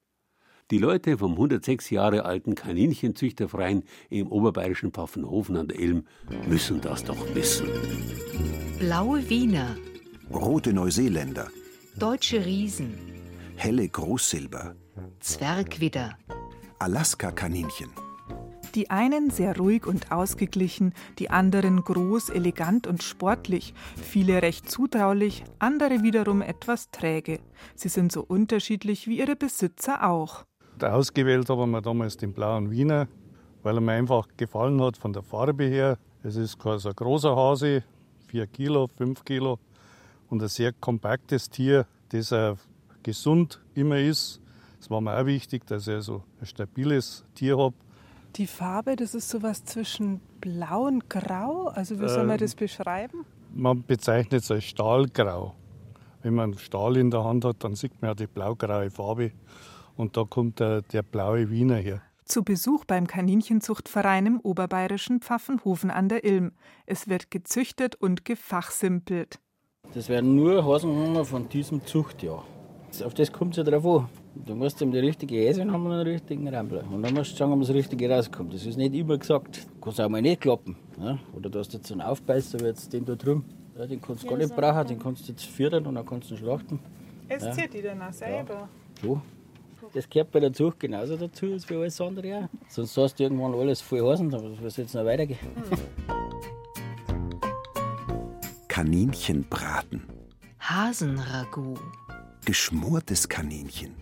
Die 0.74 0.80
Leute 0.80 1.20
vom 1.20 1.34
106 1.34 1.92
Jahre 1.92 2.26
alten 2.26 2.56
Kaninchenzüchterverein 2.56 3.84
im 4.10 4.32
oberbayerischen 4.32 4.92
Pfaffenhofen 4.92 5.56
an 5.56 5.68
der 5.68 5.78
Ilm 5.78 6.08
müssen 6.48 6.82
das 6.82 7.04
doch 7.04 7.36
wissen. 7.36 7.68
Blaue 8.80 9.30
Wiener. 9.30 9.76
Rote 10.34 10.74
Neuseeländer. 10.74 11.50
Deutsche 11.96 12.44
Riesen. 12.44 12.98
Helle 13.56 13.88
Großsilber. 13.88 14.76
Zwergwidder. 15.20 16.18
Alaska-Kaninchen. 16.80 17.92
Die 18.74 18.90
einen 18.90 19.30
sehr 19.30 19.56
ruhig 19.56 19.86
und 19.86 20.12
ausgeglichen, 20.12 20.96
die 21.20 21.30
anderen 21.30 21.84
groß, 21.84 22.30
elegant 22.30 22.88
und 22.88 23.04
sportlich, 23.04 23.76
viele 23.96 24.42
recht 24.42 24.72
zutraulich, 24.72 25.44
andere 25.60 26.02
wiederum 26.02 26.42
etwas 26.42 26.90
träge. 26.90 27.42
Sie 27.76 27.90
sind 27.90 28.12
so 28.12 28.24
unterschiedlich 28.24 29.08
wie 29.08 29.20
ihre 29.20 29.36
Besitzer 29.36 30.10
auch. 30.10 30.46
Ausgewählt 30.82 31.50
haben 31.50 31.72
wir 31.72 31.82
damals 31.82 32.18
den 32.18 32.34
blauen 32.34 32.72
Wiener, 32.72 33.08
weil 33.62 33.78
er 33.78 33.82
mir 33.82 33.94
einfach 33.94 34.28
gefallen 34.38 34.82
hat 34.82 34.98
von 34.98 35.14
der 35.14 35.24
Farbe 35.24 35.66
her. 35.66 35.98
Es 36.24 36.36
ist 36.36 36.60
kein 36.60 36.80
so 36.80 36.92
großer 36.94 37.36
Hase, 37.36 37.84
4 38.28 38.48
Kilo, 38.48 38.88
5 38.98 39.24
Kilo 39.24 39.60
und 40.30 40.42
ein 40.42 40.50
sehr 40.50 40.74
kompaktes 40.74 41.50
Tier, 41.50 41.86
das 42.10 42.32
er 42.32 42.58
gesund 43.04 43.62
immer 43.76 44.00
ist. 44.00 44.42
Es 44.80 44.90
war 44.90 45.00
mir 45.00 45.18
auch 45.18 45.26
wichtig, 45.26 45.66
dass 45.68 45.88
ich 45.88 45.94
also 45.94 46.24
ein 46.40 46.46
stabiles 46.46 47.24
Tier 47.36 47.58
habe. 47.58 47.76
Die 48.36 48.48
Farbe, 48.48 48.96
das 48.96 49.14
ist 49.14 49.30
sowas 49.30 49.64
zwischen 49.64 50.20
blau 50.42 50.88
und 50.88 51.10
grau. 51.10 51.68
Also 51.68 52.00
wie 52.02 52.10
soll 52.10 52.26
man 52.26 52.32
ähm, 52.32 52.40
das 52.40 52.56
beschreiben? 52.56 53.26
Man 53.54 53.84
bezeichnet 53.86 54.42
es 54.42 54.50
als 54.50 54.64
Stahlgrau. 54.64 55.54
Wenn 56.24 56.34
man 56.34 56.58
Stahl 56.58 56.98
in 56.98 57.12
der 57.12 57.24
Hand 57.24 57.46
hat, 57.46 57.64
dann 57.64 57.76
sieht 57.76 58.02
man 58.02 58.10
ja 58.10 58.16
die 58.16 58.28
blaugraue 58.28 58.90
Farbe. 58.90 59.32
Und 59.96 60.18
da 60.18 60.24
kommt 60.24 60.60
der, 60.60 60.82
der 60.82 61.04
blaue 61.04 61.50
Wiener 61.50 61.78
her. 61.78 62.02
Zu 62.26 62.44
Besuch 62.44 62.86
beim 62.86 63.06
Kaninchenzuchtverein 63.06 64.26
im 64.26 64.40
oberbayerischen 64.40 65.20
Pfaffenhofen 65.20 65.92
an 65.92 66.10
der 66.10 66.24
Ilm. 66.24 66.54
Es 66.86 67.10
wird 67.10 67.32
gezüchtet 67.32 67.96
und 67.96 68.26
gefachsimpelt. 68.26 69.40
Das 69.94 70.10
werden 70.10 70.36
nur 70.36 70.66
Hasenhunger 70.66 71.26
von 71.26 71.50
diesem 71.50 71.86
Zuchtjahr. 71.86 72.44
Auf 73.04 73.14
das 73.14 73.32
kommt 73.32 73.58
es 73.58 73.58
ja 73.58 73.64
drauf 73.64 73.86
an. 73.86 74.10
Du 74.36 74.56
musst 74.56 74.82
ihm 74.82 74.92
die 74.92 75.00
richtige 75.00 75.36
Häse 75.36 75.70
haben 75.70 75.86
und 75.86 75.92
den 75.92 76.08
richtigen 76.08 76.48
Rambler. 76.48 76.84
Und 76.90 77.04
dann 77.04 77.14
musst 77.14 77.34
du 77.34 77.38
schauen, 77.38 77.52
ob 77.54 77.60
das 77.60 77.70
Richtige 77.70 78.10
rauskommt. 78.10 78.54
Das 78.54 78.66
ist 78.66 78.78
nicht 78.78 78.94
immer 78.96 79.18
gesagt. 79.18 79.68
Du 79.76 79.82
kannst 79.82 80.02
auch 80.02 80.10
mal 80.10 80.22
nicht 80.22 80.42
klappen. 80.42 80.76
Ja? 81.00 81.20
Oder 81.34 81.50
du 81.50 81.60
hast 81.60 81.74
jetzt 81.74 81.92
einen 81.92 82.02
Aufbeißer, 82.02 82.60
wie 82.62 82.66
jetzt 82.66 82.92
den 82.94 83.06
da 83.06 83.16
drüben. 83.16 83.46
Ja, 83.78 83.86
den 83.86 84.02
kannst 84.02 84.24
du 84.24 84.28
gar 84.28 84.38
nicht 84.38 84.56
brauchen, 84.56 84.88
den 84.88 85.00
kannst 85.00 85.28
du 85.28 85.32
jetzt 85.32 85.46
führen 85.46 85.86
und 85.86 85.96
dann 85.96 86.06
kannst 86.06 86.30
du 86.30 86.36
ihn 86.36 86.38
schlachten. 86.40 86.80
Es 87.28 87.44
ja. 87.44 87.52
zieht 87.52 87.74
die 87.74 87.82
dann 87.82 88.02
auch 88.02 88.14
selber? 88.14 88.54
Ja. 88.54 88.70
So. 89.02 89.22
Das 89.94 90.10
gehört 90.10 90.32
bei 90.32 90.40
der 90.40 90.54
Zucht 90.54 90.80
genauso 90.80 91.18
dazu 91.18 91.48
als 91.48 91.66
für 91.66 91.80
alles 91.80 92.00
andere 92.00 92.38
auch. 92.38 92.48
Sonst 92.70 92.96
hast 92.98 93.20
du 93.20 93.24
irgendwann 93.24 93.54
alles 93.54 93.82
voll 93.82 94.02
Hasen, 94.02 94.34
aber 94.34 94.50
das 94.50 94.62
wird 94.62 94.78
jetzt 94.78 94.96
noch 94.96 95.04
weitergehen. 95.06 95.38
Kaninchenbraten. 98.68 100.04
Hasenragout. 100.60 101.80
Geschmortes 102.46 103.30
Kaninchen. 103.30 103.96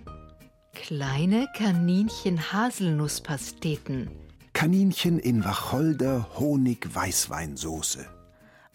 Kleine 0.73 1.47
Kaninchen-Haselnusspasteten. 1.55 4.09
Kaninchen 4.53 5.19
in 5.19 5.43
Wacholder, 5.43 6.27
Honig, 6.37 6.87
Weißweinsoße. 6.93 8.05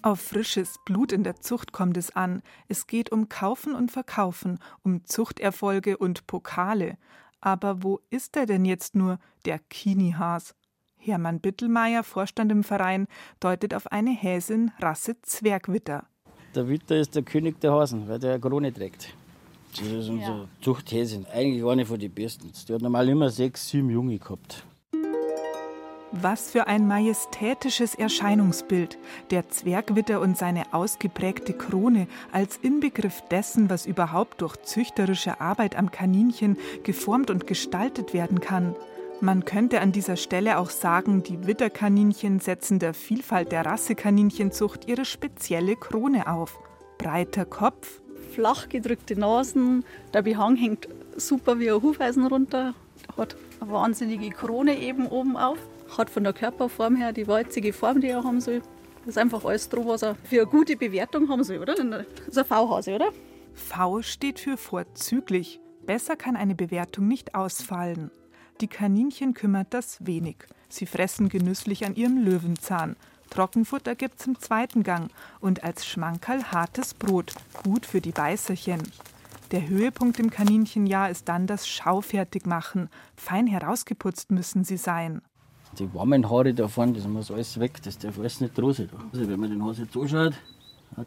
Auf 0.06 0.20
frisches 0.20 0.76
Blut 0.84 1.10
in 1.10 1.24
der 1.24 1.40
Zucht 1.40 1.72
kommt 1.72 1.96
es 1.96 2.14
an. 2.14 2.40
Es 2.68 2.86
geht 2.86 3.10
um 3.10 3.28
Kaufen 3.28 3.74
und 3.74 3.90
Verkaufen, 3.90 4.60
um 4.84 5.04
Zuchterfolge 5.04 5.98
und 5.98 6.28
Pokale. 6.28 6.96
Aber 7.40 7.82
wo 7.82 7.98
ist 8.08 8.36
er 8.36 8.46
denn 8.46 8.64
jetzt 8.64 8.94
nur, 8.94 9.18
der 9.46 9.58
Kinihas? 9.58 10.54
Hermann 10.96 11.40
Bittelmeier, 11.40 12.04
Vorstand 12.04 12.52
im 12.52 12.62
Verein, 12.62 13.08
deutet 13.40 13.74
auf 13.74 13.90
eine 13.90 14.12
Häsin 14.12 14.70
Rasse 14.78 15.20
Zwergwitter. 15.22 16.04
Der 16.54 16.68
Witter 16.68 16.94
ist 16.98 17.16
der 17.16 17.24
König 17.24 17.60
der 17.60 17.72
Hasen, 17.72 18.08
weil 18.08 18.20
der 18.20 18.34
eine 18.34 18.40
Krone 18.40 18.72
trägt. 18.72 19.12
Das 19.72 19.88
ist 19.88 20.08
unser 20.08 20.36
ja. 20.36 20.48
Zuchthäsin. 20.60 21.26
Eigentlich 21.34 21.64
eine 21.64 21.84
von 21.84 21.98
den 21.98 22.12
besten. 22.12 22.52
Die 22.52 22.72
hat 22.72 22.80
normal 22.80 23.08
immer 23.08 23.28
sechs, 23.28 23.70
sieben 23.70 23.90
Junge 23.90 24.20
gehabt. 24.20 24.64
Was 26.12 26.50
für 26.52 26.68
ein 26.68 26.86
majestätisches 26.86 27.96
Erscheinungsbild, 27.96 28.96
der 29.32 29.48
Zwergwitter 29.48 30.20
und 30.20 30.38
seine 30.38 30.72
ausgeprägte 30.72 31.52
Krone 31.52 32.06
als 32.30 32.58
Inbegriff 32.58 33.22
dessen, 33.28 33.68
was 33.68 33.86
überhaupt 33.86 34.40
durch 34.40 34.56
züchterische 34.62 35.40
Arbeit 35.40 35.76
am 35.76 35.90
Kaninchen 35.90 36.58
geformt 36.84 37.28
und 37.28 37.48
gestaltet 37.48 38.14
werden 38.14 38.40
kann. 38.40 38.76
Man 39.20 39.44
könnte 39.44 39.80
an 39.80 39.90
dieser 39.90 40.16
Stelle 40.16 40.58
auch 40.58 40.70
sagen, 40.70 41.24
die 41.24 41.44
Witterkaninchen 41.46 42.38
setzen 42.38 42.78
der 42.78 42.94
Vielfalt 42.94 43.50
der 43.50 43.66
Rassekaninchenzucht 43.66 44.86
ihre 44.86 45.04
spezielle 45.04 45.74
Krone 45.74 46.28
auf. 46.28 46.56
Breiter 46.98 47.46
Kopf, 47.46 48.00
flach 48.32 48.68
gedrückte 48.68 49.18
Nasen, 49.18 49.84
der 50.14 50.22
Behang 50.22 50.54
hängt 50.54 50.88
super 51.16 51.58
wie 51.58 51.70
ein 51.70 51.82
Hufeisen 51.82 52.26
runter, 52.26 52.74
hat 53.16 53.36
eine 53.60 53.72
wahnsinnige 53.72 54.30
Krone 54.30 54.78
eben 54.78 55.08
oben 55.08 55.36
auf 55.36 55.58
hat 55.96 56.10
von 56.10 56.24
der 56.24 56.32
Körperform 56.32 56.96
her 56.96 57.12
die 57.12 57.26
walzige 57.26 57.72
Form, 57.72 58.00
die 58.00 58.08
er 58.08 58.24
haben 58.24 58.40
soll. 58.40 58.62
Das 59.00 59.14
ist 59.14 59.18
einfach 59.18 59.44
alles 59.44 59.68
dran, 59.68 59.86
was 59.86 60.02
er 60.02 60.16
für 60.16 60.42
eine 60.42 60.50
gute 60.50 60.76
Bewertung 60.76 61.28
haben 61.28 61.44
soll, 61.44 61.58
oder? 61.58 61.74
Das 61.74 62.04
ist 62.26 62.38
ein 62.38 62.44
V-Hase, 62.44 62.94
oder? 62.94 63.12
V 63.54 64.02
steht 64.02 64.40
für 64.40 64.56
vorzüglich. 64.56 65.60
Besser 65.86 66.16
kann 66.16 66.36
eine 66.36 66.54
Bewertung 66.54 67.06
nicht 67.06 67.34
ausfallen. 67.34 68.10
Die 68.60 68.66
Kaninchen 68.66 69.34
kümmert 69.34 69.68
das 69.70 70.04
wenig. 70.04 70.36
Sie 70.68 70.86
fressen 70.86 71.28
genüsslich 71.28 71.84
an 71.86 71.94
ihrem 71.94 72.18
Löwenzahn. 72.24 72.96
Trockenfutter 73.30 73.94
gibt's 73.94 74.26
im 74.26 74.38
zweiten 74.38 74.82
Gang 74.82 75.10
und 75.40 75.62
als 75.62 75.86
Schmankerl 75.86 76.44
hartes 76.50 76.94
Brot, 76.94 77.32
gut 77.62 77.86
für 77.86 78.00
die 78.00 78.12
Beißerchen. 78.12 78.82
Der 79.52 79.68
Höhepunkt 79.68 80.18
im 80.18 80.30
Kaninchenjahr 80.30 81.10
ist 81.10 81.28
dann 81.28 81.46
das 81.46 81.68
Schaufertigmachen. 81.68 82.88
Fein 83.16 83.46
herausgeputzt 83.46 84.32
müssen 84.32 84.64
sie 84.64 84.76
sein 84.76 85.22
die 85.78 85.92
warmen 85.94 86.28
Haare 86.30 86.54
da 86.54 86.68
vorne, 86.68 86.92
das 86.92 87.06
muss 87.06 87.30
alles 87.30 87.58
weg, 87.60 87.82
das 87.82 87.98
darf 87.98 88.18
alles 88.18 88.40
nicht 88.40 88.56
dran 88.56 88.72
sein. 88.72 88.88
Also 89.12 89.28
wenn 89.28 89.40
man 89.40 89.50
den 89.50 89.64
Hase 89.64 89.82
jetzt 89.82 89.96
anschaut, 89.96 90.34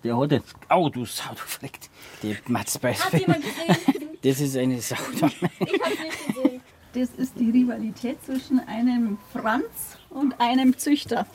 der 0.03 0.17
hat 0.17 0.31
jetzt, 0.31 0.55
au 0.67 0.89
du 0.89 1.05
Sau, 1.05 1.31
du 1.31 1.37
Fleck, 1.37 1.79
die 2.21 2.37
Matzbeiß. 2.47 3.05
Hat 3.05 3.19
jemand 3.19 3.43
gesehen? 3.43 4.05
Das 4.21 4.41
ist 4.41 4.57
eine 4.57 4.81
Sau. 4.81 4.97
ich 5.13 5.21
hab's 5.23 5.41
nicht 5.41 6.27
gesehen. 6.27 6.61
Das 6.93 7.09
ist 7.11 7.39
die 7.39 7.51
Rivalität 7.51 8.21
zwischen 8.25 8.59
einem 8.59 9.17
Franz 9.31 9.97
und 10.09 10.41
einem 10.41 10.77
Züchter. 10.77 11.25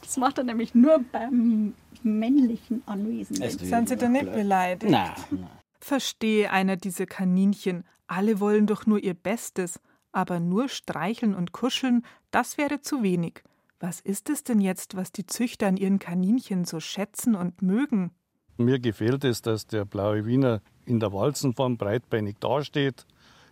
Das 0.00 0.16
macht 0.16 0.38
er 0.38 0.44
nämlich 0.44 0.74
nur 0.74 1.04
beim 1.12 1.74
männlichen 2.02 2.82
Anwesen. 2.86 3.36
Sind 3.36 3.88
Sie 3.88 3.96
da 3.96 4.08
nicht 4.08 4.32
beleidigt? 4.32 4.90
Nein, 4.90 5.12
nein. 5.30 5.46
Verstehe 5.78 6.50
einer 6.50 6.76
diese 6.76 7.06
Kaninchen. 7.06 7.84
Alle 8.08 8.40
wollen 8.40 8.66
doch 8.66 8.86
nur 8.86 9.02
ihr 9.02 9.14
Bestes 9.14 9.78
aber 10.12 10.40
nur 10.40 10.68
streicheln 10.68 11.34
und 11.34 11.52
kuscheln, 11.52 12.04
das 12.30 12.58
wäre 12.58 12.80
zu 12.80 13.02
wenig. 13.02 13.42
Was 13.80 14.00
ist 14.00 14.30
es 14.30 14.44
denn 14.44 14.60
jetzt, 14.60 14.96
was 14.96 15.10
die 15.10 15.26
Züchter 15.26 15.66
an 15.66 15.76
ihren 15.76 15.98
Kaninchen 15.98 16.64
so 16.64 16.78
schätzen 16.78 17.34
und 17.34 17.62
mögen? 17.62 18.12
Mir 18.56 18.78
gefällt 18.78 19.24
es, 19.24 19.42
dass 19.42 19.66
der 19.66 19.84
blaue 19.84 20.24
Wiener 20.24 20.60
in 20.84 21.00
der 21.00 21.12
Walzenform 21.12 21.76
breitbeinig 21.76 22.36
dasteht, 22.38 23.06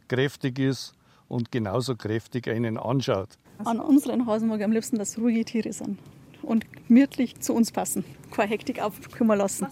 kräftig 0.09 0.59
ist 0.59 0.93
und 1.27 1.51
genauso 1.51 1.97
kräftig 1.97 2.49
einen 2.49 2.77
anschaut. 2.77 3.39
An 3.65 3.81
unseren 3.81 4.27
Hasen 4.27 4.49
mag 4.49 4.59
ich 4.61 4.65
am 4.65 4.73
liebsten, 4.73 4.99
dass 4.99 5.19
ruhige 5.19 5.45
Tiere 5.45 5.73
sind 5.73 5.99
und 6.43 6.67
gemütlich 6.87 7.41
zu 7.41 7.55
uns 7.55 7.73
passen. 7.73 8.05
Keine 8.31 8.51
Hektik 8.51 8.81
aufkommen 8.81 9.37
lassen. 9.37 9.67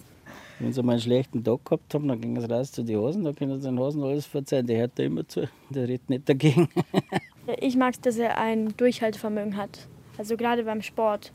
Wenn 0.61 0.73
sie 0.73 0.83
mal 0.83 0.93
einen 0.93 1.01
schlechten 1.01 1.45
Tag 1.45 1.65
gehabt 1.65 1.95
haben, 1.95 2.09
dann 2.09 2.21
gehen 2.21 2.41
sie 2.41 2.51
raus 2.51 2.73
zu 2.73 2.83
den 2.83 3.01
Hasen, 3.01 3.25
da 3.25 3.33
können 3.33 3.61
sie 3.61 3.69
den 3.69 3.79
Hasen 3.79 4.03
alles 4.03 4.27
verzeihen. 4.27 4.67
Der 4.67 4.79
hört 4.81 4.99
da 4.99 5.05
immer 5.05 5.27
zu, 5.27 5.49
der 5.71 5.89
redet 5.89 6.11
nicht 6.11 6.29
dagegen. 6.29 6.69
ich 7.61 7.77
mag 7.77 7.95
es, 7.95 8.01
dass 8.01 8.17
er 8.17 8.39
ein 8.39 8.77
Durchhaltevermögen 8.77 9.57
hat. 9.57 9.89
Also 10.17 10.37
gerade 10.37 10.65
beim 10.65 10.83
Sport 10.83 11.33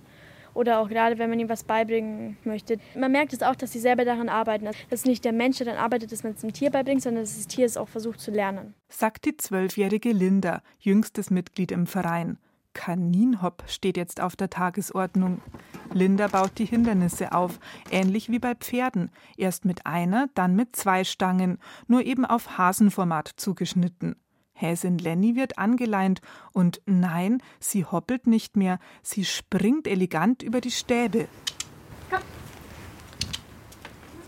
oder 0.53 0.79
auch 0.79 0.89
gerade, 0.89 1.17
wenn 1.17 1.29
man 1.29 1.39
ihm 1.39 1.49
was 1.49 1.63
beibringen 1.63 2.37
möchte. 2.43 2.77
Man 2.95 3.11
merkt 3.11 3.33
es 3.33 3.41
auch, 3.41 3.55
dass 3.55 3.71
sie 3.71 3.79
selber 3.79 4.05
daran 4.05 4.29
arbeiten. 4.29 4.65
Dass 4.65 4.75
es 4.89 5.05
nicht 5.05 5.25
der 5.25 5.33
Mensch, 5.33 5.57
der 5.57 5.67
dann 5.67 5.77
arbeitet, 5.77 6.11
dass 6.11 6.23
man 6.23 6.33
es 6.33 6.41
dem 6.41 6.53
Tier 6.53 6.69
beibringt, 6.69 7.01
sondern 7.01 7.23
dass 7.23 7.35
das 7.35 7.47
Tier 7.47 7.65
es 7.65 7.77
auch 7.77 7.89
versucht 7.89 8.19
zu 8.19 8.31
lernen. 8.31 8.73
Sagt 8.89 9.25
die 9.25 9.35
zwölfjährige 9.35 10.11
Linda, 10.11 10.61
jüngstes 10.79 11.31
Mitglied 11.31 11.71
im 11.71 11.87
Verein. 11.87 12.37
Kaninhopp 12.73 13.63
steht 13.67 13.97
jetzt 13.97 14.21
auf 14.21 14.35
der 14.35 14.49
Tagesordnung. 14.49 15.41
Linda 15.93 16.27
baut 16.27 16.57
die 16.57 16.65
Hindernisse 16.65 17.31
auf, 17.33 17.59
ähnlich 17.91 18.29
wie 18.29 18.39
bei 18.39 18.55
Pferden. 18.55 19.11
Erst 19.37 19.65
mit 19.65 19.85
einer, 19.85 20.27
dann 20.33 20.55
mit 20.55 20.75
zwei 20.75 21.03
Stangen, 21.03 21.59
nur 21.87 22.03
eben 22.03 22.25
auf 22.25 22.57
Hasenformat 22.57 23.31
zugeschnitten. 23.37 24.15
Häsin 24.53 24.97
Lenny 24.97 25.35
wird 25.35 25.57
angeleint 25.57 26.21
und 26.51 26.81
nein, 26.85 27.41
sie 27.59 27.85
hoppelt 27.85 28.27
nicht 28.27 28.55
mehr, 28.55 28.79
sie 29.01 29.25
springt 29.25 29.87
elegant 29.87 30.43
über 30.43 30.61
die 30.61 30.71
Stäbe. 30.71 31.27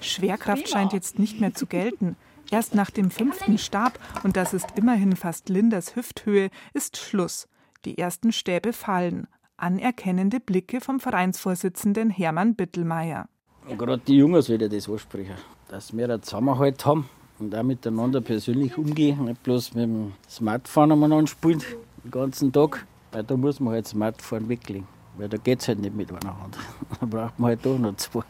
Schwerkraft 0.01 0.69
scheint 0.69 0.93
jetzt 0.93 1.19
nicht 1.19 1.39
mehr 1.39 1.53
zu 1.53 1.65
gelten. 1.65 2.15
Erst 2.51 2.75
nach 2.75 2.91
dem 2.91 3.09
fünften 3.09 3.57
Stab, 3.57 3.99
und 4.23 4.37
das 4.37 4.53
ist 4.53 4.67
immerhin 4.75 5.15
fast 5.15 5.49
Lindas 5.49 5.95
Hüfthöhe, 5.95 6.49
ist 6.73 6.97
Schluss. 6.97 7.47
Die 7.85 7.99
ersten 7.99 8.31
Stäbe 8.31 8.73
fallen. 8.73 9.27
Anerkennende 9.57 10.39
Blicke 10.39 10.81
vom 10.81 10.99
Vereinsvorsitzenden 10.99 12.09
Hermann 12.09 12.55
Bittelmeier. 12.55 13.29
Gerade 13.77 14.01
die 14.05 14.17
Jungen 14.17 14.41
sollten 14.41 14.69
das 14.69 14.89
ansprechen, 14.89 15.35
dass 15.69 15.95
wir 15.95 16.05
einen 16.05 16.21
Zusammenhalt 16.23 16.83
haben 16.85 17.07
und 17.39 17.55
auch 17.55 17.63
miteinander 17.63 18.21
persönlich 18.21 18.77
umgehen, 18.77 19.25
nicht 19.25 19.43
bloß 19.43 19.75
mit 19.75 19.83
dem 19.83 20.13
Smartphone 20.27 20.91
umeinander 20.91 21.27
spielen 21.27 21.61
den 22.03 22.11
ganzen 22.11 22.51
Tag. 22.51 22.85
Weil 23.11 23.23
da 23.23 23.37
muss 23.37 23.59
man 23.59 23.73
halt 23.73 23.87
Smartphone 23.87 24.49
weglegen, 24.49 24.87
weil 25.17 25.29
da 25.29 25.37
geht 25.37 25.61
es 25.61 25.67
halt 25.67 25.79
nicht 25.79 25.95
mit 25.95 26.11
einer 26.11 26.41
Hand. 26.41 26.57
Da 26.99 27.05
braucht 27.05 27.39
man 27.39 27.49
halt 27.49 27.65
doch 27.65 27.77
noch 27.77 27.95
zwei. 27.97 28.21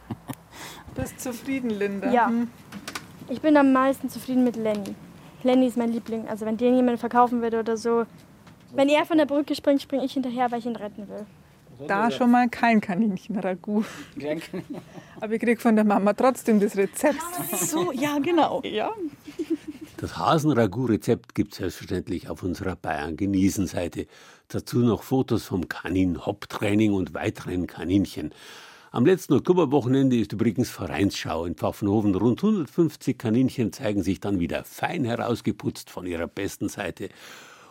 Bist 0.94 1.20
zufrieden, 1.20 1.70
Linda? 1.70 2.12
Ja. 2.12 2.28
Hm? 2.28 2.48
Ich 3.28 3.40
bin 3.40 3.56
am 3.56 3.72
meisten 3.72 4.08
zufrieden 4.08 4.44
mit 4.44 4.56
Lenny. 4.56 4.94
Lenny 5.42 5.66
ist 5.66 5.76
mein 5.76 5.92
Liebling. 5.92 6.28
Also 6.28 6.46
wenn 6.46 6.56
den 6.56 6.76
jemand 6.76 7.00
verkaufen 7.00 7.42
würde 7.42 7.58
oder 7.60 7.76
so, 7.76 8.04
wenn 8.76 8.88
er 8.88 9.04
von 9.04 9.18
der 9.18 9.26
Brücke 9.26 9.54
springt, 9.54 9.82
springe 9.82 10.04
ich 10.04 10.12
hinterher, 10.12 10.50
weil 10.50 10.58
ich 10.60 10.66
ihn 10.66 10.76
retten 10.76 11.08
will. 11.08 11.26
Da 11.86 12.10
schon 12.10 12.30
mal 12.30 12.48
kein 12.48 12.80
Kaninchen-Ragout. 12.80 13.84
Aber 15.20 15.32
ich 15.34 15.40
kriege 15.40 15.60
von 15.60 15.76
der 15.76 15.84
Mama 15.84 16.14
trotzdem 16.14 16.58
das 16.58 16.76
Rezept. 16.76 17.20
So, 17.54 17.92
ja, 17.92 18.18
genau. 18.18 18.62
Ja. 18.64 18.92
Das 19.98 20.16
Hasenragout-Rezept 20.16 21.34
gibt 21.34 21.52
es 21.52 21.58
selbstverständlich 21.58 22.28
auf 22.28 22.42
unserer 22.42 22.76
Bayern-Genießen-Seite. 22.76 24.06
Dazu 24.48 24.78
noch 24.78 25.02
Fotos 25.02 25.44
vom 25.44 25.68
Kanin-Hopp-Training 25.68 26.92
und 26.92 27.14
weiteren 27.14 27.66
Kaninchen. 27.66 28.32
Am 28.92 29.04
letzten 29.04 29.34
Oktoberwochenende 29.34 30.16
ist 30.16 30.32
übrigens 30.32 30.70
Vereinsschau 30.70 31.44
in 31.44 31.54
Pfaffenhofen. 31.54 32.14
Rund 32.14 32.42
150 32.42 33.18
Kaninchen 33.18 33.72
zeigen 33.72 34.02
sich 34.02 34.20
dann 34.20 34.40
wieder 34.40 34.64
fein 34.64 35.04
herausgeputzt 35.04 35.90
von 35.90 36.06
ihrer 36.06 36.26
besten 36.26 36.68
Seite. 36.68 37.10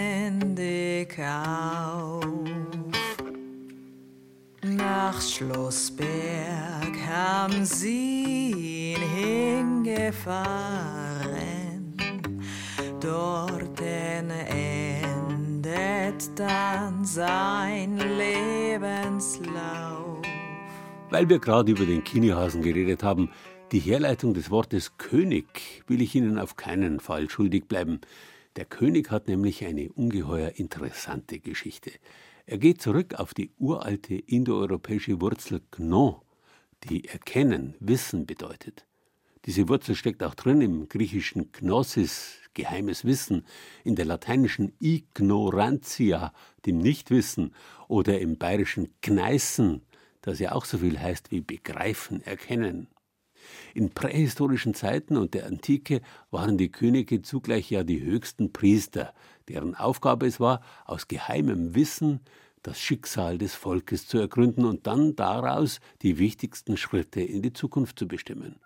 behendig 0.00 1.18
auf. 1.18 2.24
Nach 4.62 5.20
Schlossberg 5.20 6.96
haben 7.08 7.64
sie 7.64 8.92
ihn 8.94 9.00
hingefahren, 9.80 11.96
dort 13.00 13.66
endet 15.66 16.38
dann 16.38 17.04
sein 17.04 17.98
Lebenslauf. 17.98 20.22
Weil 21.10 21.28
wir 21.28 21.38
gerade 21.38 21.70
über 21.70 21.86
den 21.86 22.02
Kinihasen 22.02 22.62
geredet 22.62 23.02
haben, 23.02 23.30
die 23.72 23.80
Herleitung 23.80 24.32
des 24.32 24.50
Wortes 24.50 24.96
König 24.96 25.82
will 25.88 26.00
ich 26.00 26.14
Ihnen 26.14 26.38
auf 26.38 26.56
keinen 26.56 27.00
Fall 27.00 27.28
schuldig 27.28 27.66
bleiben. 27.66 28.00
Der 28.54 28.64
König 28.64 29.10
hat 29.10 29.26
nämlich 29.26 29.64
eine 29.64 29.90
ungeheuer 29.92 30.52
interessante 30.54 31.40
Geschichte. 31.40 31.90
Er 32.46 32.58
geht 32.58 32.80
zurück 32.80 33.14
auf 33.14 33.34
die 33.34 33.50
uralte 33.58 34.14
indoeuropäische 34.14 35.20
Wurzel 35.20 35.62
Gnon, 35.72 36.16
die 36.84 37.08
erkennen, 37.08 37.74
wissen 37.80 38.24
bedeutet. 38.24 38.86
Diese 39.46 39.68
Wurzel 39.68 39.96
steckt 39.96 40.22
auch 40.22 40.34
drin 40.34 40.60
im 40.60 40.88
griechischen 40.88 41.50
Gnosis, 41.50 42.38
geheimes 42.54 43.04
Wissen, 43.04 43.44
in 43.82 43.96
der 43.96 44.04
lateinischen 44.04 44.74
Ignorantia, 44.78 46.32
dem 46.66 46.78
Nichtwissen, 46.78 47.52
oder 47.88 48.20
im 48.20 48.38
bayerischen 48.38 48.94
Gneißen, 49.02 49.82
das 50.22 50.38
ja 50.38 50.52
auch 50.52 50.64
so 50.64 50.78
viel 50.78 50.98
heißt 50.98 51.32
wie 51.32 51.40
begreifen, 51.40 52.22
erkennen. 52.22 52.88
In 53.74 53.90
prähistorischen 53.90 54.74
Zeiten 54.74 55.16
und 55.16 55.34
der 55.34 55.46
Antike 55.46 56.00
waren 56.30 56.58
die 56.58 56.70
Könige 56.70 57.22
zugleich 57.22 57.70
ja 57.70 57.84
die 57.84 58.02
höchsten 58.02 58.52
Priester, 58.52 59.12
deren 59.48 59.74
Aufgabe 59.74 60.26
es 60.26 60.40
war, 60.40 60.60
aus 60.84 61.08
geheimem 61.08 61.74
Wissen 61.74 62.20
das 62.62 62.80
Schicksal 62.80 63.38
des 63.38 63.54
Volkes 63.54 64.08
zu 64.08 64.18
ergründen 64.18 64.64
und 64.64 64.86
dann 64.86 65.14
daraus 65.14 65.80
die 66.02 66.18
wichtigsten 66.18 66.76
Schritte 66.76 67.20
in 67.20 67.40
die 67.42 67.52
Zukunft 67.52 67.98
zu 67.98 68.08
bestimmen. 68.08 68.56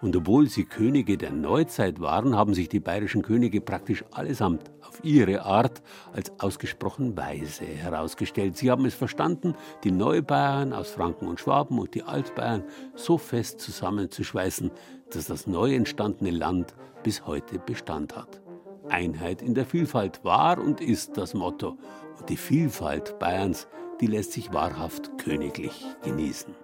Und 0.00 0.14
obwohl 0.14 0.48
sie 0.48 0.64
Könige 0.64 1.18
der 1.18 1.32
Neuzeit 1.32 2.00
waren, 2.00 2.36
haben 2.36 2.54
sich 2.54 2.68
die 2.68 2.78
bayerischen 2.78 3.22
Könige 3.22 3.60
praktisch 3.60 4.04
allesamt 4.12 4.70
auf 4.86 5.04
ihre 5.04 5.42
Art 5.44 5.82
als 6.12 6.32
ausgesprochen 6.38 7.16
weise 7.16 7.64
herausgestellt. 7.64 8.56
Sie 8.56 8.70
haben 8.70 8.84
es 8.84 8.94
verstanden, 8.94 9.54
die 9.82 9.90
Neubayern 9.90 10.72
aus 10.72 10.90
Franken 10.90 11.26
und 11.26 11.40
Schwaben 11.40 11.78
und 11.78 11.94
die 11.94 12.04
Altbayern 12.04 12.62
so 12.94 13.18
fest 13.18 13.60
zusammenzuschweißen, 13.60 14.70
dass 15.10 15.26
das 15.26 15.46
neu 15.48 15.74
entstandene 15.74 16.30
Land 16.30 16.74
bis 17.02 17.26
heute 17.26 17.58
Bestand 17.58 18.16
hat. 18.16 18.40
Einheit 18.88 19.42
in 19.42 19.54
der 19.54 19.66
Vielfalt 19.66 20.24
war 20.24 20.58
und 20.58 20.80
ist 20.80 21.16
das 21.16 21.34
Motto. 21.34 21.76
Und 22.18 22.28
die 22.28 22.36
Vielfalt 22.36 23.18
Bayerns, 23.18 23.66
die 24.00 24.06
lässt 24.06 24.32
sich 24.32 24.52
wahrhaft 24.52 25.18
königlich 25.18 25.84
genießen. 26.02 26.54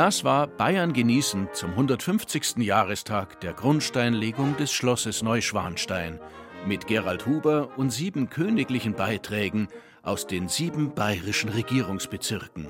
Das 0.00 0.24
war 0.24 0.46
Bayern 0.46 0.94
genießen 0.94 1.48
zum 1.52 1.72
150. 1.72 2.56
Jahrestag 2.56 3.38
der 3.42 3.52
Grundsteinlegung 3.52 4.56
des 4.56 4.72
Schlosses 4.72 5.22
Neuschwanstein 5.22 6.18
mit 6.64 6.86
Gerald 6.86 7.26
Huber 7.26 7.68
und 7.76 7.90
sieben 7.90 8.30
königlichen 8.30 8.94
Beiträgen 8.94 9.68
aus 10.02 10.26
den 10.26 10.48
sieben 10.48 10.94
bayerischen 10.94 11.50
Regierungsbezirken. 11.50 12.68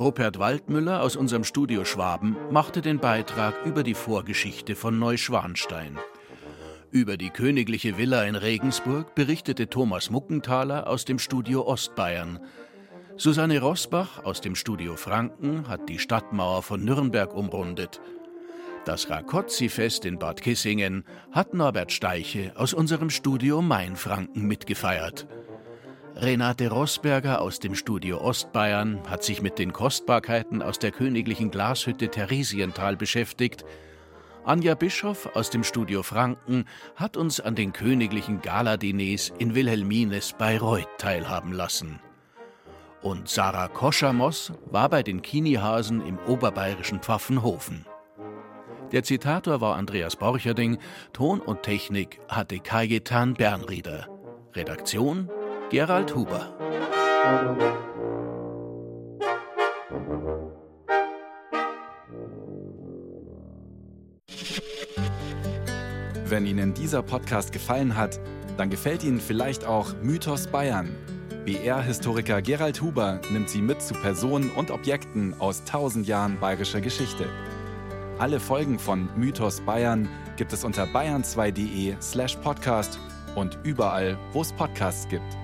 Rupert 0.00 0.40
Waldmüller 0.40 1.02
aus 1.02 1.14
unserem 1.14 1.44
Studio 1.44 1.84
Schwaben 1.84 2.36
machte 2.50 2.82
den 2.82 2.98
Beitrag 2.98 3.64
über 3.64 3.84
die 3.84 3.94
Vorgeschichte 3.94 4.74
von 4.74 4.98
Neuschwanstein. 4.98 5.96
Über 6.90 7.16
die 7.16 7.30
königliche 7.30 7.98
Villa 7.98 8.24
in 8.24 8.34
Regensburg 8.34 9.14
berichtete 9.14 9.70
Thomas 9.70 10.10
Muckenthaler 10.10 10.88
aus 10.88 11.04
dem 11.04 11.20
Studio 11.20 11.64
Ostbayern. 11.68 12.40
Susanne 13.16 13.60
Rosbach 13.60 14.24
aus 14.24 14.40
dem 14.40 14.54
Studio 14.54 14.96
Franken 14.96 15.68
hat 15.68 15.88
die 15.88 15.98
Stadtmauer 15.98 16.62
von 16.62 16.84
Nürnberg 16.84 17.34
umrundet. 17.34 18.00
Das 18.84 19.10
Rakotzi-Fest 19.10 20.04
in 20.04 20.18
Bad 20.18 20.40
Kissingen 20.40 21.04
hat 21.30 21.54
Norbert 21.54 21.92
Steiche 21.92 22.52
aus 22.56 22.74
unserem 22.74 23.10
Studio 23.10 23.62
Mainfranken 23.62 24.46
mitgefeiert. 24.46 25.26
Renate 26.16 26.70
Rosberger 26.70 27.40
aus 27.40 27.58
dem 27.58 27.74
Studio 27.74 28.20
Ostbayern 28.20 29.00
hat 29.08 29.22
sich 29.24 29.40
mit 29.40 29.58
den 29.58 29.72
Kostbarkeiten 29.72 30.62
aus 30.62 30.78
der 30.78 30.90
königlichen 30.90 31.50
Glashütte 31.50 32.08
Theresienthal 32.08 32.96
beschäftigt. 32.96 33.64
Anja 34.44 34.74
Bischoff 34.74 35.36
aus 35.36 35.50
dem 35.50 35.64
Studio 35.64 36.02
Franken 36.02 36.64
hat 36.96 37.16
uns 37.16 37.40
an 37.40 37.54
den 37.54 37.72
königlichen 37.72 38.40
Galadiners 38.40 39.32
in 39.38 39.54
Wilhelmines 39.54 40.32
Bayreuth 40.32 40.88
teilhaben 40.98 41.52
lassen. 41.52 42.00
Und 43.02 43.28
Sarah 43.28 43.66
Koschamos 43.66 44.52
war 44.70 44.88
bei 44.88 45.02
den 45.02 45.22
Kinihasen 45.22 46.06
im 46.06 46.18
oberbayerischen 46.20 47.00
Pfaffenhofen. 47.00 47.84
Der 48.92 49.02
Zitator 49.02 49.60
war 49.60 49.74
Andreas 49.74 50.14
Borcherding, 50.14 50.78
Ton 51.12 51.40
und 51.40 51.62
Technik 51.62 52.20
hatte 52.28 52.60
Kajetan 52.60 53.34
Bernrieder. 53.34 54.06
Redaktion 54.54 55.28
Gerald 55.70 56.14
Huber. 56.14 56.54
Wenn 66.26 66.46
Ihnen 66.46 66.72
dieser 66.72 67.02
Podcast 67.02 67.52
gefallen 67.52 67.96
hat, 67.96 68.20
dann 68.56 68.70
gefällt 68.70 69.02
Ihnen 69.02 69.20
vielleicht 69.20 69.64
auch 69.64 69.92
Mythos 70.02 70.46
Bayern 70.46 70.94
BR-Historiker 71.44 72.40
Gerald 72.40 72.80
Huber 72.80 73.20
nimmt 73.32 73.50
Sie 73.50 73.60
mit 73.60 73.82
zu 73.82 73.94
Personen 73.94 74.50
und 74.50 74.70
Objekten 74.70 75.34
aus 75.40 75.64
tausend 75.64 76.06
Jahren 76.06 76.38
bayerischer 76.38 76.80
Geschichte. 76.80 77.26
Alle 78.18 78.38
Folgen 78.38 78.78
von 78.78 79.08
Mythos 79.16 79.60
Bayern 79.60 80.08
gibt 80.36 80.52
es 80.52 80.62
unter 80.62 80.84
bayern2.de 80.84 81.96
slash 82.00 82.36
podcast 82.36 82.96
und 83.34 83.58
überall, 83.64 84.16
wo 84.32 84.42
es 84.42 84.52
Podcasts 84.52 85.08
gibt. 85.08 85.41